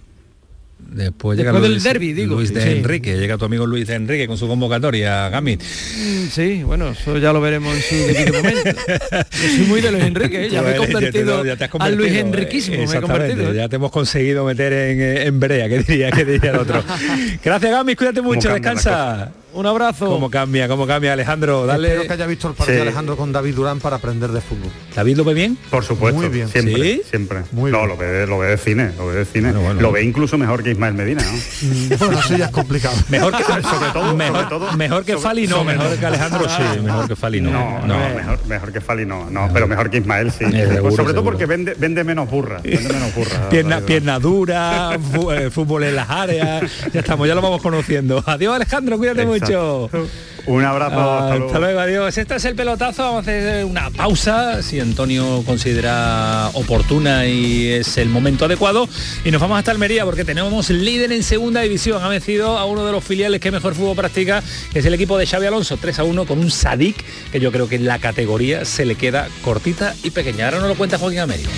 Después 0.91 1.39
llega 1.39 1.53
Después 1.53 1.62
del 1.62 1.72
Luis, 1.72 1.85
derbi, 1.85 2.12
digo. 2.12 2.35
Luis 2.37 2.53
de 2.53 2.62
Sí. 2.62 2.68
Enrique, 2.78 3.16
llega 3.18 3.39
tu 3.39 3.45
amigo 3.47 3.66
Luis 3.66 3.87
de 3.87 3.95
Enrique 3.95 4.26
con 4.26 4.37
su 4.37 4.47
convocatoria, 4.49 5.28
Gami. 5.30 5.57
Mm, 5.57 6.28
Sí, 6.30 6.62
bueno, 6.64 6.89
eso 6.91 7.16
ya 7.18 7.33
lo 7.33 7.41
veremos 7.41 7.74
en 7.76 7.83
su 7.83 7.95
debido 7.95 8.35
momento. 8.43 8.70
Yo 9.33 9.49
soy 9.57 9.66
muy 9.68 9.80
de 9.80 9.91
Luis 9.93 10.05
Enrique, 10.05 10.47
¿eh? 10.47 10.51
ya 10.51 10.62
me 10.62 10.70
he 10.74 10.78
Bueno, 10.78 10.83
ya 10.83 10.87
te- 10.87 10.93
convertido 10.93 11.45
ya 11.45 11.57
te 11.57 11.64
has 11.64 11.70
a 11.74 11.89
Luis 11.91 12.09
convertido, 12.12 12.26
Enriquismo, 12.26 12.74
eh, 12.74 12.76
me 12.76 12.83
he 12.83 12.85
exactamente, 12.85 13.26
convertido. 13.28 13.53
¿eh? 13.53 13.57
Ya 13.57 13.68
te 13.68 13.76
hemos 13.76 13.91
conseguido 13.91 14.45
meter 14.45 14.72
en, 14.72 15.01
eh, 15.01 15.26
en 15.26 15.41
brea, 15.41 15.68
que 15.68 15.78
diría, 15.83 16.11
que 16.11 16.24
diría 16.24 16.51
el 16.51 16.57
otro. 16.59 16.83
Gracias, 17.45 17.70
Gami, 17.70 17.95
cuídate 17.97 18.22
mucho, 18.22 18.51
descansa. 18.53 19.33
Un 19.55 19.66
abrazo. 19.66 20.07
Cómo 20.07 20.30
cambia, 20.30 20.66
cómo 20.66 20.86
cambia, 20.86 21.12
Alejandro, 21.12 21.66
dale. 21.66 21.88
Espero 21.88 22.07
que 22.09 22.12
haya 22.14 22.26
visto 22.26 22.48
el 22.48 22.55
partido 22.55 22.78
Sí. 22.78 22.82
Alejandro 22.82 23.16
con 23.18 23.32
David 23.32 23.55
Durán 23.55 23.80
para 23.80 23.96
aprender 23.96 24.30
de 24.30 24.40
fútbol. 24.40 24.70
¿David 24.94 25.16
lo 25.18 25.24
ve 25.24 25.34
bien? 25.34 25.59
Por 25.70 25.84
supuesto. 25.84 26.18
Muy 26.20 26.30
bien. 26.30 26.48
Siempre, 26.48 26.74
¿Sí? 26.82 27.03
siempre. 27.11 27.42
Muy 27.53 27.70
no, 27.70 27.78
bien. 27.78 27.88
lo 27.90 27.96
ve, 27.98 28.26
lo 28.26 28.38
ve 28.38 28.48
de 28.48 28.57
cine, 28.57 28.92
lo 28.96 29.07
ve 29.09 29.14
de 29.16 29.24
cine. 29.26 29.48
Bueno, 29.53 29.61
bueno, 29.61 29.74
lo 29.82 29.88
bueno. 29.90 29.92
ve 29.92 30.05
incluso 30.05 30.38
mejor 30.38 30.62
que 30.62 30.70
Ismael 30.70 30.94
Medina, 30.94 31.22
¿no? 31.22 31.96
Bueno, 31.98 32.18
eso 32.18 32.36
ya 32.36 32.46
es 32.46 32.50
complicado. 32.50 32.96
Mejor 33.11 33.36
que, 33.36 33.42
Sobre 33.44 33.90
todo- 33.92 34.16
mejor, 34.16 34.36
sobre 34.36 34.48
todo- 34.48 34.72
mejor 34.72 35.05
que 35.05 35.12
sobre- 35.12 35.22
Fali 35.22 35.46
no, 35.46 35.57
sobre 35.59 35.76
mejor 35.76 35.96
que 35.98 36.07
Alejandro 36.07 36.48
sí, 36.48 36.80
mejor 36.82 37.09
que 37.09 37.16
Fali 37.16 37.40
no. 37.42 37.50
No, 37.50 37.86
no, 37.86 38.14
mejor, 38.14 38.38
mejor 38.46 38.72
que 38.72 38.80
Fali 38.80 39.05
no, 39.07 39.28
no, 39.30 39.50
pero 39.53 39.66
mejor 39.68 39.90
que 39.90 39.98
Ismael 39.98 40.30
sí. 40.32 40.44
Seguro, 40.50 40.82
Pues 40.82 40.96
sobre 40.96 41.12
todo 41.12 41.24
porque 41.24 41.44
vende, 41.46 41.74
vende 41.78 42.05
menos 42.05 42.30
burra. 42.30 42.61
Vende 42.62 42.90
menos 42.92 43.14
burra. 43.14 43.48
Pierna, 43.50 43.80
pierna 43.82 44.18
dura, 44.18 44.94
eh, 44.94 45.50
fútbol 45.50 45.84
en 45.84 45.96
las 45.96 46.09
áreas, 46.09 46.62
ya 46.92 47.00
estamos, 47.00 47.28
ya 47.28 47.34
lo 47.34 47.42
vamos 47.42 47.61
conociendo. 47.61 48.22
Adiós 48.26 48.55
Alejandro, 48.57 48.96
cuídate 48.96 49.22
Exacto. 49.22 49.41
Mucho. 49.43 49.90
Un 50.47 50.64
abrazo, 50.64 50.99
hasta 50.99 51.28
luego. 51.28 51.47
Hasta 51.47 51.59
luego, 51.61 51.80
adiós. 51.80 52.18
Este 52.18 52.34
es 52.34 52.45
el 52.45 52.57
pelotazo, 52.57 53.03
vamos 53.03 53.18
a 53.18 53.20
hacer 53.20 53.64
una 53.64 53.90
pausa, 53.90 54.61
si 54.62 54.80
Antonio 54.80 55.43
considera 55.47 56.51
oportuna 56.55 57.26
y 57.26 57.68
es 57.68 57.97
el 57.99 58.09
momento 58.09 58.47
adecuado. 58.47 58.88
Y 59.24 59.30
nos 59.30 59.40
vamos 59.40 59.59
hasta 59.59 59.70
Almería 59.70 60.05
porque 60.05 60.24
tenemos 60.24 60.68
líder 60.70 61.12
en 61.12 61.22
segunda 61.22 61.61
división. 61.61 62.03
Ha 62.03 62.09
vencido 62.09 62.59
a 62.59 62.64
uno 62.64 62.84
de 62.84 62.90
los 62.90 63.05
filiales 63.05 63.40
que 63.40 63.53
mejor 63.53 63.74
fútbol 63.74 63.95
practica, 63.95 64.43
que 64.72 64.80
es 64.80 64.84
el 64.84 64.95
equipo 64.95 65.16
de 65.16 65.26
Xavi 65.26 65.47
Alonso, 65.47 65.76
3 65.76 66.01
a 66.01 66.05
1 66.05 66.24
con 66.26 66.40
un 66.40 66.51
Sadik, 66.51 67.05
que 67.30 67.38
yo 67.38 67.53
creo 67.53 67.68
que 67.68 67.76
en 67.76 67.86
la 67.86 68.01
categoría 68.01 68.64
se 68.64 68.84
le 68.84 68.97
queda 68.97 69.28
cortita 69.45 69.95
y 70.03 70.11
pequeña. 70.11 70.47
Ahora 70.47 70.59
nos 70.59 70.68
lo 70.70 70.74
cuenta 70.74 70.99
Joaquín 70.99 71.20
Américo. 71.20 71.51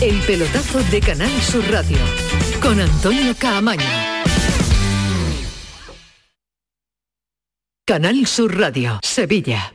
El 0.00 0.18
pelotazo 0.20 0.82
de 0.90 1.00
Canal 1.00 1.30
Sur 1.42 1.64
Radio 1.70 1.98
con 2.64 2.80
Antonio 2.80 3.34
Caamaño. 3.38 3.84
Canal 7.86 8.26
Sur 8.26 8.58
Radio, 8.58 8.98
Sevilla. 9.02 9.74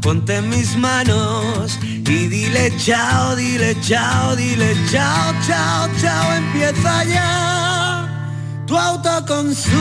ponte 0.00 0.40
mis 0.42 0.76
manos 0.76 1.78
y 1.82 2.28
dile 2.28 2.72
chao, 2.76 3.36
dile 3.36 3.76
chao, 3.80 4.34
dile 4.36 4.74
chao, 4.90 5.32
chao, 5.46 5.88
chao, 6.00 6.32
empieza 6.34 7.04
ya 7.04 7.50
tu 8.66 8.76
autoconsumo, 8.76 9.76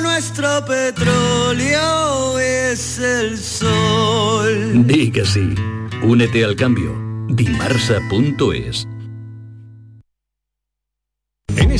nuestro 0.00 0.64
petróleo 0.64 2.38
es 2.38 2.98
el 2.98 3.38
sol. 3.38 4.86
Di 4.86 5.12
sí. 5.24 5.54
Únete 6.02 6.42
al 6.44 6.56
cambio. 6.56 6.94
Dimarsa.es 7.28 8.86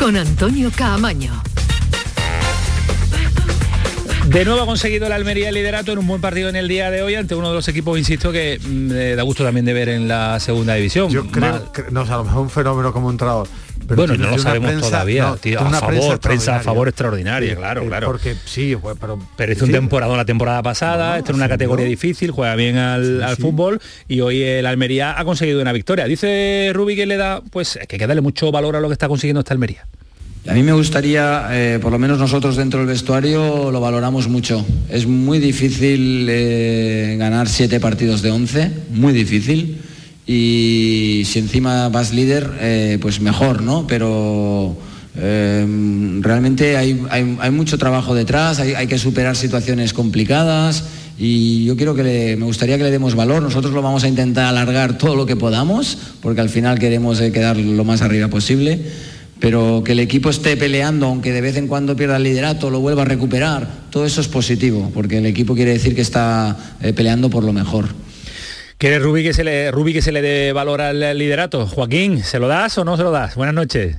con 0.00 0.16
Antonio 0.16 0.70
Caamaño. 0.74 1.30
De 4.28 4.46
nuevo 4.46 4.62
ha 4.62 4.66
conseguido 4.66 5.06
la 5.10 5.16
Almería 5.16 5.50
el 5.50 5.54
liderato 5.54 5.92
en 5.92 5.98
un 5.98 6.06
buen 6.06 6.22
partido 6.22 6.48
en 6.48 6.56
el 6.56 6.68
día 6.68 6.90
de 6.90 7.02
hoy 7.02 7.16
ante 7.16 7.34
uno 7.34 7.48
de 7.48 7.54
los 7.54 7.68
equipos, 7.68 7.98
insisto, 7.98 8.32
que 8.32 8.58
mm, 8.58 8.92
eh, 8.92 9.14
da 9.14 9.22
gusto 9.24 9.44
también 9.44 9.66
de 9.66 9.74
ver 9.74 9.90
en 9.90 10.08
la 10.08 10.40
segunda 10.40 10.74
división. 10.74 11.10
Yo 11.10 11.26
creo 11.26 11.70
que, 11.70 11.84
no, 11.90 12.00
o 12.00 12.06
sea, 12.06 12.14
a 12.14 12.18
lo 12.18 12.24
mejor 12.24 12.42
un 12.42 12.50
fenómeno 12.50 12.94
como 12.94 13.10
entrenador. 13.10 13.46
Pero 13.86 13.96
bueno, 13.96 14.16
no 14.16 14.30
lo 14.30 14.38
sabemos 14.38 14.70
prensa- 14.70 14.86
todavía, 14.88 15.22
no, 15.24 15.36
tío. 15.36 15.60
A 15.60 15.70
favor, 15.70 16.20
prensa 16.20 16.56
a 16.56 16.60
favor 16.60 16.88
extraordinaria, 16.88 17.50
Sí, 17.50 17.56
claro, 17.56 17.84
claro. 17.86 18.06
Porque 18.06 18.36
sí, 18.44 18.76
pues, 18.80 18.96
pero... 19.00 19.18
Pero 19.36 19.52
hizo 19.52 19.64
un 19.64 19.70
sí, 19.70 19.72
temporada 19.72 20.16
la 20.16 20.24
temporada 20.24 20.62
pasada, 20.62 21.18
está 21.18 21.30
en 21.32 21.36
una 21.36 21.48
categoría 21.48 21.86
difícil, 21.86 22.30
juega 22.30 22.54
bien 22.54 22.76
al, 22.76 23.22
al 23.22 23.36
fútbol 23.36 23.80
y 24.08 24.20
hoy 24.20 24.42
el 24.42 24.66
Almería 24.66 25.18
ha 25.18 25.24
conseguido 25.24 25.60
una 25.60 25.72
victoria. 25.72 26.04
Dice 26.06 26.70
Rubi 26.74 26.94
que 26.96 27.06
le 27.06 27.16
da, 27.16 27.40
pues 27.50 27.78
que 27.88 27.96
hay 27.96 27.98
que 27.98 28.06
darle 28.06 28.22
mucho 28.22 28.50
valor 28.52 28.76
a 28.76 28.80
lo 28.80 28.88
que 28.88 28.92
está 28.94 29.08
consiguiendo 29.08 29.40
esta 29.40 29.54
Almería. 29.54 29.86
A 30.48 30.54
mí 30.54 30.62
me 30.62 30.72
gustaría, 30.72 31.48
eh, 31.50 31.78
por 31.82 31.92
lo 31.92 31.98
menos 31.98 32.18
nosotros 32.18 32.56
dentro 32.56 32.80
del 32.80 32.88
vestuario 32.88 33.70
lo 33.70 33.78
valoramos 33.80 34.26
mucho. 34.28 34.64
Es 34.88 35.06
muy 35.06 35.38
difícil 35.38 36.26
eh, 36.30 37.16
ganar 37.18 37.46
siete 37.48 37.78
partidos 37.78 38.22
de 38.22 38.30
11, 38.30 38.70
muy 38.90 39.12
difícil. 39.12 39.78
Y 40.32 41.24
si 41.24 41.40
encima 41.40 41.88
vas 41.88 42.14
líder, 42.14 42.52
eh, 42.60 42.98
pues 43.02 43.20
mejor, 43.20 43.62
¿no? 43.62 43.84
Pero 43.88 44.76
eh, 45.16 45.66
realmente 46.20 46.76
hay, 46.76 46.94
mucho 47.50 47.78
trabajo 47.78 48.14
detrás, 48.14 48.60
hay, 48.60 48.74
hay 48.74 48.86
que 48.86 48.96
superar 48.96 49.34
situaciones 49.34 49.92
complicadas 49.92 50.84
y 51.18 51.64
yo 51.64 51.76
quiero 51.76 51.96
que 51.96 52.04
le- 52.04 52.36
me 52.36 52.44
gustaría 52.44 52.78
que 52.78 52.84
le 52.84 52.92
demos 52.92 53.16
valor. 53.16 53.42
Nosotros 53.42 53.72
lo 53.74 53.82
vamos 53.82 54.04
a 54.04 54.08
intentar 54.08 54.44
alargar 54.44 54.96
todo 54.98 55.16
lo 55.16 55.26
que 55.26 55.34
podamos, 55.34 55.98
porque 56.22 56.40
al 56.40 56.48
final 56.48 56.78
queremos 56.78 57.20
eh, 57.20 57.32
quedar 57.32 57.56
lo 57.56 57.82
más 57.82 58.00
arriba 58.00 58.28
posible 58.28 58.80
pero 59.40 59.82
que 59.82 59.92
el 59.92 60.00
equipo 60.00 60.28
esté 60.28 60.54
peleando, 60.58 61.06
aunque 61.06 61.32
de 61.32 61.40
vez 61.40 61.56
en 61.56 61.66
cuando 61.66 61.96
pierda 61.96 62.18
el 62.18 62.24
liderato, 62.24 62.68
lo 62.68 62.80
vuelva 62.80 63.02
a 63.02 63.04
recuperar, 63.06 63.66
todo 63.88 64.04
eso 64.04 64.20
es 64.20 64.28
positivo, 64.28 64.90
porque 64.92 65.16
el 65.16 65.24
equipo 65.24 65.54
quiere 65.54 65.70
decir 65.72 65.94
que 65.94 66.02
está 66.02 66.76
eh, 66.82 66.92
peleando 66.92 67.30
por 67.30 67.42
lo 67.42 67.54
mejor. 67.54 67.86
¿Quiere 68.80 68.98
Rubi 68.98 69.22
que 69.22 69.34
se 69.34 69.44
le 69.44 69.70
Rubi 69.70 69.92
que 69.92 70.00
se 70.00 70.10
le 70.10 70.22
dé 70.22 70.54
valor 70.54 70.80
al 70.80 71.18
liderato? 71.18 71.66
Joaquín, 71.66 72.22
¿se 72.22 72.38
lo 72.38 72.48
das 72.48 72.78
o 72.78 72.84
no 72.86 72.96
se 72.96 73.02
lo 73.02 73.10
das? 73.10 73.36
Buenas 73.36 73.54
noches. 73.54 73.98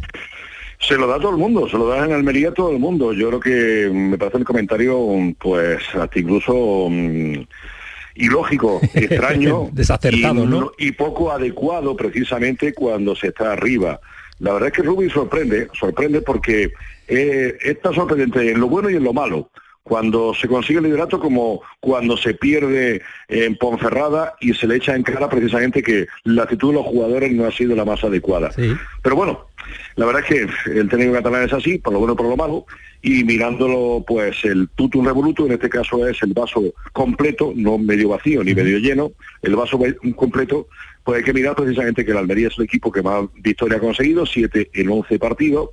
Se 0.79 0.95
lo 0.97 1.05
da 1.05 1.17
a 1.17 1.19
todo 1.19 1.29
el 1.29 1.37
mundo, 1.37 1.69
se 1.69 1.77
lo 1.77 1.87
da 1.87 2.03
en 2.03 2.11
Almería 2.11 2.49
a 2.49 2.53
todo 2.55 2.71
el 2.71 2.79
mundo. 2.79 3.13
Yo 3.13 3.27
creo 3.27 3.39
que 3.39 3.89
mm, 3.93 4.09
me 4.09 4.17
parece 4.17 4.39
el 4.39 4.43
comentario, 4.43 4.97
mm, 4.99 5.33
pues, 5.33 5.83
hasta 5.93 6.19
incluso 6.19 6.87
mm, 6.89 7.43
ilógico, 8.15 8.81
extraño 8.95 9.69
Desacertado, 9.71 10.45
y, 10.45 10.47
¿no? 10.47 10.71
y 10.79 10.91
poco 10.93 11.31
adecuado 11.31 11.95
precisamente 11.95 12.73
cuando 12.73 13.15
se 13.15 13.27
está 13.27 13.51
arriba. 13.53 13.99
La 14.39 14.53
verdad 14.53 14.69
es 14.69 14.73
que 14.73 14.81
Rubí 14.81 15.11
sorprende, 15.11 15.67
sorprende 15.79 16.21
porque 16.21 16.71
eh, 17.07 17.55
está 17.61 17.93
sorprendente 17.93 18.51
en 18.51 18.59
lo 18.59 18.67
bueno 18.67 18.89
y 18.89 18.95
en 18.95 19.03
lo 19.03 19.13
malo. 19.13 19.51
Cuando 19.83 20.33
se 20.33 20.47
consigue 20.47 20.79
el 20.79 20.85
liderato 20.85 21.19
como 21.19 21.61
cuando 21.79 22.15
se 22.15 22.33
pierde 22.35 23.01
en 23.27 23.55
Ponferrada 23.55 24.35
y 24.39 24.53
se 24.53 24.67
le 24.67 24.75
echa 24.75 24.95
en 24.95 25.03
cara 25.03 25.27
precisamente 25.27 25.81
que 25.81 26.07
la 26.23 26.43
actitud 26.43 26.69
de 26.69 26.75
los 26.75 26.85
jugadores 26.85 27.31
no 27.31 27.45
ha 27.45 27.51
sido 27.51 27.75
la 27.75 27.83
más 27.83 28.03
adecuada. 28.03 28.51
Pero 29.01 29.15
bueno, 29.15 29.47
la 29.95 30.05
verdad 30.05 30.23
es 30.23 30.27
que 30.27 30.79
el 30.79 30.87
técnico 30.87 31.13
catalán 31.13 31.43
es 31.43 31.53
así, 31.53 31.77
por 31.79 31.93
lo 31.93 31.99
bueno 31.99 32.13
y 32.13 32.17
por 32.17 32.27
lo 32.27 32.37
malo, 32.37 32.65
y 33.01 33.23
mirándolo, 33.23 34.03
pues 34.05 34.45
el 34.45 34.69
tutum 34.75 35.05
revoluto, 35.05 35.45
en 35.45 35.53
este 35.53 35.69
caso 35.69 36.07
es 36.07 36.21
el 36.21 36.33
vaso 36.33 36.61
completo, 36.93 37.51
no 37.55 37.77
medio 37.77 38.09
vacío 38.09 38.43
ni 38.43 38.53
medio 38.53 38.77
lleno, 38.77 39.13
el 39.41 39.55
vaso 39.55 39.79
completo, 40.15 40.67
pues 41.03 41.17
hay 41.17 41.23
que 41.23 41.33
mirar 41.33 41.55
precisamente 41.55 42.05
que 42.05 42.11
el 42.11 42.17
Almería 42.17 42.49
es 42.49 42.57
el 42.57 42.65
equipo 42.65 42.91
que 42.91 43.01
más 43.01 43.25
victoria 43.35 43.77
ha 43.77 43.81
conseguido, 43.81 44.25
7 44.25 44.69
en 44.73 44.89
11 44.89 45.17
partidos, 45.17 45.69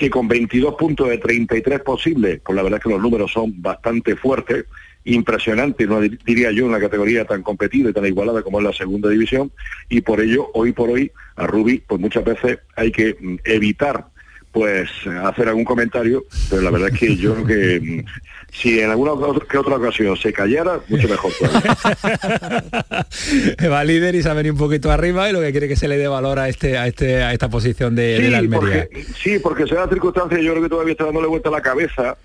que 0.00 0.10
con 0.10 0.26
22 0.26 0.74
puntos 0.76 1.08
de 1.10 1.18
33 1.18 1.80
posibles, 1.80 2.40
pues 2.44 2.56
la 2.56 2.62
verdad 2.62 2.78
es 2.78 2.84
que 2.84 2.90
los 2.90 3.02
números 3.02 3.30
son 3.30 3.60
bastante 3.60 4.16
fuertes, 4.16 4.64
impresionantes, 5.04 5.86
no 5.88 6.00
dir- 6.02 6.18
diría 6.24 6.50
yo, 6.52 6.64
en 6.64 6.70
una 6.70 6.80
categoría 6.80 7.24
tan 7.26 7.42
competida 7.42 7.90
y 7.90 7.92
tan 7.92 8.06
igualada 8.06 8.42
como 8.42 8.58
es 8.60 8.64
la 8.64 8.72
segunda 8.72 9.08
división, 9.10 9.52
y 9.88 10.00
por 10.00 10.20
ello, 10.20 10.48
hoy 10.54 10.72
por 10.72 10.90
hoy, 10.90 11.10
a 11.36 11.46
Rubi, 11.46 11.82
pues 11.86 12.00
muchas 12.00 12.24
veces 12.24 12.58
hay 12.76 12.90
que 12.90 13.14
mm, 13.20 13.36
evitar 13.44 14.06
pues 14.52 14.90
hacer 15.22 15.48
algún 15.48 15.64
comentario, 15.64 16.24
pero 16.48 16.62
la 16.62 16.70
verdad 16.72 16.88
es 16.92 16.98
que 16.98 17.14
yo 17.16 17.34
creo 17.34 17.46
que 17.46 17.80
mm, 17.80 18.04
si 18.52 18.80
en 18.80 18.90
alguna 18.90 19.12
que 19.48 19.58
otra 19.58 19.76
ocasión 19.76 20.16
se 20.16 20.32
callara, 20.32 20.80
mucho 20.88 21.08
mejor. 21.08 21.32
Va 23.70 23.84
líder 23.84 24.14
y 24.14 24.22
se 24.22 24.28
ha 24.28 24.34
venido 24.34 24.54
un 24.54 24.58
poquito 24.58 24.90
arriba 24.90 25.28
y 25.28 25.32
lo 25.32 25.40
que 25.40 25.50
quiere 25.52 25.68
que 25.68 25.76
se 25.76 25.88
le 25.88 25.98
dé 25.98 26.08
valor 26.08 26.38
a 26.38 26.48
este 26.48 26.78
a 26.78 26.86
este 26.86 27.22
a 27.22 27.32
esta 27.32 27.48
posición 27.48 27.94
de, 27.94 28.20
de 28.20 28.30
la 28.30 28.38
Almería. 28.38 28.88
Porque, 28.88 29.04
sí, 29.22 29.38
porque 29.38 29.66
se 29.66 29.74
da 29.74 29.88
circunstancia, 29.88 30.38
yo 30.40 30.52
creo 30.52 30.62
que 30.62 30.68
todavía 30.68 30.92
está 30.92 31.04
dándole 31.04 31.28
vuelta 31.28 31.48
a 31.48 31.52
la 31.52 31.62
cabeza 31.62 32.16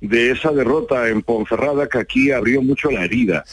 de 0.00 0.32
esa 0.32 0.50
derrota 0.52 1.08
en 1.08 1.22
Ponferrada 1.22 1.88
que 1.88 1.98
aquí 1.98 2.30
abrió 2.30 2.60
mucho 2.60 2.90
la 2.90 3.04
herida. 3.04 3.44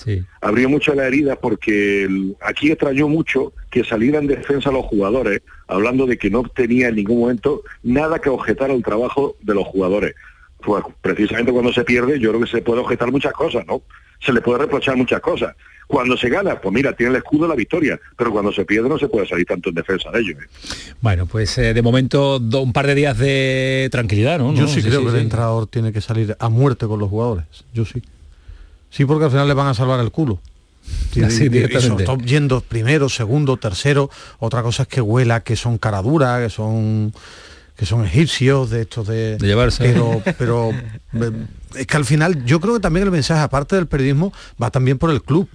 Abrió 0.41 0.67
mucho 0.69 0.93
la 0.93 1.07
herida 1.07 1.35
porque 1.37 2.03
el- 2.03 2.35
aquí 2.41 2.71
extrañó 2.71 3.07
mucho 3.07 3.53
que 3.69 3.83
salieran 3.85 4.23
en 4.23 4.29
defensa 4.39 4.71
los 4.71 4.85
jugadores, 4.85 5.41
hablando 5.67 6.05
de 6.05 6.17
que 6.17 6.29
no 6.29 6.43
tenía 6.43 6.89
en 6.89 6.95
ningún 6.95 7.19
momento 7.21 7.61
nada 7.83 8.19
que 8.19 8.29
objetar 8.29 8.69
al 8.71 8.83
trabajo 8.83 9.37
de 9.41 9.53
los 9.53 9.65
jugadores. 9.65 10.13
Pues 10.63 10.83
precisamente 11.01 11.51
cuando 11.51 11.73
se 11.73 11.83
pierde, 11.83 12.19
yo 12.19 12.29
creo 12.29 12.41
que 12.41 12.49
se 12.49 12.61
puede 12.61 12.81
objetar 12.81 13.11
muchas 13.11 13.33
cosas, 13.33 13.65
¿no? 13.67 13.81
Se 14.23 14.31
le 14.31 14.41
puede 14.41 14.59
reprochar 14.59 14.95
muchas 14.95 15.19
cosas. 15.19 15.55
Cuando 15.87 16.15
se 16.15 16.29
gana, 16.29 16.61
pues 16.61 16.73
mira, 16.73 16.93
tiene 16.93 17.09
el 17.11 17.17
escudo 17.17 17.43
de 17.43 17.49
la 17.49 17.55
victoria, 17.55 17.99
pero 18.15 18.31
cuando 18.31 18.53
se 18.53 18.63
pierde 18.63 18.87
no 18.87 18.97
se 18.97 19.09
puede 19.09 19.27
salir 19.27 19.45
tanto 19.45 19.69
en 19.69 19.75
defensa 19.75 20.09
de 20.11 20.19
ellos. 20.21 20.37
¿eh? 20.41 20.93
Bueno, 21.01 21.25
pues 21.25 21.57
eh, 21.57 21.73
de 21.73 21.81
momento 21.81 22.39
do- 22.39 22.61
un 22.61 22.71
par 22.71 22.87
de 22.87 22.95
días 22.95 23.17
de 23.17 23.89
tranquilidad, 23.91 24.37
¿no? 24.39 24.53
Yo 24.53 24.61
¿No? 24.61 24.67
sí, 24.69 24.81
creo 24.81 25.01
que 25.03 25.09
el 25.09 25.15
entrenador 25.17 25.67
tiene 25.67 25.91
que 25.91 25.99
salir 25.99 26.37
a 26.39 26.47
muerte 26.49 26.85
con 26.87 26.99
los 26.99 27.09
jugadores. 27.09 27.45
Yo 27.73 27.83
sí. 27.83 28.01
Sí, 28.89 29.03
porque 29.05 29.25
al 29.25 29.31
final 29.31 29.47
le 29.47 29.53
van 29.53 29.67
a 29.67 29.73
salvar 29.73 29.99
el 29.99 30.11
culo. 30.11 30.39
Así 31.25 31.49
directamente. 31.49 32.05
yendo 32.25 32.61
primero, 32.61 33.09
segundo, 33.09 33.57
tercero. 33.57 34.09
Otra 34.39 34.61
cosa 34.63 34.83
es 34.83 34.87
que 34.89 35.01
huela 35.01 35.41
que 35.41 35.55
son 35.57 35.77
cara 35.77 36.01
dura, 36.01 36.39
que 36.41 36.49
son 36.49 37.13
que 37.75 37.85
son 37.85 38.05
egipcios 38.05 38.69
de 38.69 38.81
estos 38.81 39.07
de, 39.07 39.37
De 39.37 39.47
llevarse. 39.47 39.83
Pero, 39.83 40.21
pero 40.37 40.71
eh, 40.71 41.31
es 41.75 41.87
que 41.87 41.97
al 41.97 42.05
final 42.05 42.45
yo 42.45 42.59
creo 42.59 42.75
que 42.75 42.79
también 42.79 43.05
el 43.05 43.11
mensaje, 43.11 43.41
aparte 43.41 43.75
del 43.75 43.87
periodismo, 43.87 44.33
va 44.61 44.69
también 44.69 44.97
por 44.97 45.09
el 45.09 45.21
club. 45.21 45.49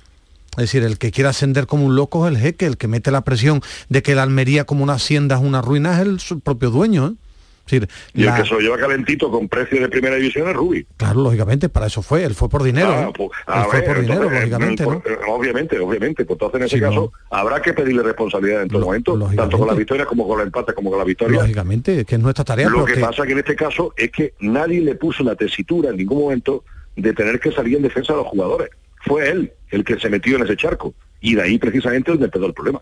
Es 0.52 0.62
decir, 0.62 0.82
el 0.84 0.96
que 0.96 1.12
quiere 1.12 1.28
ascender 1.28 1.66
como 1.66 1.84
un 1.84 1.96
loco 1.96 2.26
es 2.26 2.34
el 2.34 2.40
jeque, 2.40 2.64
el 2.64 2.78
que 2.78 2.88
mete 2.88 3.10
la 3.10 3.20
presión 3.20 3.60
de 3.90 4.02
que 4.02 4.14
la 4.14 4.22
Almería 4.22 4.64
como 4.64 4.82
una 4.82 4.94
hacienda 4.94 5.36
es 5.36 5.42
una 5.42 5.60
ruina 5.60 5.94
es 5.94 6.06
el 6.06 6.20
su 6.20 6.40
propio 6.40 6.70
dueño. 6.70 7.08
¿eh? 7.08 7.25
Es 7.66 7.88
Y 8.14 8.24
el 8.24 8.34
que 8.34 8.44
se 8.44 8.54
lo 8.54 8.60
lleva 8.60 8.78
calentito 8.78 9.30
con 9.30 9.48
precio 9.48 9.80
de 9.80 9.88
primera 9.88 10.14
división 10.16 10.48
es 10.48 10.54
Rubi. 10.54 10.86
Claro, 10.96 11.20
lógicamente, 11.22 11.68
para 11.68 11.86
eso 11.86 12.00
fue, 12.02 12.24
él 12.24 12.34
fue 12.34 12.48
por 12.48 12.62
dinero. 12.62 12.88
Ah, 12.90 13.08
¿eh? 13.08 13.12
pues, 13.16 13.30
Él 13.48 13.62
fue 13.70 13.80
ver, 13.80 13.88
por 13.88 14.00
dinero, 14.00 14.30
lógicamente, 14.30 14.82
eh, 14.82 14.86
¿no? 14.86 15.00
por- 15.00 15.12
eh, 15.12 15.18
Obviamente, 15.28 15.78
obviamente. 15.78 16.24
Pues 16.24 16.36
entonces 16.36 16.60
en 16.60 16.66
ese 16.66 16.76
Sí, 16.76 16.80
caso 16.82 17.12
habrá 17.30 17.60
que 17.60 17.72
pedirle 17.72 18.02
responsabilidad 18.02 18.62
en 18.62 18.68
todo 18.68 18.84
momento, 18.86 19.18
tanto 19.36 19.58
con 19.58 19.66
la 19.66 19.74
victoria 19.74 20.06
como 20.06 20.26
con 20.28 20.38
la 20.38 20.44
empate 20.44 20.72
como 20.74 20.90
con 20.90 20.98
la 20.98 21.04
victoria. 21.04 21.40
Lógicamente, 21.40 22.04
que 22.04 22.14
es 22.14 22.20
nuestra 22.20 22.44
tarea. 22.44 22.68
Lo 22.68 22.84
pero 22.84 22.94
que 22.96 23.00
pasa 23.00 23.26
que 23.26 23.32
en 23.32 23.38
este 23.38 23.56
caso 23.56 23.92
es 23.96 24.10
que 24.10 24.34
nadie 24.40 24.80
le 24.80 24.94
puso 24.94 25.22
la 25.24 25.34
tesitura 25.34 25.90
en 25.90 25.96
ningún 25.96 26.18
momento 26.20 26.64
de 26.94 27.12
tener 27.12 27.40
que 27.40 27.50
salir 27.52 27.76
en 27.76 27.82
defensa 27.82 28.12
de 28.12 28.18
los 28.20 28.28
jugadores. 28.28 28.70
Fue 29.04 29.28
él 29.28 29.52
el 29.70 29.84
que 29.84 29.98
se 29.98 30.08
metió 30.08 30.36
en 30.36 30.44
ese 30.44 30.56
charco. 30.56 30.94
Y 31.20 31.34
de 31.34 31.42
ahí 31.42 31.58
precisamente 31.58 32.10
donde 32.10 32.26
empezó 32.26 32.46
el 32.46 32.54
problema. 32.54 32.80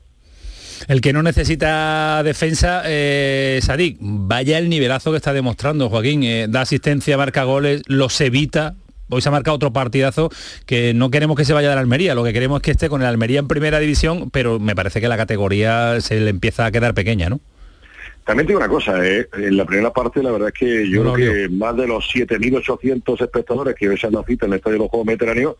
El 0.89 1.01
que 1.01 1.13
no 1.13 1.23
necesita 1.23 2.23
defensa, 2.23 2.83
eh, 2.85 3.59
Sadik, 3.63 3.97
vaya 4.01 4.59
el 4.59 4.69
nivelazo 4.69 5.11
que 5.11 5.17
está 5.17 5.33
demostrando 5.33 5.89
Joaquín. 5.89 6.23
eh, 6.25 6.47
da 6.49 6.63
asistencia, 6.63 7.17
marca 7.17 7.45
goles, 7.45 7.83
los 7.87 8.21
evita. 8.21 8.75
Hoy 9.09 9.21
se 9.21 9.29
ha 9.29 9.33
marcado 9.33 9.57
otro 9.57 9.73
partidazo 9.73 10.31
que 10.67 10.95
no 10.95 11.11
queremos 11.11 11.37
que 11.37 11.45
se 11.45 11.53
vaya 11.53 11.69
de 11.69 11.75
la 11.75 11.81
Almería, 11.81 12.15
lo 12.15 12.25
que 12.25 12.33
queremos 12.33 12.59
es 12.59 12.63
que 12.63 12.71
esté 12.71 12.89
con 12.89 13.03
el 13.03 13.07
Almería 13.07 13.39
en 13.39 13.49
primera 13.49 13.79
división, 13.79 14.31
pero 14.31 14.59
me 14.59 14.75
parece 14.75 15.01
que 15.01 15.09
la 15.09 15.17
categoría 15.17 16.01
se 16.01 16.21
le 16.21 16.31
empieza 16.31 16.67
a 16.67 16.71
quedar 16.71 16.95
pequeña, 16.95 17.29
¿no? 17.29 17.41
También 18.25 18.47
tengo 18.47 18.59
una 18.59 18.69
cosa, 18.69 19.07
¿eh? 19.07 19.29
en 19.35 19.57
la 19.57 19.67
primera 19.67 19.93
parte 19.93 20.23
la 20.23 20.33
verdad 20.33 20.49
es 20.49 20.55
que 20.55 20.89
yo 20.89 21.05
No 21.05 21.13
creo 21.13 21.33
que 21.33 21.49
más 21.51 21.77
de 21.77 21.87
los 21.87 22.09
7.800 22.11 23.23
espectadores 23.23 23.75
que 23.75 23.89
hoy 23.91 23.99
se 23.99 24.07
han 24.07 24.15
cita 24.27 24.47
en 24.47 24.53
el 24.53 24.57
Estadio 24.57 24.79
de 24.79 24.85
los 24.85 24.89
Juegos 24.89 25.07
Mediterráneos, 25.07 25.57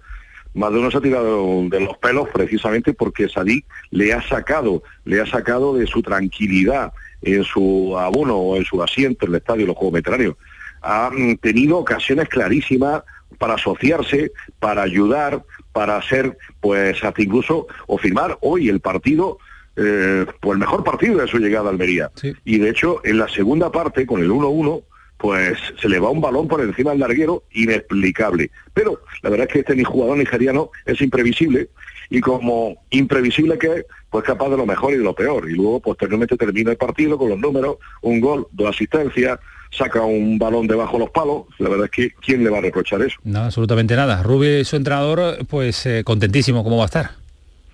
más 0.55 0.73
de 0.73 0.79
uno 0.79 0.91
se 0.91 0.99
ha 0.99 1.01
tirado 1.01 1.69
de 1.69 1.81
los 1.81 1.99
pelos 1.99 2.29
precisamente 2.33 2.95
porque 2.95 3.29
Sadik 3.29 3.67
le 3.91 4.13
ha 4.13 4.23
sacado, 4.27 4.83
le 5.05 5.21
ha 5.21 5.27
sacado 5.27 5.77
de 5.77 5.87
su 5.87 6.03
tranquilidad 6.03 6.93
en 7.23 7.45
su 7.45 7.97
abono 7.99 8.37
o 8.37 8.57
en 8.57 8.65
su 8.65 8.83
asiento 8.83 9.27
en 9.27 9.33
el 9.33 9.39
estadio, 9.39 9.67
los 9.67 9.77
Juegos 9.77 9.95
Veteranos. 9.95 10.37
Ha 10.83 11.11
tenido 11.41 11.79
ocasiones 11.79 12.29
clarísimas 12.29 13.03
para 13.39 13.55
asociarse, 13.55 14.33
para 14.61 14.83
ayudar, 14.83 15.43
para 15.73 15.97
hacer, 15.97 16.37
pues 16.61 17.03
hasta 17.03 17.23
incluso, 17.23 17.67
o 17.87 17.99
firmar 17.99 18.39
hoy 18.41 18.69
el 18.69 18.81
partido 18.81 19.39
eh, 19.77 20.25
pues 20.41 20.53
el 20.53 20.61
mejor 20.61 20.85
partido 20.85 21.19
de 21.19 21.27
su 21.27 21.39
llegada 21.39 21.67
a 21.67 21.71
Almería. 21.71 22.11
Y 22.45 22.59
de 22.59 22.71
hecho, 22.71 23.01
en 23.05 23.19
la 23.19 23.29
segunda 23.29 23.73
parte, 23.73 24.07
con 24.07 24.23
el 24.23 24.31
1-1, 24.31 24.85
pues 25.19 25.59
se 25.81 25.89
le 25.89 25.99
va 25.99 26.11
un 26.11 26.21
balón 26.21 26.49
por 26.49 26.61
encima 26.61 26.91
del 26.91 27.01
larguero 27.01 27.45
inexplicable. 27.53 28.51
Pero 28.73 29.01
la 29.23 29.31
verdad 29.31 29.47
es 29.49 29.53
que 29.53 29.59
este 29.61 29.77
ni 29.77 29.85
jugador 29.85 30.19
nigeriano 30.19 30.71
es 30.85 31.01
imprevisible 31.01 31.69
y 32.11 32.21
como 32.21 32.77
imprevisible 32.91 33.59
que 33.59 33.67
es, 33.67 33.87
pues 34.11 34.25
capaz 34.25 34.51
de 34.51 34.57
lo 34.57 34.67
mejor 34.67 34.93
y 34.93 34.99
de 34.99 35.05
lo 35.05 35.15
peor. 35.15 35.49
Y 35.51 35.55
luego 35.55 35.81
posteriormente 35.81 36.37
termina 36.37 36.71
el 36.71 36.77
partido 36.77 37.17
con 37.19 37.31
los 37.31 37.39
números, 37.39 37.77
un 38.03 38.21
gol, 38.21 38.47
dos 38.53 38.71
asistencias, 38.71 39.39
saca 39.71 40.03
un 40.03 40.39
balón 40.39 40.67
debajo 40.67 40.95
de 40.95 40.99
los 41.01 41.11
palos. 41.11 41.45
La 41.59 41.69
verdad 41.69 41.87
es 41.87 41.91
que 41.91 42.15
¿quién 42.21 42.45
le 42.45 42.51
va 42.51 42.59
a 42.59 42.63
reprochar 42.63 43.03
eso? 43.03 43.17
No, 43.25 43.41
absolutamente 43.41 43.97
nada. 43.97 44.23
Rubio 44.23 44.65
su 44.65 44.77
entrenador, 44.77 45.45
pues 45.47 45.87
eh, 45.87 46.03
contentísimo, 46.05 46.63
¿cómo 46.63 46.77
va 46.77 46.85
a 46.85 46.87
estar? 46.87 47.11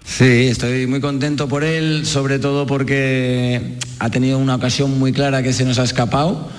Sí, 0.05 0.49
estoy 0.49 0.87
muy 0.87 1.01
contento 1.01 1.47
por 1.47 1.63
él, 1.63 2.07
sobre 2.07 2.39
todo 2.39 2.67
porque 2.67 3.61
ha 3.99 4.11
tenido 4.11 4.39
una 4.39 4.57
ocasión 4.57 4.99
muy 4.99 5.13
clara 5.13 5.43
que 5.43 5.53
se 5.53 5.65
nos 5.65 5.79
ha 5.79 5.85
escapado, 5.85 6.51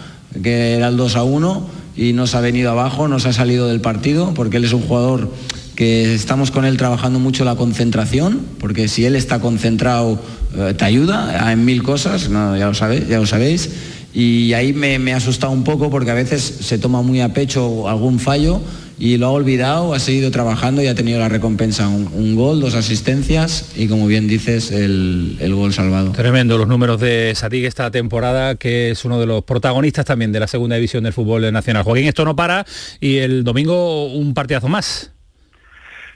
que 0.42 0.74
era 0.76 0.88
el 0.88 0.98
2 0.98 1.16
a 1.16 1.24
1 1.24 1.68
y 1.96 2.14
nos 2.14 2.36
ha 2.36 2.42
venido 2.42 2.72
abajo, 2.72 3.08
nos 3.08 3.26
ha 3.26 3.34
salido 3.34 3.68
del 3.68 3.82
partido, 3.82 4.34
porque 4.34 4.58
él 4.58 4.66
es 4.66 4.74
un 4.74 4.82
jugador 4.82 5.30
que 5.76 6.14
estamos 6.14 6.52
con 6.52 6.66
él 6.66 6.78
trabajando 6.78 7.20
mucho 7.20 7.44
la 7.44 7.56
concentración, 7.56 8.42
porque 8.60 8.88
si 8.88 9.06
él 9.06 9.16
está 9.16 9.40
concentrado 9.40 10.20
eh, 10.56 10.74
te 10.78 10.86
ayuda 10.86 11.52
en 11.52 11.66
mil 11.66 11.84
cosas, 11.84 12.30
ya, 12.30 12.68
lo 12.68 12.74
sabéis, 12.74 13.08
ya 13.08 13.20
lo 13.20 13.26
sabéis. 13.26 13.70
Y 14.14 14.54
ahí 14.54 14.74
me, 14.74 15.00
me 15.00 15.14
ha 15.14 15.18
asustado 15.18 15.54
un 15.54 15.64
poco 15.64 15.90
porque 15.90 16.12
a 16.12 16.14
veces 16.14 16.42
se 16.42 16.78
toma 16.78 17.02
muy 17.02 17.22
a 17.22 17.34
pecho 17.34 17.88
algún 17.88 18.20
fallo 18.20 18.62
y 19.02 19.18
lo 19.18 19.26
ha 19.26 19.32
olvidado, 19.32 19.96
ha 19.96 20.00
seguido 20.00 20.30
trabajando 20.30 20.84
y 20.84 20.86
ha 20.86 20.94
tenido 20.94 21.18
la 21.18 21.28
recompensa, 21.28 21.90
un, 21.90 22.36
gol, 22.36 22.62
dos 22.62 22.76
asistencias 22.76 23.74
y 23.76 23.88
como 23.88 24.06
bien 24.06 24.28
dices, 24.28 24.70
el, 24.72 25.36
gol 25.56 25.74
salvado. 25.74 26.12
Tremendo 26.12 26.56
los 26.56 26.68
números 26.68 27.02
de 27.02 27.34
Sadik 27.34 27.66
esta 27.66 27.90
temporada, 27.90 28.54
que 28.58 28.92
es 28.92 29.04
uno 29.04 29.20
de 29.20 29.26
los 29.26 29.44
protagonistas 29.44 30.06
también 30.06 30.32
de 30.32 30.40
la 30.40 30.46
segunda 30.46 30.76
división 30.76 31.04
del 31.04 31.14
fútbol 31.14 31.52
nacional. 31.52 31.82
Joaquín, 31.82 32.06
esto 32.06 32.26
no 32.26 32.36
para 32.36 32.64
y 33.00 33.18
el 33.18 33.44
domingo 33.44 34.06
un 34.06 34.36
partidazo 34.36 34.68
más. 34.68 35.12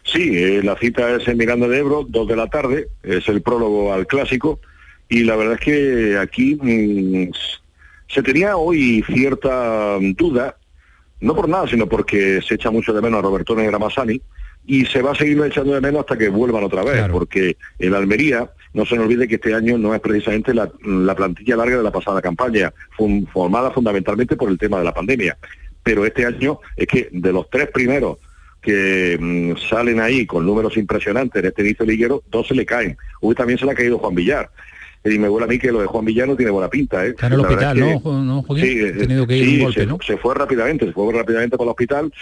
Sí, 0.04 0.38
eh, 0.38 0.62
la 0.64 0.78
cita 0.78 1.16
es 1.16 1.28
en 1.28 1.38
Miranda 1.38 1.68
de 1.68 1.80
Ebro, 1.80 2.06
dos 2.08 2.28
de 2.28 2.36
la 2.36 2.46
tarde, 2.52 2.90
es 3.02 3.28
el 3.30 3.42
prólogo 3.42 3.94
al 3.94 4.06
clásico 4.06 4.60
y 5.10 5.24
la 5.24 5.36
verdad 5.36 5.56
es 5.56 5.62
que 5.62 6.20
aquí 6.20 6.56
mm, 6.62 7.32
se 8.10 8.22
tenía 8.22 8.58
hoy 8.58 9.04
cierta 9.08 9.98
duda 10.16 10.58
no 11.22 11.36
por 11.36 11.50
nada, 11.50 11.68
sino 11.68 11.88
porque 11.88 12.42
se 12.42 12.56
echa 12.56 12.72
mucho 12.72 12.94
de 12.94 13.02
menos 13.02 13.20
a 13.20 13.22
Roberto 13.22 13.56
y 13.60 14.22
y 14.68 14.84
se 14.86 15.02
va 15.02 15.12
a 15.12 15.16
seguir 15.16 15.40
echando 15.44 15.74
de 15.74 15.82
menos 15.82 16.02
hasta 16.02 16.18
que 16.18 16.28
vuelvan 16.28 16.64
otra 16.64 16.84
vez, 16.84 17.08
porque 17.12 17.56
en 17.78 17.94
Almería, 17.94 18.50
no 18.74 18.86
se 18.86 18.96
nos 18.96 19.06
olvide 19.06 19.28
que 19.28 19.36
este 19.36 19.54
año 19.54 19.78
no 19.78 19.94
es 19.94 20.02
precisamente 20.02 20.54
la, 20.56 21.16
plantilla 21.16 21.56
larga 21.56 21.78
de 21.78 21.84
la 21.84 21.92
pasada 21.92 22.22
campaña, 22.22 22.74
formada 23.32 23.70
fundamentalmente 23.72 24.36
por 24.36 24.50
el 24.50 24.58
tema 24.58 24.80
de 24.80 24.86
la 24.86 24.94
pandemia, 24.94 25.38
pero 25.84 26.04
este 26.04 26.26
año 26.26 26.60
es 26.76 26.88
que 26.88 27.10
de 27.12 27.32
los 27.32 27.48
tres 27.50 27.70
primeros 27.70 28.18
que 28.60 29.18
mm, 29.22 29.58
salen 29.70 30.00
ahí 30.00 30.26
con 30.26 30.44
números 30.44 30.76
impresionantes 30.78 31.44
en 31.44 31.50
este 31.50 31.62
inicio 31.62 31.86
liguero, 31.86 32.24
dos 32.32 32.48
se 32.48 32.56
le 32.56 32.66
caen. 32.66 32.98
Hoy 33.22 33.36
también 33.36 33.60
se 33.60 33.66
le 33.66 33.72
ha 33.72 33.76
caído 33.76 34.00
Juan 34.00 34.16
Villar 34.16 34.50
y 35.06 35.20
me 35.20 35.30
huele 35.30 35.46
a 35.46 35.48
mí 35.48 35.60
que 35.60 35.72
lo 35.72 35.82
de 35.82 35.86
Juan 35.86 36.04
Villano 36.04 36.36
tiene 36.36 36.52
buena 36.52 36.70
pinta. 36.70 37.06
¿eh? 37.06 37.10
Está 37.10 37.28
en 37.28 37.34
el 37.34 37.40
hospital, 37.42 37.80
¿no, 37.80 38.46
Sí, 38.56 38.92
tenido 38.98 39.28
que 39.28 39.38
ir 39.38 39.60
un 39.60 39.66
golpe, 39.66 39.82
se, 39.82 39.86
¿no? 39.86 40.00
se 40.06 40.18
fue 40.18 40.34
rápidamente, 40.34 40.86
se 40.86 40.94
fue 40.94 41.14
rápidamente 41.14 41.58
para 41.58 41.66
el 41.66 41.72
hospital, 41.72 42.14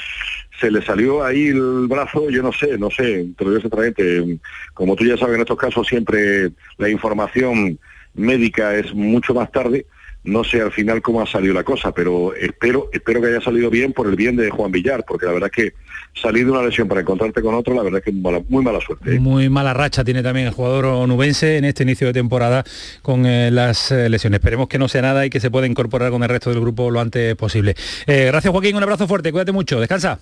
se 0.60 0.70
le 0.70 0.82
salió 0.82 1.24
ahí 1.24 1.48
el 1.48 1.88
brazo, 1.88 2.30
yo 2.30 2.44
no 2.44 2.52
sé, 2.52 2.78
no 2.78 2.90
sé, 2.92 3.28
te 3.38 3.46
lo 3.46 3.52
digo 3.52 3.62
sinceramente, 3.62 4.40
como 4.74 4.96
tú 4.96 5.06
ya 5.06 5.18
sabes, 5.18 5.36
en 5.36 5.42
estos 5.42 5.58
casos 5.58 5.88
siempre 5.88 6.52
la 6.78 6.90
información 6.90 7.80
médica 8.16 8.76
es 8.76 8.94
mucho 8.94 9.34
más 9.34 9.52
tarde, 9.52 9.86
no 10.26 10.44
sé 10.44 10.62
al 10.62 10.72
final 10.72 11.02
cómo 11.02 11.22
ha 11.22 11.28
salido 11.28 11.54
la 11.54 11.64
cosa, 11.64 11.94
pero 11.94 12.34
espero, 12.36 12.90
espero 12.92 13.22
que 13.22 13.28
haya 13.28 13.42
salido 13.42 13.70
bien 13.70 13.94
por 13.94 14.08
el 14.08 14.16
bien 14.16 14.36
de 14.36 14.50
Juan 14.50 14.72
Villar, 14.72 15.06
porque 15.08 15.26
la 15.26 15.34
verdad 15.34 15.52
es 15.54 15.64
que 15.64 15.74
salir 16.14 16.46
de 16.46 16.52
una 16.52 16.62
lesión 16.62 16.88
para 16.88 17.02
encontrarte 17.02 17.42
con 17.42 17.56
otro, 17.56 17.74
la 17.74 17.84
verdad 17.84 18.00
es 18.00 18.06
que 18.06 18.12
es 18.12 18.50
muy 18.50 18.64
mala 18.64 18.80
suerte. 18.80 19.16
¿eh? 19.16 19.20
Muy 19.20 19.50
mala 19.50 19.74
racha 19.74 20.04
tiene 20.04 20.24
también 20.24 20.48
el 20.48 20.54
jugador 20.54 20.86
onubense 20.86 21.58
en 21.58 21.66
este 21.66 21.84
inicio 21.84 22.08
de 22.08 22.14
temporada 22.14 22.64
con 23.02 23.26
eh, 23.26 23.52
las 23.52 23.92
eh, 23.92 24.10
lesiones. 24.10 24.40
Esperemos 24.40 24.68
que 24.68 24.78
no 24.78 24.88
sea 24.88 25.02
nada 25.02 25.26
y 25.26 25.30
que 25.30 25.40
se 25.40 25.52
pueda 25.52 25.68
incorporar 25.68 26.12
con 26.12 26.24
el 26.24 26.30
resto 26.30 26.50
del 26.50 26.60
grupo 26.60 26.92
lo 26.92 27.00
antes 27.00 27.36
posible. 27.36 27.76
gracias 28.06 28.52
Joaquín, 28.52 28.76
un 28.76 28.84
abrazo 28.84 29.08
fuerte, 29.08 29.32
cuídate 29.32 29.52
mucho, 29.52 29.80
descansa. 29.80 30.20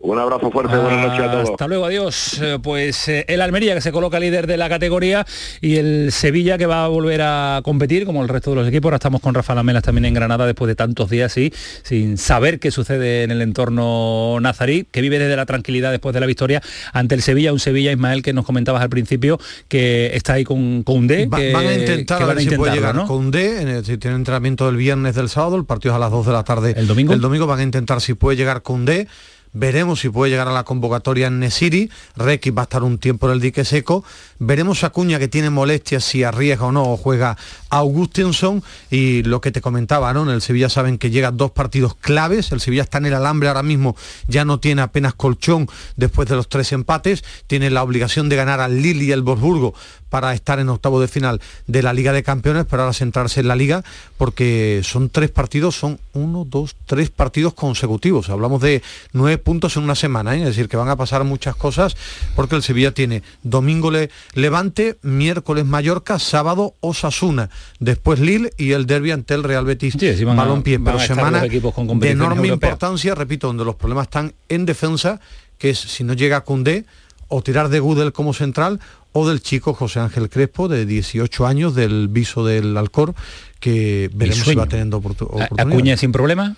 Un 0.00 0.16
abrazo 0.16 0.52
fuerte, 0.52 0.76
buenas 0.76 1.08
noches 1.08 1.26
a 1.26 1.32
todos. 1.32 1.50
Hasta 1.50 1.66
luego, 1.66 1.84
adiós. 1.84 2.40
Eh, 2.40 2.58
pues 2.62 3.08
eh, 3.08 3.24
el 3.26 3.40
Almería 3.40 3.74
que 3.74 3.80
se 3.80 3.90
coloca 3.90 4.20
líder 4.20 4.46
de 4.46 4.56
la 4.56 4.68
categoría 4.68 5.26
y 5.60 5.74
el 5.74 6.12
Sevilla 6.12 6.56
que 6.56 6.66
va 6.66 6.84
a 6.84 6.88
volver 6.88 7.20
a 7.22 7.62
competir 7.64 8.06
como 8.06 8.22
el 8.22 8.28
resto 8.28 8.50
de 8.50 8.56
los 8.56 8.68
equipos. 8.68 8.86
Ahora 8.86 8.96
estamos 8.98 9.20
con 9.20 9.34
Rafa 9.34 9.56
Lamelas 9.56 9.82
también 9.82 10.04
en 10.04 10.14
Granada 10.14 10.46
después 10.46 10.68
de 10.68 10.76
tantos 10.76 11.10
días 11.10 11.36
y 11.36 11.52
sin 11.82 12.16
saber 12.16 12.60
qué 12.60 12.70
sucede 12.70 13.24
en 13.24 13.32
el 13.32 13.42
entorno 13.42 14.38
nazarí, 14.40 14.86
que 14.88 15.00
vive 15.00 15.18
desde 15.18 15.34
la 15.34 15.46
tranquilidad 15.46 15.90
después 15.90 16.14
de 16.14 16.20
la 16.20 16.26
victoria 16.26 16.62
ante 16.92 17.16
el 17.16 17.22
Sevilla, 17.22 17.52
un 17.52 17.58
Sevilla 17.58 17.90
Ismael 17.90 18.22
que 18.22 18.32
nos 18.32 18.46
comentabas 18.46 18.82
al 18.82 18.90
principio 18.90 19.40
que 19.66 20.14
está 20.14 20.34
ahí 20.34 20.44
con 20.44 20.84
D. 21.08 21.26
van 21.26 21.66
a 21.66 21.74
intentar 21.74 22.22
a 22.22 22.26
ver 22.26 22.40
si 22.40 22.50
puede 22.50 22.76
llegar 22.76 23.04
con 23.04 23.32
D, 23.32 23.82
si 23.84 23.98
tiene 23.98 24.14
entrenamiento 24.14 24.68
el 24.68 24.76
viernes 24.76 25.16
del 25.16 25.28
sábado, 25.28 25.56
el 25.56 25.64
partido 25.64 25.94
es 25.94 25.96
a 25.96 25.98
las 25.98 26.12
2 26.12 26.24
de 26.24 26.32
la 26.32 26.44
tarde. 26.44 26.74
El 26.76 26.86
domingo. 26.86 27.12
El 27.12 27.20
domingo 27.20 27.48
van 27.48 27.58
a 27.58 27.62
intentar 27.64 28.00
si 28.00 28.14
puede 28.14 28.36
llegar 28.36 28.62
con 28.62 28.84
D 28.84 29.08
Veremos 29.52 30.00
si 30.00 30.08
puede 30.08 30.30
llegar 30.30 30.48
a 30.48 30.52
la 30.52 30.64
convocatoria 30.64 31.28
en 31.28 31.40
Nesiri. 31.40 31.90
Requi 32.16 32.50
va 32.50 32.62
a 32.62 32.64
estar 32.64 32.82
un 32.82 32.98
tiempo 32.98 33.26
en 33.26 33.32
el 33.34 33.40
dique 33.40 33.64
seco. 33.64 34.04
Veremos 34.38 34.84
a 34.84 34.90
Cuña 34.90 35.18
que 35.18 35.28
tiene 35.28 35.50
molestias 35.50 36.04
si 36.04 36.22
arriesga 36.22 36.66
o 36.66 36.72
no 36.72 36.84
o 36.84 36.96
juega 36.96 37.36
Augustinson. 37.70 38.62
Y 38.90 39.22
lo 39.22 39.40
que 39.40 39.50
te 39.50 39.60
comentaba, 39.60 40.12
¿no? 40.12 40.22
En 40.22 40.30
el 40.30 40.42
Sevilla 40.42 40.68
saben 40.68 40.98
que 40.98 41.10
llegan 41.10 41.36
dos 41.36 41.50
partidos 41.50 41.94
claves. 41.94 42.52
El 42.52 42.60
Sevilla 42.60 42.82
está 42.82 42.98
en 42.98 43.06
el 43.06 43.14
alambre 43.14 43.48
ahora 43.48 43.62
mismo, 43.62 43.96
ya 44.26 44.44
no 44.44 44.60
tiene 44.60 44.82
apenas 44.82 45.14
colchón 45.14 45.68
después 45.96 46.28
de 46.28 46.36
los 46.36 46.48
tres 46.48 46.72
empates. 46.72 47.24
Tiene 47.46 47.70
la 47.70 47.82
obligación 47.82 48.28
de 48.28 48.36
ganar 48.36 48.60
al 48.60 48.82
Lille 48.82 49.04
y 49.04 49.12
el 49.12 49.22
Bosburgo 49.22 49.74
para 50.08 50.32
estar 50.32 50.58
en 50.58 50.68
octavo 50.68 51.00
de 51.00 51.08
final 51.08 51.40
de 51.66 51.82
la 51.82 51.92
Liga 51.92 52.12
de 52.12 52.22
Campeones, 52.22 52.64
pero 52.68 52.82
ahora 52.82 52.94
centrarse 52.94 53.40
en 53.40 53.48
la 53.48 53.56
Liga, 53.56 53.84
porque 54.16 54.80
son 54.82 55.10
tres 55.10 55.30
partidos, 55.30 55.76
son 55.76 56.00
uno, 56.14 56.46
dos, 56.48 56.76
tres 56.86 57.10
partidos 57.10 57.54
consecutivos. 57.54 58.30
Hablamos 58.30 58.62
de 58.62 58.82
nueve 59.12 59.37
puntos 59.38 59.76
en 59.76 59.84
una 59.84 59.94
semana, 59.94 60.36
¿eh? 60.36 60.40
es 60.40 60.46
decir, 60.46 60.68
que 60.68 60.76
van 60.76 60.88
a 60.88 60.96
pasar 60.96 61.24
muchas 61.24 61.56
cosas, 61.56 61.96
porque 62.34 62.56
el 62.56 62.62
Sevilla 62.62 62.92
tiene 62.92 63.22
domingo 63.42 63.90
Levante, 64.34 64.98
miércoles 65.02 65.64
Mallorca, 65.64 66.18
sábado 66.18 66.74
Osasuna, 66.80 67.50
después 67.80 68.20
Lille 68.20 68.52
y 68.56 68.72
el 68.72 68.86
derby 68.86 69.12
ante 69.12 69.34
el 69.34 69.44
Real 69.44 69.64
Betis 69.64 69.96
sí, 69.98 70.24
Balompié, 70.24 70.78
pero 70.78 70.98
semana 70.98 71.42
de 71.42 72.10
enorme 72.10 72.48
importancia, 72.48 73.14
repito, 73.14 73.46
donde 73.46 73.64
los 73.64 73.76
problemas 73.76 74.04
están 74.04 74.34
en 74.48 74.66
defensa, 74.66 75.20
que 75.58 75.70
es 75.70 75.78
si 75.78 76.04
no 76.04 76.12
llega 76.14 76.42
Cundé, 76.42 76.84
o 77.28 77.42
tirar 77.42 77.68
de 77.68 77.80
Gudel 77.80 78.12
como 78.12 78.32
central 78.32 78.80
o 79.12 79.28
del 79.28 79.42
chico 79.42 79.74
José 79.74 80.00
Ángel 80.00 80.28
Crespo 80.28 80.68
de 80.68 80.86
18 80.86 81.46
años 81.46 81.74
del 81.74 82.08
viso 82.08 82.44
del 82.44 82.76
Alcor 82.76 83.14
que 83.60 84.10
veremos 84.14 84.44
si 84.44 84.54
va 84.54 84.66
teniendo 84.66 84.98
oportunidad. 84.98 85.48
¿Acuña 85.58 85.96
sin 85.96 86.12
problema? 86.12 86.56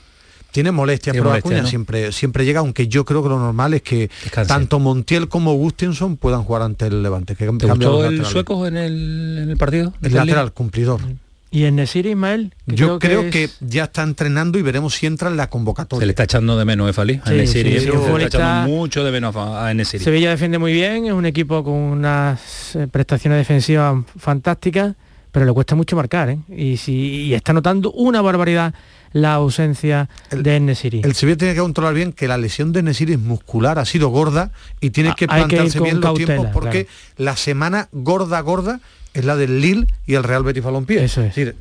Tiene 0.53 0.73
molestias, 0.73 1.17
pero 1.17 1.33
Acuña 1.33 1.67
siempre, 1.67 2.13
siempre 2.13 2.45
llega, 2.45 2.61
aunque 2.61 2.89
yo 2.89 3.05
creo 3.05 3.23
que 3.23 3.29
lo 3.29 3.39
normal 3.39 3.75
es 3.75 3.83
que 3.83 4.11
tanto 4.47 4.79
Montiel 4.79 5.29
como 5.29 5.55
Gustinson 5.55 6.17
puedan 6.17 6.43
jugar 6.43 6.63
ante 6.63 6.87
el 6.87 7.03
Levante. 7.03 7.35
Que 7.37 7.47
¿Te 7.47 7.67
gustó 7.67 8.05
el 8.05 8.25
sueco 8.25 8.67
en 8.67 8.77
el, 8.77 9.39
en 9.43 9.51
el 9.51 9.57
partido? 9.57 9.93
El 10.03 10.15
lateral, 10.15 10.53
cumplidor. 10.53 11.01
¿Y 11.53 11.65
en 11.65 11.77
Nesir 11.77 12.07
Ismael? 12.07 12.55
Yo 12.67 13.01
creo, 13.01 13.29
que, 13.29 13.51
ya 13.61 13.85
está 13.85 14.05
entrenando 14.05 14.57
y 14.59 14.63
veremos 14.63 14.95
si 14.95 15.07
entra 15.07 15.29
en 15.29 15.37
la 15.37 15.51
convocatoria. 15.51 16.01
Se 16.01 16.07
le 16.07 16.13
está 16.13 16.23
echando 16.23 16.57
de 16.57 16.65
menos, 16.65 16.89
¿eh, 16.89 16.93
Fali? 16.93 17.21
Sí, 17.27 17.47
sí, 17.47 17.63
sí, 17.63 17.89
está 17.89 18.23
echando 18.23 18.69
mucho 18.71 19.03
de 19.03 19.11
menos 19.11 19.35
a 19.35 19.75
Nesiri. 19.75 20.05
Sevilla 20.05 20.31
defiende 20.31 20.59
muy 20.59 20.73
bien, 20.73 21.07
es 21.07 21.13
un 21.13 21.27
equipo 21.27 21.65
con 21.65 21.75
unas 21.75 22.77
eh, 22.77 22.87
prestaciones 22.87 23.39
defensivas 23.39 24.05
fantásticas, 24.17 24.95
pero 25.33 25.45
le 25.45 25.53
cuesta 25.53 25.75
mucho 25.75 25.97
marcar, 25.97 26.31
¿eh? 26.31 26.39
Y, 26.57 26.77
si, 26.77 27.35
está 27.35 27.53
notando 27.53 27.91
una 27.93 28.23
barbaridad 28.23 28.73
la 29.13 29.35
ausencia 29.35 30.09
de 30.31 30.61
Nesiri. 30.61 31.03
El 31.05 31.15
Sevilla 31.15 31.39
tiene 31.39 31.55
que 31.55 31.61
controlar 31.61 31.95
bien 31.95 32.13
que 32.13 32.29
la 32.29 32.39
lesión 32.39 32.73
de 32.73 32.83
Nesiri 32.83 33.15
es 33.15 33.19
muscular, 33.19 33.79
ha 33.79 33.85
sido 33.85 34.09
gorda 34.09 34.53
y 34.81 34.91
tiene 34.91 35.15
que 35.17 35.27
plantarse 35.27 35.81
bien 35.81 36.01
los 36.01 36.15
tiempos 36.15 36.49
porque 36.53 36.87
la 37.17 37.37
semana 37.37 37.89
gorda, 37.93 38.41
gorda 38.41 38.81
es 39.15 39.25
la 39.25 39.37
del 39.37 39.61
Lille 39.61 39.87
y 40.07 40.15
el 40.15 40.23
Real 40.23 40.43
Betis 40.43 40.63
Balompié. 40.63 41.05
Eso 41.05 41.23
es. 41.23 41.35
decir, 41.35 41.57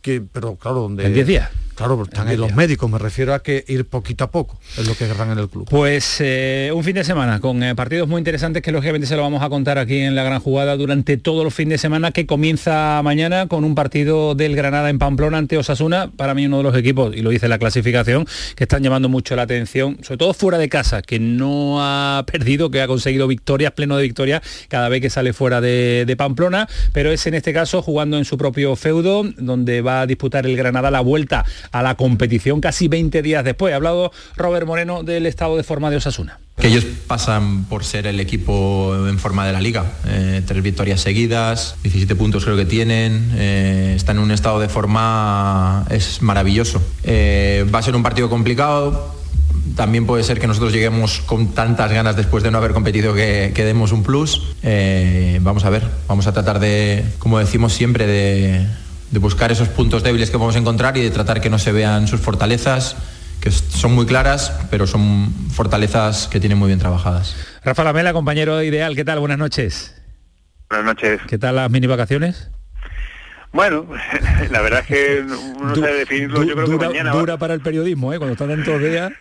que, 0.00 0.20
pero 0.20 0.56
claro, 0.56 0.80
donde... 0.80 1.06
En 1.06 1.14
10 1.14 1.26
días. 1.26 1.50
Claro, 1.74 1.96
porque 1.96 2.14
están 2.14 2.28
ahí 2.28 2.36
los 2.36 2.54
médicos, 2.54 2.88
me 2.88 2.98
refiero 2.98 3.34
a 3.34 3.42
que 3.42 3.64
ir 3.66 3.84
poquito 3.86 4.24
a 4.24 4.30
poco, 4.30 4.58
es 4.78 4.86
lo 4.86 4.94
que 4.94 5.06
querrán 5.08 5.32
en 5.32 5.38
el 5.38 5.48
club. 5.48 5.66
Pues 5.68 6.18
eh, 6.20 6.70
un 6.72 6.84
fin 6.84 6.94
de 6.94 7.02
semana 7.02 7.40
con 7.40 7.62
eh, 7.64 7.74
partidos 7.74 8.08
muy 8.08 8.18
interesantes 8.18 8.62
que 8.62 8.70
lógicamente 8.70 9.08
se 9.08 9.16
lo 9.16 9.22
vamos 9.22 9.42
a 9.42 9.48
contar 9.48 9.78
aquí 9.78 9.98
en 9.98 10.14
la 10.14 10.22
gran 10.22 10.38
jugada 10.38 10.76
durante 10.76 11.16
todos 11.16 11.42
los 11.42 11.52
fines 11.52 11.72
de 11.72 11.78
semana 11.78 12.12
que 12.12 12.26
comienza 12.26 13.00
mañana 13.02 13.48
con 13.48 13.64
un 13.64 13.74
partido 13.74 14.36
del 14.36 14.54
Granada 14.54 14.88
en 14.88 15.00
Pamplona 15.00 15.38
ante 15.38 15.58
Osasuna, 15.58 16.12
para 16.16 16.34
mí 16.34 16.46
uno 16.46 16.58
de 16.58 16.62
los 16.62 16.76
equipos, 16.76 17.14
y 17.16 17.22
lo 17.22 17.30
dice 17.30 17.48
la 17.48 17.58
clasificación, 17.58 18.26
que 18.54 18.64
están 18.64 18.82
llamando 18.84 19.08
mucho 19.08 19.34
la 19.34 19.42
atención, 19.42 19.98
sobre 20.02 20.18
todo 20.18 20.32
fuera 20.32 20.58
de 20.58 20.68
casa, 20.68 21.02
que 21.02 21.18
no 21.18 21.78
ha 21.80 22.24
perdido, 22.24 22.70
que 22.70 22.82
ha 22.82 22.86
conseguido 22.86 23.26
victorias, 23.26 23.72
pleno 23.72 23.96
de 23.96 24.04
victorias 24.04 24.42
cada 24.68 24.88
vez 24.88 25.00
que 25.00 25.10
sale 25.10 25.32
fuera 25.32 25.60
de, 25.60 26.04
de 26.06 26.16
Pamplona, 26.16 26.68
pero 26.92 27.10
es 27.10 27.26
en 27.26 27.34
este 27.34 27.52
caso 27.52 27.82
jugando 27.82 28.16
en 28.16 28.24
su 28.24 28.38
propio 28.38 28.76
feudo, 28.76 29.24
donde 29.38 29.80
va 29.80 30.02
a 30.02 30.06
disputar 30.06 30.46
el 30.46 30.56
Granada 30.56 30.92
la 30.92 31.00
vuelta 31.00 31.44
a 31.72 31.82
la 31.82 31.94
competición 31.96 32.60
casi 32.60 32.88
20 32.88 33.22
días 33.22 33.44
después. 33.44 33.72
Ha 33.72 33.76
hablado 33.76 34.12
Robert 34.36 34.66
Moreno 34.66 35.02
del 35.02 35.26
estado 35.26 35.56
de 35.56 35.62
forma 35.62 35.90
de 35.90 35.96
Osasuna. 35.96 36.38
Que 36.58 36.68
ellos 36.68 36.84
pasan 37.06 37.64
por 37.64 37.84
ser 37.84 38.06
el 38.06 38.20
equipo 38.20 38.94
en 39.08 39.18
forma 39.18 39.44
de 39.46 39.52
la 39.52 39.60
liga. 39.60 39.84
Eh, 40.06 40.42
tres 40.46 40.62
victorias 40.62 41.00
seguidas, 41.00 41.76
17 41.82 42.14
puntos 42.14 42.44
creo 42.44 42.56
que 42.56 42.64
tienen, 42.64 43.32
eh, 43.34 43.94
están 43.96 44.18
en 44.18 44.22
un 44.22 44.30
estado 44.30 44.60
de 44.60 44.68
forma, 44.68 45.84
es 45.90 46.22
maravilloso. 46.22 46.80
Eh, 47.02 47.66
va 47.74 47.80
a 47.80 47.82
ser 47.82 47.96
un 47.96 48.04
partido 48.04 48.30
complicado, 48.30 49.14
también 49.76 50.06
puede 50.06 50.22
ser 50.22 50.38
que 50.38 50.46
nosotros 50.46 50.72
lleguemos 50.72 51.20
con 51.20 51.48
tantas 51.48 51.90
ganas 51.90 52.16
después 52.16 52.44
de 52.44 52.50
no 52.50 52.58
haber 52.58 52.72
competido 52.72 53.14
que, 53.14 53.52
demos 53.56 53.92
un 53.92 54.02
plus. 54.02 54.54
Eh, 54.62 55.38
vamos 55.42 55.64
a 55.64 55.70
ver, 55.70 55.88
vamos 56.06 56.26
a 56.26 56.32
tratar 56.32 56.60
de, 56.60 57.04
como 57.18 57.38
decimos 57.38 57.72
siempre, 57.72 58.06
de, 58.06 58.66
de 59.14 59.20
buscar 59.20 59.52
esos 59.52 59.68
puntos 59.68 60.02
débiles 60.02 60.28
que 60.28 60.38
podemos 60.38 60.56
encontrar 60.56 60.96
y 60.96 61.02
de 61.02 61.10
tratar 61.10 61.40
que 61.40 61.48
no 61.48 61.60
se 61.60 61.70
vean 61.70 62.08
sus 62.08 62.20
fortalezas 62.20 62.96
que 63.40 63.50
son 63.50 63.92
muy 63.92 64.06
claras, 64.06 64.52
pero 64.70 64.86
son 64.86 65.32
fortalezas 65.52 66.28
que 66.28 66.40
tienen 66.40 66.58
muy 66.58 66.68
bien 66.68 66.80
trabajadas. 66.80 67.36
Rafa 67.62 67.84
Lamela, 67.84 68.12
compañero 68.12 68.62
ideal, 68.62 68.96
¿qué 68.96 69.04
tal? 69.04 69.20
Buenas 69.20 69.38
noches. 69.38 69.94
Buenas 70.68 70.86
noches. 70.86 71.20
¿Qué 71.28 71.38
tal 71.38 71.56
las 71.56 71.70
mini 71.70 71.86
vacaciones? 71.86 72.50
Bueno, 73.52 73.86
la 74.50 74.60
verdad 74.62 74.80
es 74.80 74.86
que 74.86 75.24
uno 75.60 75.76
sabe 75.76 75.94
definirlo, 75.94 76.42
yo 76.42 76.54
creo 76.54 76.66
dura, 76.66 76.88
que 76.88 76.94
mañana... 76.94 77.12
dura 77.12 77.36
para 77.36 77.54
el 77.54 77.60
periodismo, 77.60 78.12
¿eh? 78.12 78.18
cuando 78.18 78.32
están 78.32 78.48
tantos 78.48 78.80
días. 78.80 79.12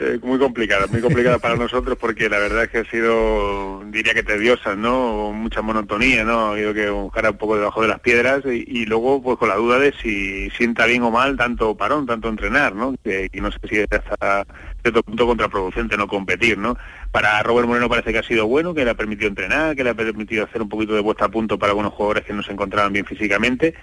Eh, 0.00 0.20
muy 0.22 0.38
complicada, 0.38 0.86
muy 0.86 1.00
complicada 1.00 1.40
para 1.40 1.56
nosotros 1.56 1.98
porque 1.98 2.28
la 2.28 2.38
verdad 2.38 2.64
es 2.64 2.70
que 2.70 2.78
ha 2.78 2.84
sido, 2.84 3.82
diría 3.86 4.14
que 4.14 4.22
tediosa, 4.22 4.76
¿no? 4.76 5.32
Mucha 5.32 5.60
monotonía, 5.60 6.22
¿no? 6.22 6.46
Ha 6.46 6.50
habido 6.52 6.72
que 6.72 6.88
buscar 6.88 7.28
un 7.28 7.36
poco 7.36 7.56
debajo 7.56 7.82
de 7.82 7.88
las 7.88 7.98
piedras 7.98 8.44
y, 8.44 8.64
y, 8.64 8.86
luego 8.86 9.20
pues 9.20 9.38
con 9.38 9.48
la 9.48 9.56
duda 9.56 9.80
de 9.80 9.92
si 10.00 10.50
sienta 10.50 10.86
bien 10.86 11.02
o 11.02 11.10
mal 11.10 11.36
tanto 11.36 11.76
parón, 11.76 12.06
tanto 12.06 12.28
entrenar, 12.28 12.76
¿no? 12.76 12.94
Que, 13.02 13.28
que 13.28 13.40
no 13.40 13.50
sé 13.50 13.58
si 13.68 13.78
es 13.78 13.88
hasta 13.90 14.46
cierto 14.82 15.02
punto 15.02 15.26
contraproducente 15.26 15.96
no 15.96 16.06
competir, 16.06 16.58
¿no? 16.58 16.76
Para 17.10 17.42
Robert 17.42 17.66
Moreno 17.66 17.88
parece 17.88 18.12
que 18.12 18.18
ha 18.18 18.22
sido 18.22 18.46
bueno, 18.46 18.74
que 18.74 18.84
le 18.84 18.92
ha 18.92 18.94
permitido 18.94 19.28
entrenar, 19.28 19.74
que 19.74 19.82
le 19.82 19.90
ha 19.90 19.94
permitido 19.94 20.44
hacer 20.44 20.62
un 20.62 20.68
poquito 20.68 20.94
de 20.94 21.02
puesta 21.02 21.24
a 21.24 21.28
punto 21.28 21.58
para 21.58 21.70
algunos 21.70 21.92
jugadores 21.92 22.24
que 22.24 22.32
no 22.32 22.44
se 22.44 22.52
encontraban 22.52 22.92
bien 22.92 23.04
físicamente 23.04 23.74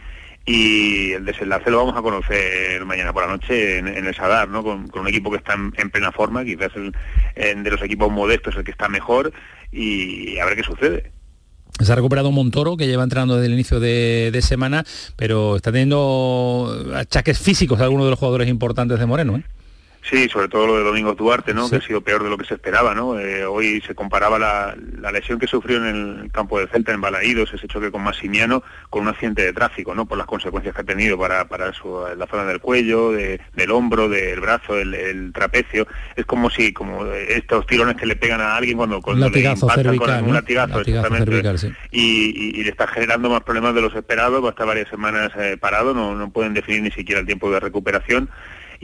y 0.46 1.14
el 1.14 1.26
desenlace 1.26 1.72
lo 1.72 1.78
vamos 1.78 1.98
a 1.98 2.02
conocer 2.02 2.86
mañana 2.86 3.12
por 3.12 3.24
la 3.24 3.32
noche 3.32 3.80
en, 3.80 3.88
el 3.88 4.16
Sadar, 4.16 4.48
¿no? 4.48 4.64
Con, 4.64 4.92
un 4.94 5.08
equipo 5.08 5.32
que 5.32 5.38
está 5.38 5.54
en, 5.54 5.74
en 5.78 5.90
plena 5.90 6.12
forma, 6.12 6.46
quizás 6.46 6.72
el, 6.76 6.94
de 7.64 7.72
los 7.72 7.82
equipos 7.82 8.12
modestos 8.12 8.56
el 8.56 8.64
que 8.64 8.72
está 8.72 8.88
mejor 8.88 9.34
y 9.72 10.38
a 10.38 10.46
ver 10.46 10.56
qué 10.56 10.64
sucede. 10.64 11.12
Se 11.80 11.92
ha 11.92 11.96
recuperado 11.96 12.32
Montoro, 12.32 12.78
que 12.78 12.88
lleva 12.88 13.04
entrenando 13.04 13.36
desde 13.36 13.48
el 13.48 13.54
inicio 13.54 13.80
de, 13.80 14.30
de, 14.32 14.42
semana, 14.42 14.86
pero 15.18 15.58
está 15.58 15.72
teniendo 15.72 16.74
achaques 16.96 17.38
físicos 17.38 17.80
de 17.80 17.84
algunos 17.84 18.06
de 18.06 18.12
los 18.12 18.20
jugadores 18.20 18.48
importantes 18.48 18.98
de 18.98 19.06
Moreno, 19.06 19.38
¿eh? 19.38 19.44
Sí, 20.10 20.30
sobre 20.30 20.48
todo 20.48 20.68
lo 20.68 20.78
de 20.78 20.84
Domingo 20.84 21.16
Duarte, 21.16 21.54
¿no? 21.54 21.66
Sí. 21.66 21.72
Que 21.72 21.76
ha 21.78 21.88
sido 21.88 22.02
peor 22.02 22.24
de 22.24 22.30
lo 22.30 22.38
que 22.38 22.46
se 22.46 22.54
esperaba, 22.54 22.94
¿no? 22.94 23.20
Eh, 23.20 23.44
hoy 23.44 23.82
se 23.82 23.96
comparaba 23.96 24.38
la, 24.38 24.76
la, 25.00 25.12
lesión 25.12 25.40
que 25.40 25.48
sufrió 25.48 25.78
en 25.78 25.86
el 25.86 26.32
campo 26.32 26.60
del 26.60 26.70
Celta, 26.70 26.94
en 26.94 27.02
Balaídos, 27.02 27.52
ese 27.54 27.68
choque 27.68 27.90
con 27.90 28.04
Massimiano, 28.04 28.62
con 28.92 29.02
un 29.02 29.08
accidente 29.08 29.42
de 29.42 29.52
tráfico, 29.52 29.96
¿no? 29.96 30.06
Por 30.06 30.20
las 30.20 30.28
consecuencias 30.28 30.76
que 30.76 30.82
ha 30.82 30.84
tenido 30.84 31.18
para, 31.18 31.48
para 31.48 31.74
su, 31.74 32.06
la 32.16 32.28
zona 32.28 32.44
del 32.46 32.60
cuello, 32.60 33.14
de, 33.14 33.42
del 33.56 33.72
hombro, 33.72 34.08
del 34.08 34.40
brazo, 34.42 34.78
el, 34.78 34.94
el, 34.94 35.34
trapecio. 35.34 35.88
Es 36.16 36.26
como 36.26 36.52
si, 36.52 36.72
como 36.72 37.04
estos 37.06 37.66
tirones 37.66 37.96
que 37.96 38.06
le 38.06 38.16
pegan 38.16 38.42
a 38.42 38.56
alguien 38.56 38.78
cuando, 38.78 39.02
cuando 39.02 39.28
le 39.28 39.40
impactan 39.40 39.70
cervical, 39.72 40.20
con 40.20 40.30
un 40.30 40.36
latigazo, 40.36 40.78
latigazo 40.78 41.16
cervical, 41.16 41.58
sí. 41.58 41.74
y, 41.90 42.02
y, 42.02 42.60
y, 42.60 42.64
le 42.64 42.70
está 42.70 42.86
generando 42.86 43.28
más 43.28 43.42
problemas 43.42 43.74
de 43.74 43.82
los 43.82 43.96
esperados, 43.96 44.44
va 44.44 44.50
a 44.50 44.52
estar 44.52 44.68
varias 44.68 44.88
semanas 44.88 45.32
eh, 45.36 45.58
parado, 45.60 45.96
no, 45.96 46.14
no 46.14 46.30
pueden 46.30 46.54
definir 46.54 46.84
ni 46.84 46.92
siquiera 46.92 47.20
el 47.20 47.26
tiempo 47.26 47.50
de 47.50 47.60
recuperación 47.60 48.30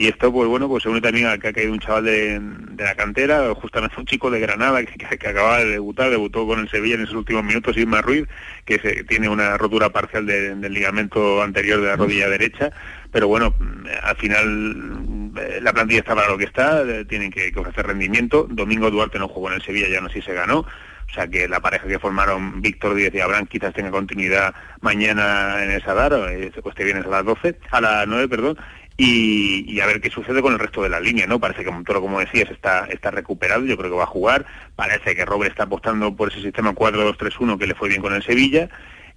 y 0.01 0.07
esto 0.07 0.31
pues 0.31 0.49
bueno 0.49 0.67
pues 0.67 0.81
se 0.81 0.89
une 0.89 0.99
también 0.99 1.27
a 1.27 1.37
que 1.37 1.49
ha 1.49 1.53
caído 1.53 1.71
un 1.71 1.79
chaval 1.79 2.05
de, 2.05 2.39
de 2.39 2.83
la 2.83 2.95
cantera 2.95 3.53
justamente 3.53 3.99
un 3.99 4.07
chico 4.07 4.31
de 4.31 4.39
Granada 4.39 4.83
que, 4.83 4.93
que, 4.97 5.15
que, 5.15 5.27
acaba 5.27 5.59
de 5.59 5.65
debutar 5.65 6.09
debutó 6.09 6.47
con 6.47 6.59
el 6.59 6.67
Sevilla 6.69 6.95
en 6.95 7.01
esos 7.01 7.13
últimos 7.13 7.43
minutos 7.43 7.77
Isma 7.77 8.01
Ruiz 8.01 8.27
que 8.65 8.79
se, 8.79 9.03
tiene 9.03 9.29
una 9.29 9.59
rotura 9.59 9.91
parcial 9.91 10.25
de, 10.25 10.55
del 10.55 10.73
ligamento 10.73 11.43
anterior 11.43 11.79
de 11.81 11.87
la 11.87 11.97
rodilla 11.97 12.29
derecha. 12.29 12.71
Pero 13.11 13.27
bueno 13.27 13.53
al 14.01 14.15
final 14.15 15.33
la 15.61 15.71
plantilla 15.71 15.99
está 15.99 16.15
para 16.15 16.29
lo 16.29 16.37
que 16.39 16.45
está 16.45 16.83
tienen 17.07 17.29
que, 17.29 17.51
que 17.51 17.59
ofrecer 17.59 17.85
rendimiento. 17.85 18.47
Domingo 18.49 18.89
Duarte 18.89 19.19
no 19.19 19.27
jugó 19.27 19.49
en 19.49 19.57
el 19.57 19.61
Sevilla 19.61 19.87
ya 19.87 20.01
no 20.01 20.09
sé 20.09 20.15
si 20.15 20.21
se 20.23 20.33
ganó. 20.33 20.65
O 21.11 21.13
sea 21.13 21.27
que 21.27 21.47
la 21.47 21.59
pareja 21.59 21.87
que 21.87 21.99
formaron 21.99 22.61
Víctor 22.61 22.95
Díez 22.95 23.13
y 23.13 23.19
Abraham 23.19 23.45
quizás 23.45 23.73
tenga 23.73 23.91
continuidad 23.91 24.55
mañana 24.79 25.61
en 25.61 25.71
el 25.71 25.83
Sadar, 25.83 26.13
este 26.31 26.83
viernes 26.85 27.05
a 27.05 27.09
las 27.09 27.25
12, 27.25 27.59
a 27.69 27.81
las 27.81 28.07
9, 28.07 28.29
perdón, 28.29 28.57
y, 28.97 29.65
y, 29.67 29.79
a 29.79 29.85
ver 29.85 30.01
qué 30.01 30.09
sucede 30.09 30.41
con 30.41 30.53
el 30.53 30.59
resto 30.59 30.83
de 30.83 30.89
la 30.89 30.99
línea, 30.99 31.25
¿no? 31.25 31.39
Parece 31.39 31.63
que 31.63 31.71
Montoro, 31.71 32.01
como 32.01 32.19
decías, 32.19 32.51
está, 32.51 32.85
está 32.85 33.09
recuperado, 33.09 33.65
yo 33.65 33.77
creo 33.77 33.89
que 33.89 33.97
va 33.97 34.03
a 34.03 34.07
jugar, 34.07 34.45
parece 34.75 35.15
que 35.15 35.25
Robert 35.25 35.51
está 35.51 35.63
apostando 35.63 36.15
por 36.15 36.29
ese 36.31 36.41
sistema 36.41 36.73
4-2-3-1 36.73 37.57
que 37.57 37.67
le 37.67 37.75
fue 37.75 37.89
bien 37.89 38.01
con 38.01 38.13
el 38.13 38.23
Sevilla, 38.23 38.69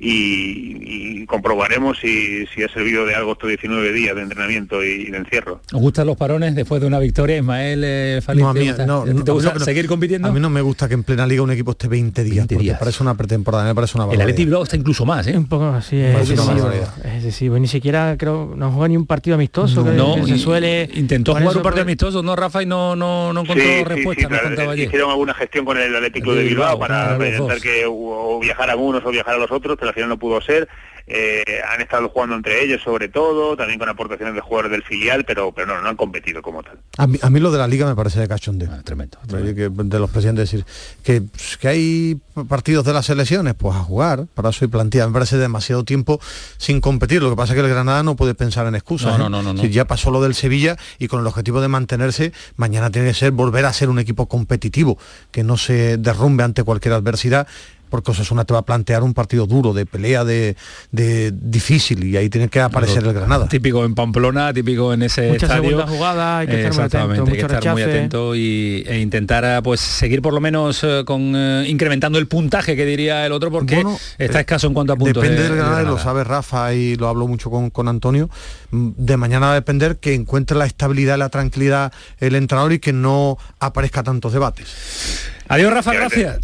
y, 0.05 1.23
y, 1.23 1.27
comprobaremos 1.27 1.99
si, 1.99 2.45
si, 2.47 2.63
ha 2.63 2.69
servido 2.69 3.07
de 3.07 3.15
algo 3.15 3.33
estos 3.33 3.49
19 3.49 3.93
días 3.93 4.15
de 4.15 4.23
entrenamiento 4.23 4.85
y, 4.85 5.11
de 5.11 5.17
encierro. 5.17 5.63
¿Os 5.73 5.81
gustan 5.81 6.07
los 6.07 6.17
parones 6.17 6.55
después 6.55 6.83
de 6.83 6.87
una 6.87 6.99
victoria, 6.99 7.39
Ismael 7.39 7.83
eh, 7.83 8.21
Faliz, 8.23 8.43
No, 8.43 8.51
a 8.51 8.55
mí, 8.55 8.71
no, 8.87 9.25
¿Te 9.25 9.33
gusta 9.33 9.55
no, 9.55 9.61
seguir 9.61 9.87
compitiendo? 9.87 10.29
A 10.29 10.33
mí 10.33 10.41
no 10.41 10.51
me 10.51 10.61
gusta 10.61 10.89
que 10.89 10.95
en 10.95 11.05
plena 11.05 11.27
liga 11.27 11.43
un 11.43 11.53
equipo 11.53 11.71
esté 11.71 11.89
20 11.89 12.23
días, 12.23 12.47
20 12.47 12.57
días. 12.63 12.79
parece 12.79 13.03
una 13.03 13.15
pretemporada, 13.15 13.65
me 13.65 13.75
parece 13.75 13.97
una 13.97 14.05
barbaridad. 14.05 14.27
El 14.27 14.33
Atleti 14.33 14.45
Bilbao 14.45 14.63
está 14.65 14.77
incluso 14.77 15.07
más, 15.07 15.27
¿eh? 15.27 15.39
Un 15.39 15.47
poco 15.47 15.69
así, 15.69 15.99
es 15.99 16.31
excesivo, 16.31 16.71
es 16.71 17.15
excesivo. 17.15 17.59
Ni 17.59 17.69
siquiera 17.69 18.17
creo, 18.19 18.53
no 18.55 18.71
juega 18.73 18.89
ni 18.89 18.99
un 18.99 19.07
partido 19.07 19.37
amistoso, 19.37 19.85
no, 19.85 20.17
que, 20.17 20.21
que 20.21 20.27
se 20.27 20.39
suele... 20.39 20.91
Intentó 20.95 21.35
jugar 21.35 21.57
un 21.57 21.63
partido 21.63 21.83
amistoso, 21.83 22.23
¿no, 22.23 22.37
Rafa? 22.37 22.63
Y 22.63 22.67
no, 22.67 22.95
no, 22.95 23.33
no 23.33 23.41
encontró 23.41 23.65
sí, 23.65 23.85
respuesta, 23.85 24.29
sí, 24.29 24.35
sí, 24.35 24.55
claro, 24.55 24.75
Hicieron 24.75 25.11
alguna 25.11 25.33
gestión 25.33 25.65
con 25.65 25.79
el 25.79 25.97
Atlético 25.97 26.35
de 26.35 26.45
Bilbao, 26.45 26.73
Bilbao 26.73 26.79
para 26.79 27.27
intentar 27.27 27.61
que 27.61 27.85
o 27.89 28.39
viajar 28.41 28.71
a 28.71 28.77
unos 28.77 29.05
o 29.05 29.11
viajar 29.11 29.35
a 29.35 29.39
los 29.39 29.51
otros, 29.51 29.79
pero 29.79 29.94
al 29.95 30.01
final 30.01 30.09
no 30.09 30.19
pudo 30.19 30.41
ser 30.41 30.69
eh, 31.07 31.61
han 31.71 31.83
estado 31.83 32.09
jugando 32.09 32.35
entre 32.35 32.65
ellos 32.65 32.81
sobre 32.83 33.09
todo, 33.09 33.57
también 33.57 33.79
con 33.79 33.89
aportaciones 33.89 34.35
de 34.35 34.41
jugadores 34.41 34.73
del 34.73 34.83
filial, 34.83 35.25
pero, 35.27 35.53
pero 35.53 35.67
no, 35.67 35.83
no 35.83 35.89
han 35.89 35.97
competido 35.97 36.41
como 36.41 36.63
tal. 36.63 36.79
A 36.97 37.07
mí, 37.07 37.19
a 37.21 37.29
mí 37.29 37.41
lo 37.41 37.51
de 37.51 37.59
la 37.59 37.67
liga 37.67 37.87
me 37.87 37.95
parece 37.95 38.21
de 38.21 38.29
cachondeo. 38.29 38.71
Ah, 38.73 38.81
tremendo, 38.83 39.19
tremendo. 39.27 39.85
De 39.85 39.99
los 39.99 40.11
presidentes 40.11 40.51
decir 40.51 40.65
que, 41.03 41.23
que 41.61 41.69
hay 41.69 42.21
partidos 42.49 42.87
de 42.87 42.95
las 42.95 43.05
selecciones, 43.05 43.55
pues 43.55 43.77
a 43.77 43.81
jugar, 43.81 44.27
para 44.33 44.49
eso 44.49 44.65
y 44.65 44.69
plantilla. 44.69 45.07
Me 45.07 45.13
parece 45.13 45.37
demasiado 45.37 45.85
tiempo 45.85 46.21
sin 46.57 46.81
competir. 46.81 47.23
Lo 47.23 47.29
que 47.31 47.37
pasa 47.37 47.53
es 47.53 47.61
que 47.61 47.67
el 47.67 47.71
Granada 47.71 48.03
no 48.03 48.17
puede 48.17 48.35
pensar 48.35 48.67
en 48.67 48.75
excusas. 48.75 49.19
No, 49.19 49.27
¿eh? 49.27 49.31
no, 49.31 49.43
no, 49.43 49.53
no, 49.53 49.61
si 49.61 49.69
ya 49.69 49.87
pasó 49.87 50.11
lo 50.11 50.23
del 50.23 50.35
Sevilla 50.35 50.77
y 50.99 51.09
con 51.09 51.21
el 51.21 51.27
objetivo 51.27 51.61
de 51.61 51.69
mantenerse, 51.69 52.33
mañana 52.57 52.91
tiene 52.91 53.09
que 53.09 53.15
ser 53.15 53.33
volver 53.33 53.67
a 53.67 53.73
ser 53.75 53.91
un 53.91 53.99
equipo 53.99 54.27
competitivo, 54.27 54.97
que 55.31 55.45
no 55.45 55.59
se 55.59 55.99
derrumbe 55.99 56.45
ante 56.45 56.63
cualquier 56.65 56.95
adversidad 56.95 57.47
porque 57.95 58.11
Osasuna 58.11 58.45
te 58.45 58.53
va 58.53 58.59
a 58.59 58.65
plantear 58.65 59.05
un 59.05 59.15
partido 59.15 59.47
duro, 59.47 59.73
de 59.73 59.87
pelea, 59.87 60.25
de, 60.25 60.57
de 60.91 61.31
difícil, 61.33 62.03
y 62.03 62.17
ahí 62.17 62.29
tiene 62.29 62.49
que 62.49 62.59
aparecer 62.59 63.05
el 63.05 63.13
Granada. 63.13 63.47
Típico 63.49 63.85
en 63.85 63.95
Pamplona, 63.95 64.53
típico 64.53 64.93
en 64.93 65.05
ese 65.05 65.29
Mucha 65.29 65.47
estadio. 65.47 65.87
jugada, 65.87 66.39
hay 66.39 66.49
que 66.49 66.57
estar 66.61 66.75
muy 66.75 66.83
atento, 66.83 67.23
hay 67.23 67.31
que 67.31 67.41
estar 67.41 67.51
rechace. 67.53 67.73
muy 67.73 67.83
atento 67.85 68.35
y, 68.35 68.83
e 68.85 68.99
intentar 68.99 69.63
pues 69.63 69.79
seguir 69.79 70.23
por 70.23 70.35
lo 70.35 70.41
menos 70.41 70.83
eh, 70.83 71.05
con 71.07 71.35
eh, 71.37 71.67
incrementando 71.69 72.19
el 72.19 72.27
puntaje 72.27 72.75
que 72.75 72.85
diría 72.85 73.25
el 73.27 73.31
otro, 73.31 73.53
porque 73.53 73.77
bueno, 73.77 73.97
está 74.19 74.41
escaso 74.41 74.67
en 74.67 74.75
cuanto 74.75 74.95
a 74.95 74.97
puntos. 74.97 75.23
Depende 75.23 75.45
de, 75.45 75.49
del 75.51 75.59
Granada, 75.59 75.83
lo 75.83 75.97
sabe 75.97 76.25
Rafa 76.25 76.75
y 76.75 76.97
lo 76.97 77.07
hablo 77.07 77.29
mucho 77.29 77.49
con, 77.49 77.71
con 77.71 77.87
Antonio. 77.87 78.29
De 78.73 79.17
mañana 79.17 79.47
va 79.47 79.53
a 79.53 79.55
depender 79.55 79.99
que 79.99 80.15
encuentre 80.15 80.59
la 80.59 80.67
estabilidad, 80.67 81.17
la 81.17 81.29
tranquilidad 81.29 81.93
el 82.19 82.35
entrenador 82.35 82.73
y 82.73 82.81
que 82.81 82.93
no 82.93 83.39
aparezca 83.61 84.03
tantos 84.03 84.33
debates. 84.33 85.29
Adiós 85.47 85.73
Rafa, 85.73 85.93
gracias 85.93 86.41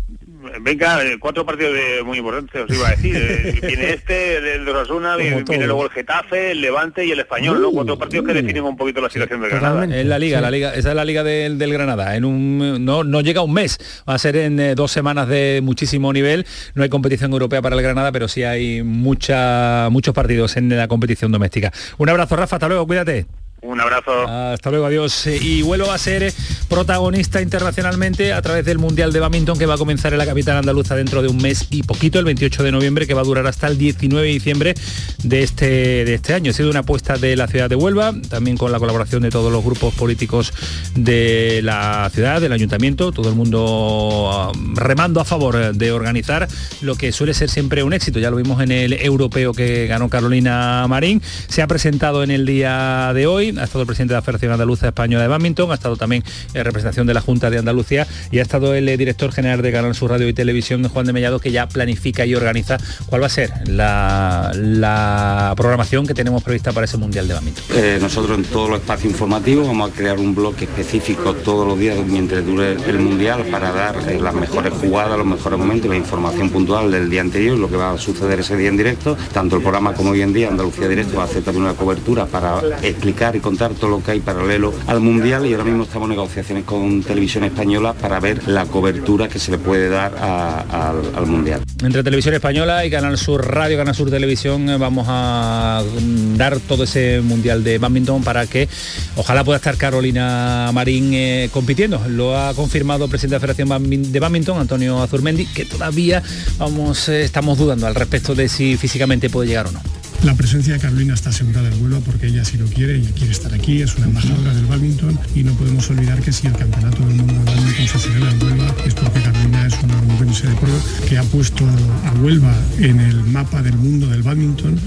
venga, 0.60 1.00
cuatro 1.18 1.44
partidos 1.44 1.74
de 1.74 2.02
muy 2.02 2.18
importantes, 2.18 2.62
os 2.62 2.76
iba 2.76 2.88
a 2.88 2.90
decir. 2.90 3.16
Eh, 3.16 3.58
viene 3.66 3.90
este, 3.90 4.56
el 4.56 4.64
de 4.64 4.70
Osasuna, 4.70 5.16
viene, 5.16 5.42
viene, 5.42 5.66
luego 5.66 5.84
el 5.84 5.90
Getafe, 5.90 6.52
el 6.52 6.60
Levante 6.60 7.04
y 7.04 7.12
el 7.12 7.20
Español, 7.20 7.58
uh, 7.58 7.62
¿no? 7.62 7.72
Cuatro 7.72 7.98
partidos 7.98 8.26
que 8.26 8.34
definen 8.34 8.64
un 8.64 8.76
poquito 8.76 9.00
la 9.00 9.10
situación 9.10 9.40
del 9.40 9.50
Granada. 9.50 9.84
Es 9.84 10.06
la 10.06 10.18
liga, 10.18 10.38
sí. 10.38 10.42
la 10.42 10.50
liga, 10.50 10.74
esa 10.74 10.90
es 10.90 10.94
la 10.94 11.04
liga 11.04 11.22
del, 11.22 11.58
del, 11.58 11.72
Granada. 11.72 12.16
En 12.16 12.24
un 12.24 12.84
no, 12.84 13.04
no 13.04 13.20
llega 13.20 13.42
un 13.42 13.52
mes, 13.52 13.78
va 14.08 14.14
a 14.14 14.18
ser 14.18 14.36
en 14.36 14.58
eh, 14.60 14.74
dos 14.74 14.90
semanas 14.92 15.28
de 15.28 15.60
muchísimo 15.62 16.12
nivel. 16.12 16.46
No 16.74 16.82
hay 16.82 16.88
competición 16.88 17.32
europea 17.32 17.62
para 17.62 17.76
el 17.76 17.82
Granada, 17.82 18.12
pero 18.12 18.28
sí 18.28 18.42
hay 18.42 18.82
mucha, 18.82 19.88
muchos 19.90 20.14
partidos 20.14 20.56
en 20.56 20.68
la 20.76 20.88
competición 20.88 21.32
doméstica. 21.32 21.72
Un 21.98 22.08
abrazo, 22.08 22.36
Rafa, 22.36 22.56
hasta 22.56 22.68
luego, 22.68 22.86
cuídate. 22.86 23.26
Un 23.62 23.78
abrazo. 23.80 24.26
Hasta 24.26 24.70
luego, 24.70 24.86
adiós. 24.86 25.26
Eh, 25.26 25.38
Y 25.40 25.62
Huelva 25.62 25.88
va 25.88 25.94
a 25.94 25.98
ser 25.98 26.22
eh, 26.22 26.32
protagonista 26.68 27.42
internacionalmente 27.42 28.32
a 28.32 28.40
través 28.40 28.64
del 28.64 28.78
Mundial 28.78 29.12
de 29.12 29.20
Badminton 29.20 29.58
que 29.58 29.66
va 29.66 29.74
a 29.74 29.78
comenzar 29.78 30.12
en 30.12 30.18
la 30.18 30.26
capital 30.26 30.56
andaluza 30.56 30.96
dentro 30.96 31.20
de 31.20 31.28
un 31.28 31.36
mes 31.36 31.66
y 31.70 31.82
poquito, 31.82 32.18
el 32.18 32.24
28 32.24 32.62
de 32.62 32.72
noviembre, 32.72 33.06
que 33.06 33.12
va 33.12 33.20
a 33.20 33.24
durar 33.24 33.46
hasta 33.46 33.66
el 33.66 33.76
19 33.76 34.26
de 34.26 34.32
diciembre 34.32 34.74
de 35.22 35.42
este, 35.42 35.66
de 36.04 36.14
este 36.14 36.32
año. 36.32 36.50
Ha 36.50 36.54
sido 36.54 36.70
una 36.70 36.80
apuesta 36.80 37.16
de 37.18 37.36
la 37.36 37.48
ciudad 37.48 37.68
de 37.68 37.76
Huelva, 37.76 38.14
también 38.30 38.56
con 38.56 38.72
la 38.72 38.78
colaboración 38.78 39.22
de 39.22 39.30
todos 39.30 39.52
los 39.52 39.62
grupos 39.62 39.94
políticos 39.94 40.52
de 40.94 41.60
la 41.62 42.10
ciudad, 42.14 42.40
del 42.40 42.52
ayuntamiento, 42.52 43.12
todo 43.12 43.28
el 43.28 43.34
mundo 43.34 44.30
ah, 44.32 44.52
remando 44.74 45.20
a 45.20 45.24
favor 45.26 45.74
de 45.74 45.92
organizar 45.92 46.48
lo 46.80 46.94
que 46.94 47.12
suele 47.12 47.34
ser 47.34 47.50
siempre 47.50 47.82
un 47.82 47.92
éxito. 47.92 48.18
Ya 48.18 48.30
lo 48.30 48.36
vimos 48.36 48.62
en 48.62 48.72
el 48.72 48.94
europeo 48.94 49.52
que 49.52 49.86
ganó 49.86 50.08
Carolina 50.08 50.86
Marín. 50.88 51.20
Se 51.48 51.60
ha 51.60 51.66
presentado 51.66 52.22
en 52.22 52.30
el 52.30 52.46
día 52.46 53.12
de 53.14 53.26
hoy 53.26 53.49
ha 53.58 53.64
estado 53.64 53.82
el 53.82 53.86
presidente 53.86 54.14
de 54.14 54.18
la 54.18 54.22
Federación 54.22 54.52
Andaluza 54.52 54.88
Española 54.88 55.22
de 55.22 55.28
Badminton, 55.28 55.70
ha 55.70 55.74
estado 55.74 55.96
también 55.96 56.22
en 56.54 56.64
representación 56.64 57.06
de 57.06 57.14
la 57.14 57.20
Junta 57.20 57.50
de 57.50 57.58
Andalucía 57.58 58.06
y 58.30 58.38
ha 58.38 58.42
estado 58.42 58.74
el 58.74 58.88
eh, 58.88 58.96
director 58.96 59.32
general 59.32 59.62
de 59.62 59.72
Canal 59.72 59.94
Sur 59.94 60.10
Radio 60.10 60.28
y 60.28 60.32
Televisión, 60.32 60.86
Juan 60.88 61.06
de 61.06 61.12
Mellado, 61.12 61.38
que 61.40 61.50
ya 61.50 61.68
planifica 61.68 62.26
y 62.26 62.34
organiza 62.34 62.78
cuál 63.06 63.22
va 63.22 63.26
a 63.26 63.30
ser 63.30 63.50
la, 63.68 65.54
programación 65.56 66.06
que 66.06 66.14
tenemos 66.14 66.42
prevista 66.42 66.72
para 66.72 66.84
ese 66.84 66.96
Mundial 66.96 67.28
de 67.28 67.34
Badminton. 67.34 67.64
Eh, 67.74 67.98
nosotros 68.00 68.38
en 68.38 68.44
todos 68.44 68.70
los 68.70 68.80
espacios 68.80 69.12
informativos 69.12 69.66
vamos 69.66 69.90
a 69.90 69.94
crear 69.94 70.18
un 70.18 70.34
bloque 70.34 70.64
específico 70.64 71.34
todos 71.34 71.66
los 71.66 71.78
días 71.78 71.96
mientras 72.06 72.44
dure 72.44 72.72
el 72.72 72.98
Mundial 72.98 73.44
para 73.50 73.72
dar 73.72 73.96
eh, 74.08 74.18
las 74.20 74.34
mejores 74.34 74.72
jugadas, 74.74 75.18
los 75.18 75.26
mejores 75.26 75.58
momentos, 75.58 75.90
la 75.90 75.96
información 75.96 76.50
puntual 76.50 76.90
del 76.90 77.08
día 77.10 77.20
anterior, 77.20 77.58
lo 77.58 77.68
que 77.68 77.76
va 77.76 77.92
a 77.92 77.98
suceder 77.98 78.40
ese 78.40 78.56
día 78.56 78.68
en 78.68 78.76
directo. 78.76 79.16
Tanto 79.32 79.56
el 79.56 79.62
programa 79.62 79.94
como 79.94 80.10
hoy 80.10 80.22
en 80.22 80.32
día 80.32 80.48
Andalucía 80.48 80.88
Directo 80.88 81.16
va 81.16 81.22
a 81.22 81.26
hacer 81.26 81.42
también 81.42 81.64
una 81.64 81.74
cobertura 81.74 82.26
para 82.26 82.60
explicar 82.82 83.36
contar 83.40 83.72
todo 83.74 83.90
lo 83.90 84.02
que 84.02 84.12
hay 84.12 84.20
paralelo 84.20 84.72
al 84.86 85.00
Mundial 85.00 85.46
y 85.46 85.52
ahora 85.52 85.64
mismo 85.64 85.82
estamos 85.84 86.06
en 86.06 86.10
negociaciones 86.16 86.64
con 86.64 87.02
Televisión 87.02 87.44
Española 87.44 87.92
para 87.94 88.20
ver 88.20 88.46
la 88.48 88.64
cobertura 88.66 89.28
que 89.28 89.38
se 89.38 89.50
le 89.50 89.58
puede 89.58 89.88
dar 89.88 90.14
al- 90.16 91.02
al 91.16 91.26
Mundial. 91.26 91.62
Entre 91.82 92.02
Televisión 92.02 92.34
Española 92.34 92.84
y 92.84 92.90
Canal 92.90 93.16
Sur 93.16 93.46
Radio, 93.46 93.78
Canal 93.78 93.94
Sur 93.94 94.10
Televisión, 94.10 94.68
eh, 94.68 94.76
vamos 94.76 95.06
a 95.08 95.82
mm, 96.00 96.36
dar 96.36 96.58
todo 96.60 96.84
ese 96.84 97.20
mundial 97.22 97.64
de 97.64 97.78
badminton 97.78 98.22
para 98.22 98.46
que 98.46 98.68
ojalá 99.16 99.44
pueda 99.44 99.56
estar 99.56 99.76
Carolina 99.76 100.70
Marín 100.74 101.10
eh, 101.14 101.48
compitiendo. 101.52 102.00
Lo 102.08 102.36
ha 102.36 102.52
confirmado 102.54 103.04
el 103.04 103.10
presidente 103.10 103.36
de 103.36 103.46
la 103.46 103.54
Federación 103.54 104.12
de 104.12 104.20
Badminton, 104.20 104.58
Antonio 104.60 105.02
Azurmendi, 105.02 105.46
que 105.46 105.64
todavía 105.64 106.22
vamos, 106.58 107.08
eh, 107.08 107.22
estamos 107.22 107.56
dudando 107.58 107.86
al 107.86 107.94
respecto 107.94 108.34
de 108.34 108.48
si 108.48 108.76
físicamente 108.76 109.30
puede 109.30 109.48
llegar 109.48 109.66
o 109.68 109.72
no. 109.72 109.80
La 110.22 110.34
presencia 110.34 110.74
de 110.74 110.80
Carolina 110.80 111.14
está 111.14 111.30
asegurada 111.30 111.68
en 111.68 111.82
Huelva 111.82 112.00
porque 112.00 112.26
ella 112.26 112.44
sí 112.44 112.58
lo 112.58 112.66
quiere, 112.66 112.96
ella 112.96 113.10
quiere 113.16 113.32
estar 113.32 113.54
aquí, 113.54 113.80
es 113.80 113.96
una 113.96 114.06
embajadora 114.06 114.52
del 114.52 114.66
badminton 114.66 115.18
y 115.34 115.42
no 115.42 115.54
podemos 115.54 115.88
olvidar 115.88 116.20
que 116.20 116.30
si 116.30 116.46
el 116.46 116.52
campeonato 116.52 116.98
del 117.06 117.16
mundo 117.16 117.32
de 117.32 117.38
badminton 117.38 117.88
se 117.88 117.98
celebra 117.98 118.30
en 118.30 118.42
Huelva 118.42 118.74
es 118.86 118.94
porque 118.94 119.22
Carolina 119.22 119.66
es 119.66 119.74
una 119.82 119.96
mujer 120.02 120.26
de 120.26 120.60
pro 120.60 121.08
que 121.08 121.16
ha 121.16 121.22
puesto 121.22 121.64
a 122.04 122.12
Huelva 122.20 122.54
en 122.78 123.00
el 123.00 123.24
mapa 123.24 123.62
del 123.62 123.76
mundo 123.76 124.08
del 124.08 124.22
badminton 124.22 124.78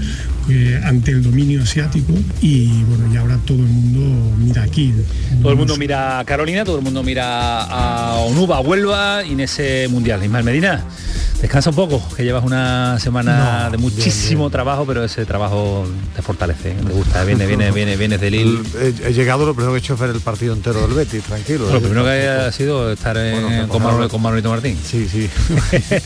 eh, 0.48 0.80
ante 0.84 1.10
el 1.10 1.22
dominio 1.22 1.62
asiático 1.62 2.12
y 2.42 2.82
bueno, 2.84 3.12
y 3.12 3.16
ahora 3.16 3.38
todo 3.46 3.58
el 3.58 3.64
mundo 3.64 4.36
mira 4.38 4.62
aquí. 4.62 4.92
Todo 5.40 5.52
el 5.52 5.58
mundo 5.58 5.76
mira 5.76 6.18
a 6.18 6.24
Carolina, 6.24 6.64
todo 6.64 6.78
el 6.78 6.84
mundo 6.84 7.02
mira 7.02 7.62
a 7.62 8.16
Onuba, 8.18 8.58
a 8.58 8.60
Huelva 8.60 9.24
y 9.24 9.32
en 9.32 9.40
ese 9.40 9.88
mundial. 9.88 10.22
Ismael 10.22 10.44
Medina, 10.44 10.84
descansa 11.40 11.70
un 11.70 11.76
poco, 11.76 12.02
que 12.14 12.24
llevas 12.24 12.44
una 12.44 12.98
semana 13.00 13.64
No, 13.64 13.70
de 13.70 13.78
muchísimo 13.78 14.50
trabajo, 14.50 14.84
pero 14.86 15.02
ese 15.04 15.23
trabajo 15.26 15.86
te 16.14 16.22
fortalece, 16.22 16.72
¿eh? 16.72 16.76
te 16.86 16.92
gusta, 16.92 17.24
viene, 17.24 17.46
viene, 17.46 17.70
viene, 17.70 17.96
vienes 17.96 18.20
de 18.20 18.30
Lille. 18.30 18.62
He, 19.04 19.12
llegado, 19.12 19.46
lo 19.46 19.54
primero 19.54 19.72
que 19.72 19.78
he 19.78 19.80
hecho 19.80 19.96
ver 19.96 20.10
el 20.10 20.20
partido 20.20 20.54
entero 20.54 20.80
del 20.82 20.94
Betis, 20.94 21.22
tranquilo. 21.24 21.70
Lo 21.70 21.80
primero 21.80 22.04
que 22.04 22.10
haya 22.10 22.52
sido 22.52 22.92
estar 22.92 23.16
con, 23.68 23.82
Manolito 24.22 24.48
Martín. 24.48 24.78
Sí, 24.84 25.08
sí. 25.08 25.28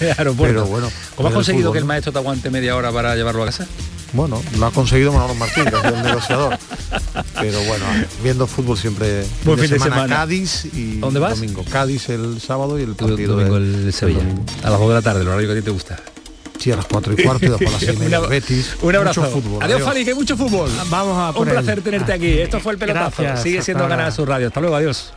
Aeropuerto. 0.16 0.64
Pero 0.64 0.66
bueno, 0.66 0.90
¿Cómo 1.14 1.28
has 1.28 1.32
el 1.32 1.36
conseguido 1.36 1.62
fútbol, 1.64 1.72
que 1.72 1.78
el 1.78 1.84
maestro 1.84 2.12
te 2.12 2.18
aguante 2.18 2.50
media 2.50 2.76
hora 2.76 2.92
para 2.92 3.14
llevarlo 3.14 3.42
a 3.42 3.46
casa? 3.46 3.66
Bueno, 4.12 4.42
lo 4.58 4.66
ha 4.66 4.70
conseguido 4.70 5.12
Manolo 5.12 5.34
Martín, 5.34 5.64
que 5.64 5.76
ha 5.76 5.80
sido 5.82 5.96
el 5.96 6.02
negociador. 6.02 6.58
Pero 7.40 7.62
bueno, 7.64 7.84
viendo 8.22 8.46
fútbol 8.46 8.78
siempre 8.78 9.24
Buen 9.44 9.58
fin 9.58 9.70
de 9.70 9.78
semana. 9.78 10.16
Cádiz 10.16 10.64
y 10.72 10.98
¿Dónde 10.98 11.20
vas? 11.20 11.38
domingo. 11.38 11.64
Cádiz 11.70 12.08
el 12.08 12.40
sábado 12.40 12.78
y 12.78 12.82
el 12.82 12.94
partido 12.94 13.36
domingo 13.36 13.56
el 13.58 13.84
del 13.84 13.92
Sevilla. 13.92 14.20
domingo. 14.20 14.44
A 14.62 14.70
las 14.70 14.78
2 14.78 14.88
de 14.88 14.94
la 14.94 15.02
tarde, 15.02 15.20
el 15.22 15.28
horario 15.28 15.48
que 15.48 15.52
a 15.52 15.56
ti 15.56 15.64
te 15.64 15.70
gusta. 15.70 15.98
Sí, 16.58 16.72
a 16.72 16.76
las 16.76 16.86
4 16.86 17.14
y 17.16 17.22
cuarto 17.22 17.46
y 17.46 17.48
después 17.50 17.68
a 17.68 17.72
las 17.72 17.80
6 17.80 17.92
y 17.94 17.96
media 18.00 18.18
Una- 18.20 18.28
Betis. 18.28 18.76
Un 18.82 18.96
abrazo. 18.96 19.20
Mucho 19.22 19.32
fútbol. 19.32 19.62
Adiós, 19.62 19.82
Fali, 19.82 20.04
que 20.04 20.14
mucho 20.14 20.36
fútbol. 20.36 20.70
Vamos 20.90 21.16
a 21.16 21.28
Un 21.30 21.34
por 21.34 21.48
él. 21.48 21.54
placer 21.54 21.82
tenerte 21.82 22.12
aquí. 22.12 22.38
Esto 22.40 22.58
fue 22.60 22.72
el 22.72 22.78
pelotazo. 22.78 23.22
Gracias, 23.22 23.42
Sigue 23.42 23.62
siendo 23.62 23.86
ganar 23.88 24.10
su 24.12 24.26
radio. 24.26 24.48
Hasta 24.48 24.60
luego, 24.60 24.76
adiós. 24.76 25.12